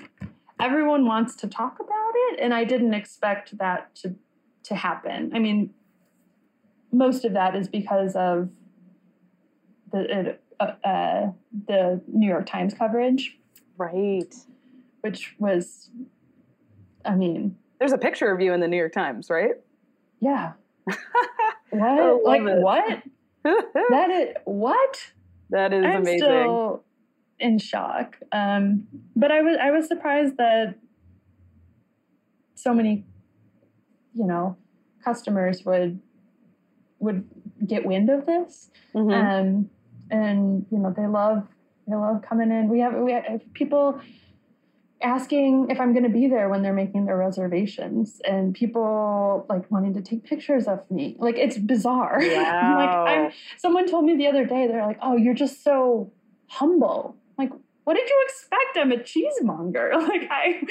everyone 0.60 1.06
wants 1.06 1.36
to 1.36 1.46
talk 1.48 1.78
about 1.80 2.12
it, 2.14 2.40
and 2.40 2.52
I 2.54 2.64
didn't 2.64 2.94
expect 2.94 3.56
that 3.58 3.94
to 3.96 4.14
to 4.64 4.74
happen. 4.74 5.30
I 5.34 5.38
mean, 5.38 5.70
most 6.92 7.24
of 7.24 7.32
that 7.34 7.54
is 7.54 7.68
because 7.68 8.16
of 8.16 8.48
the 9.92 10.38
uh, 10.60 10.64
uh, 10.84 11.30
the 11.68 12.00
New 12.08 12.26
York 12.28 12.46
Times 12.46 12.74
coverage, 12.74 13.38
Right. 13.78 14.34
which 15.02 15.34
was, 15.38 15.90
I 17.04 17.14
mean, 17.14 17.56
There's 17.78 17.92
a 17.92 17.98
picture 17.98 18.32
of 18.32 18.40
you 18.40 18.52
in 18.54 18.60
the 18.60 18.68
New 18.68 18.78
York 18.78 18.92
Times, 18.92 19.28
right? 19.30 19.52
yeah. 20.20 20.52
What? 21.70 22.24
Like 22.24 22.42
it. 22.42 22.62
what? 22.62 23.02
That 23.44 24.10
is 24.10 24.34
what? 24.44 25.12
that 25.50 25.72
is 25.72 25.84
I'm 25.84 25.96
amazing. 26.02 26.18
still 26.18 26.82
in 27.38 27.58
shock. 27.58 28.16
Um, 28.32 28.86
but 29.14 29.30
I 29.30 29.42
was 29.42 29.56
I 29.60 29.70
was 29.70 29.86
surprised 29.86 30.36
that 30.38 30.74
so 32.54 32.72
many, 32.72 33.04
you 34.14 34.26
know, 34.26 34.56
customers 35.04 35.64
would 35.64 36.00
would 36.98 37.28
get 37.66 37.84
wind 37.84 38.10
of 38.10 38.26
this. 38.26 38.70
Mhm. 38.94 39.12
Um, 39.12 39.70
and 40.10 40.66
you 40.70 40.78
know 40.78 40.94
they 40.96 41.06
love 41.06 41.46
they 41.86 41.94
love 41.94 42.22
coming 42.22 42.50
in. 42.50 42.68
We 42.68 42.80
have 42.80 42.94
we 42.94 43.12
have 43.12 43.40
people 43.52 44.00
asking 45.02 45.68
if 45.70 45.78
I'm 45.78 45.92
going 45.92 46.04
to 46.04 46.10
be 46.10 46.26
there 46.26 46.48
when 46.48 46.62
they're 46.62 46.72
making 46.72 47.04
their 47.04 47.18
reservations, 47.18 48.20
and 48.24 48.54
people 48.54 49.46
like 49.48 49.70
wanting 49.70 49.94
to 49.94 50.00
take 50.00 50.24
pictures 50.24 50.66
of 50.66 50.90
me. 50.90 51.16
Like 51.18 51.36
it's 51.36 51.58
bizarre. 51.58 52.18
I'm 52.20 52.76
like 52.76 52.88
I'm. 52.88 53.24
Wow. 53.24 53.30
Someone 53.58 53.86
told 53.86 54.04
me 54.04 54.16
the 54.16 54.26
other 54.26 54.44
day 54.44 54.66
they're 54.66 54.86
like, 54.86 54.98
"Oh, 55.02 55.16
you're 55.16 55.34
just 55.34 55.62
so 55.62 56.12
humble." 56.48 57.16
Like, 57.38 57.50
what 57.84 57.94
did 57.94 58.08
you 58.08 58.24
expect? 58.28 58.76
I'm 58.76 58.92
a 58.92 58.98
cheesemonger. 58.98 59.92
Like 60.08 60.28
I, 60.30 60.62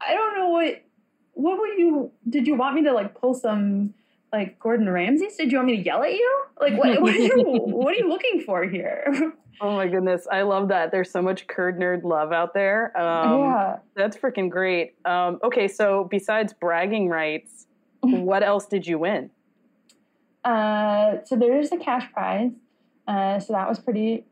I 0.00 0.14
don't 0.14 0.36
know 0.36 0.48
what. 0.50 0.84
What 1.32 1.58
would 1.58 1.78
you? 1.78 2.10
Did 2.28 2.46
you 2.46 2.56
want 2.56 2.74
me 2.74 2.82
to 2.84 2.92
like 2.92 3.14
pull 3.14 3.34
some? 3.34 3.94
Like 4.32 4.58
Gordon 4.58 4.90
Ramsay? 4.90 5.28
Did 5.38 5.50
you 5.50 5.58
want 5.58 5.68
me 5.68 5.76
to 5.76 5.82
yell 5.82 6.02
at 6.02 6.12
you? 6.12 6.44
Like 6.60 6.76
what? 6.76 7.00
What 7.00 7.14
are 7.14 7.18
you? 7.18 7.34
what 7.64 7.94
are 7.94 7.96
you 7.96 8.08
looking 8.08 8.42
for 8.44 8.64
here? 8.64 9.32
Oh 9.60 9.74
my 9.74 9.88
goodness, 9.88 10.26
I 10.30 10.42
love 10.42 10.68
that. 10.68 10.92
There's 10.92 11.10
so 11.10 11.20
much 11.20 11.48
curd 11.48 11.80
nerd 11.80 12.04
love 12.04 12.32
out 12.32 12.54
there. 12.54 12.96
Um, 12.96 13.40
yeah. 13.40 13.76
That's 13.96 14.16
freaking 14.16 14.50
great. 14.50 14.94
Um, 15.04 15.40
okay, 15.42 15.66
so 15.66 16.06
besides 16.08 16.52
bragging 16.52 17.08
rights, 17.08 17.66
what 18.00 18.44
else 18.44 18.66
did 18.66 18.86
you 18.86 19.00
win? 19.00 19.30
Uh, 20.44 21.16
so 21.24 21.34
there's 21.36 21.70
the 21.70 21.76
cash 21.76 22.10
prize. 22.12 22.52
Uh, 23.06 23.40
so 23.40 23.52
that 23.54 23.68
was 23.68 23.78
pretty 23.78 24.24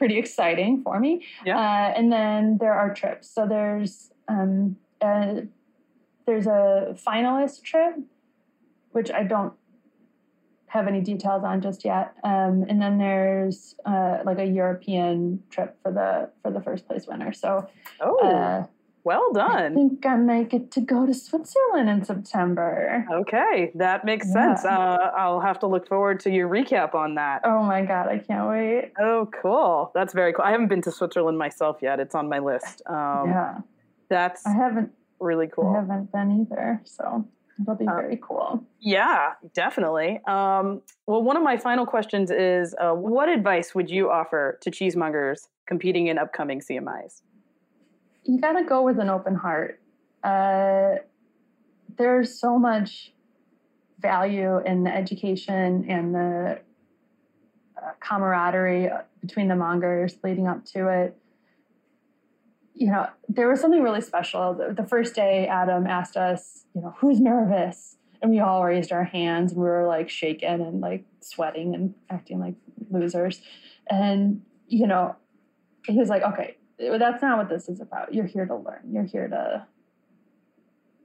pretty 0.00 0.16
exciting 0.16 0.80
for 0.82 0.98
me. 0.98 1.26
Yeah. 1.44 1.58
Uh, 1.58 1.92
and 1.94 2.10
then 2.10 2.56
there 2.58 2.72
are 2.72 2.94
trips. 2.94 3.28
So 3.28 3.46
there's 3.46 4.10
um, 4.28 4.76
a, 5.02 5.42
there's 6.26 6.46
a 6.46 6.96
finalist 7.06 7.62
trip, 7.62 7.96
which 8.92 9.10
I 9.10 9.24
don't 9.24 9.52
have 10.68 10.88
any 10.88 11.02
details 11.02 11.44
on 11.44 11.60
just 11.60 11.84
yet. 11.84 12.14
Um, 12.24 12.64
and 12.66 12.80
then 12.80 12.96
there's 12.96 13.74
uh, 13.84 14.20
like 14.24 14.38
a 14.38 14.46
European 14.46 15.42
trip 15.50 15.76
for 15.82 15.92
the 15.92 16.30
for 16.42 16.50
the 16.50 16.62
first 16.62 16.88
place 16.88 17.06
winner. 17.06 17.34
So 17.34 17.68
Oh, 18.00 18.16
uh, 18.26 18.66
well 19.04 19.32
done. 19.32 19.72
I 19.72 19.74
think 19.74 20.04
I 20.06 20.16
might 20.16 20.48
get 20.50 20.70
to 20.72 20.80
go 20.80 21.06
to 21.06 21.14
Switzerland 21.14 21.88
in 21.88 22.04
September. 22.04 23.06
Okay, 23.10 23.72
that 23.74 24.04
makes 24.04 24.26
Yeah. 24.28 24.54
sense. 24.54 24.64
Uh, 24.64 25.10
I'll 25.16 25.40
have 25.40 25.58
to 25.60 25.66
look 25.66 25.88
forward 25.88 26.20
to 26.20 26.30
your 26.30 26.48
recap 26.48 26.94
on 26.94 27.14
that. 27.14 27.42
Oh 27.44 27.62
my 27.62 27.82
god, 27.84 28.08
I 28.08 28.18
can't 28.18 28.48
wait. 28.48 28.92
Oh, 28.98 29.28
cool. 29.42 29.90
That's 29.94 30.12
very 30.14 30.32
cool. 30.32 30.44
I 30.44 30.50
haven't 30.50 30.68
been 30.68 30.82
to 30.82 30.92
Switzerland 30.92 31.38
myself 31.38 31.78
yet. 31.82 32.00
It's 32.00 32.14
on 32.14 32.28
my 32.28 32.38
list. 32.38 32.82
Um, 32.86 33.28
yeah, 33.30 33.58
That's 34.08 34.46
I 34.46 34.52
haven't 34.52 34.92
really 35.20 35.46
cool. 35.46 35.68
I 35.74 35.80
haven't 35.80 36.10
been 36.12 36.40
either, 36.50 36.80
so 36.84 37.24
it'll 37.60 37.74
be 37.76 37.86
Uh, 37.86 37.94
very 37.94 38.18
cool. 38.22 38.64
Yeah, 38.80 39.34
definitely. 39.54 40.20
Um, 40.26 40.82
well, 41.06 41.22
one 41.22 41.36
of 41.36 41.42
my 41.42 41.56
final 41.56 41.86
questions 41.86 42.30
is 42.30 42.74
uh, 42.80 42.92
what 42.92 43.28
advice 43.28 43.74
would 43.74 43.90
you 43.90 44.10
offer 44.10 44.58
to 44.62 44.70
cheesemongers 44.70 45.48
competing 45.66 46.06
in 46.08 46.18
upcoming 46.18 46.60
CMIs? 46.60 47.22
You 48.24 48.40
got 48.40 48.52
to 48.52 48.64
go 48.64 48.82
with 48.82 48.98
an 48.98 49.08
open 49.08 49.34
heart. 49.34 49.80
Uh, 50.22 50.96
there's 51.96 52.38
so 52.38 52.58
much 52.58 53.12
value 54.00 54.58
in 54.64 54.84
the 54.84 54.94
education 54.94 55.86
and 55.88 56.14
the 56.14 56.60
uh, 57.76 57.90
camaraderie 58.00 58.90
between 59.20 59.48
the 59.48 59.56
mongers 59.56 60.16
leading 60.22 60.46
up 60.46 60.64
to 60.64 60.88
it. 60.88 61.16
You 62.74 62.86
know, 62.90 63.08
there 63.28 63.48
was 63.48 63.60
something 63.60 63.82
really 63.82 64.00
special. 64.00 64.54
The, 64.54 64.72
the 64.72 64.88
first 64.88 65.14
day, 65.14 65.46
Adam 65.46 65.86
asked 65.86 66.16
us, 66.16 66.64
you 66.74 66.80
know, 66.80 66.94
who's 66.98 67.20
nervous? 67.20 67.96
And 68.22 68.30
we 68.30 68.40
all 68.40 68.64
raised 68.64 68.92
our 68.92 69.04
hands 69.04 69.52
and 69.52 69.60
we 69.60 69.66
were 69.66 69.86
like 69.86 70.08
shaking 70.08 70.48
and 70.48 70.80
like 70.80 71.04
sweating 71.20 71.74
and 71.74 71.94
acting 72.08 72.38
like 72.38 72.54
losers. 72.90 73.42
And, 73.88 74.42
you 74.68 74.86
know, 74.86 75.16
he 75.86 75.98
was 75.98 76.08
like, 76.08 76.22
okay, 76.22 76.56
that's 76.98 77.22
not 77.22 77.38
what 77.38 77.48
this 77.48 77.68
is 77.68 77.80
about. 77.80 78.14
You're 78.14 78.26
here 78.26 78.46
to 78.46 78.56
learn. 78.56 78.82
You're 78.90 79.04
here 79.04 79.28
to 79.28 79.66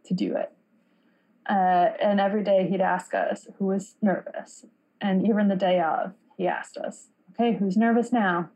to 0.05 0.13
do 0.13 0.36
it. 0.36 0.51
Uh, 1.47 1.89
and 2.01 2.19
every 2.19 2.43
day 2.43 2.67
he'd 2.69 2.82
ask 2.82 3.13
us 3.13 3.47
who 3.57 3.65
was 3.65 3.95
nervous, 4.01 4.65
and 5.01 5.28
even 5.28 5.47
the 5.47 5.55
day 5.55 5.80
of, 5.80 6.13
he 6.38 6.47
asked 6.47 6.78
us, 6.78 7.09
"Okay, 7.32 7.53
who's 7.57 7.78
nervous 7.78 8.11
now?" 8.11 8.49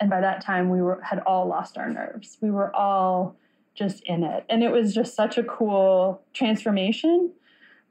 And 0.00 0.08
by 0.08 0.20
that 0.20 0.40
time, 0.40 0.70
we 0.70 0.80
were 0.80 1.00
had 1.02 1.20
all 1.20 1.46
lost 1.46 1.76
our 1.76 1.90
nerves. 1.90 2.38
We 2.40 2.50
were 2.50 2.74
all 2.74 3.36
just 3.74 4.02
in 4.04 4.24
it, 4.24 4.44
and 4.48 4.64
it 4.64 4.72
was 4.72 4.94
just 4.94 5.14
such 5.14 5.38
a 5.38 5.44
cool 5.44 6.22
transformation. 6.32 7.32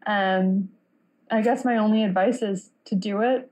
Um, 0.05 0.69
I 1.29 1.41
guess 1.41 1.63
my 1.63 1.77
only 1.77 2.03
advice 2.03 2.41
is 2.41 2.71
to 2.85 2.95
do 2.95 3.21
it, 3.21 3.51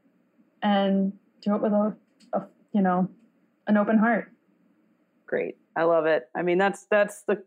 and 0.61 1.13
do 1.41 1.55
it 1.55 1.61
with 1.61 1.73
a, 1.73 1.95
a 2.33 2.47
you 2.73 2.81
know, 2.81 3.09
an 3.67 3.77
open 3.77 3.97
heart. 3.99 4.31
Great. 5.25 5.57
I 5.75 5.83
love 5.83 6.05
it. 6.05 6.29
I 6.35 6.41
mean, 6.41 6.57
that's 6.57 6.85
that's 6.89 7.23
the 7.23 7.43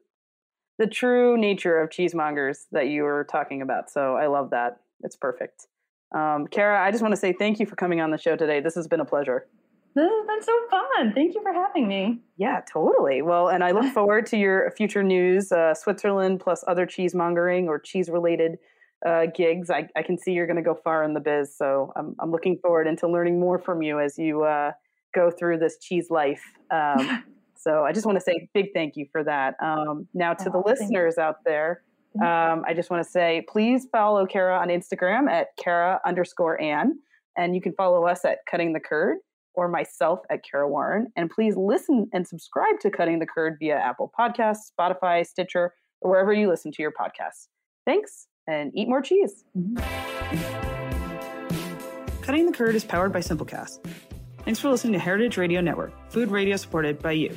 the 0.79 0.87
true 0.87 1.37
nature 1.37 1.79
of 1.79 1.91
cheesemongers 1.91 2.66
that 2.72 2.89
you 2.89 3.03
were 3.03 3.26
talking 3.31 3.62
about. 3.62 3.91
So 3.91 4.14
I 4.14 4.26
love 4.26 4.51
that. 4.51 4.81
It's 5.03 5.16
perfect. 5.16 5.66
Um, 6.14 6.47
Cara, 6.47 6.81
I 6.83 6.91
just 6.91 7.03
want 7.03 7.12
to 7.12 7.20
say 7.20 7.33
thank 7.33 7.59
you 7.61 7.66
for 7.66 7.76
coming 7.76 8.01
on 8.01 8.11
the 8.11 8.18
show 8.18 8.37
today. 8.37 8.61
This 8.61 8.74
has 8.76 8.87
been 8.87 9.01
a 9.01 9.05
pleasure. 9.05 9.47
This 9.95 10.09
has 10.09 10.26
been 10.26 10.43
so 10.43 10.53
fun. 10.70 11.12
Thank 11.12 11.35
you 11.35 11.43
for 11.43 11.53
having 11.53 11.89
me. 11.89 12.20
Yeah, 12.37 12.61
totally. 12.72 13.22
Well, 13.22 13.49
and 13.49 13.64
I 13.64 13.72
look 13.72 13.93
forward 13.95 14.26
to 14.26 14.37
your 14.37 14.70
future 14.76 15.03
news, 15.03 15.51
uh, 15.51 15.74
Switzerland 15.74 16.41
plus 16.41 16.64
other 16.68 16.87
cheesemongering 16.87 17.66
or 17.66 17.79
cheese 17.79 18.09
related 18.09 18.59
uh, 19.05 19.26
gigs. 19.35 19.70
I, 19.70 19.89
I 19.97 20.03
can 20.03 20.18
see 20.18 20.33
you're 20.33 20.47
going 20.47 20.57
to 20.57 20.62
go 20.62 20.74
far 20.74 21.03
in 21.03 21.14
the 21.14 21.20
biz. 21.20 21.57
So 21.57 21.93
I'm, 21.97 22.14
I'm 22.20 22.31
looking 22.31 22.59
forward 22.59 22.87
into 22.87 23.09
learning 23.09 23.41
more 23.41 23.59
from 23.59 23.83
you 23.83 24.01
as 24.01 24.18
you 24.18 24.45
uh, 24.45 24.72
go 25.14 25.31
through 25.31 25.59
this 25.59 25.79
cheese 25.79 26.11
life. 26.11 26.43
Um, 26.70 27.24
so 27.68 27.84
I 27.84 27.92
just 27.92 28.06
want 28.06 28.16
to 28.16 28.22
say 28.22 28.48
big 28.54 28.68
thank 28.72 28.96
you 28.96 29.06
for 29.12 29.22
that. 29.24 29.54
Um, 29.62 30.08
now, 30.14 30.32
to 30.32 30.44
the 30.44 30.56
Aw, 30.56 30.62
you. 30.66 30.72
listeners 30.72 31.18
out 31.18 31.44
there, 31.44 31.82
um, 32.22 32.64
I 32.66 32.72
just 32.74 32.88
want 32.88 33.04
to 33.04 33.10
say 33.10 33.44
please 33.46 33.86
follow 33.92 34.24
Cara 34.24 34.58
on 34.58 34.68
Instagram 34.68 35.30
at 35.30 35.48
Kara 35.62 36.00
underscore 36.06 36.58
Ann. 36.60 36.98
And 37.36 37.54
you 37.54 37.60
can 37.60 37.74
follow 37.74 38.06
us 38.06 38.24
at 38.24 38.38
Cutting 38.50 38.72
the 38.72 38.80
Curd 38.80 39.18
or 39.52 39.68
myself 39.68 40.20
at 40.30 40.40
Kara 40.50 40.66
Warren. 40.66 41.08
And 41.14 41.28
please 41.30 41.56
listen 41.56 42.08
and 42.14 42.26
subscribe 42.26 42.80
to 42.80 42.90
Cutting 42.90 43.18
the 43.18 43.26
Curd 43.26 43.56
via 43.60 43.76
Apple 43.76 44.10
Podcasts, 44.18 44.72
Spotify, 44.80 45.26
Stitcher, 45.26 45.74
or 46.00 46.10
wherever 46.10 46.32
you 46.32 46.48
listen 46.48 46.72
to 46.72 46.82
your 46.82 46.92
podcasts. 46.92 47.48
Thanks 47.84 48.28
and 48.46 48.72
eat 48.74 48.88
more 48.88 49.02
cheese. 49.02 49.44
Cutting 52.22 52.46
the 52.46 52.52
Curd 52.52 52.74
is 52.74 52.84
powered 52.84 53.12
by 53.12 53.20
Simplecast. 53.20 53.84
Thanks 54.44 54.60
for 54.60 54.70
listening 54.70 54.94
to 54.94 54.98
Heritage 54.98 55.36
Radio 55.36 55.60
Network, 55.60 55.92
food 56.10 56.30
radio 56.30 56.56
supported 56.56 57.02
by 57.02 57.12
you. 57.12 57.36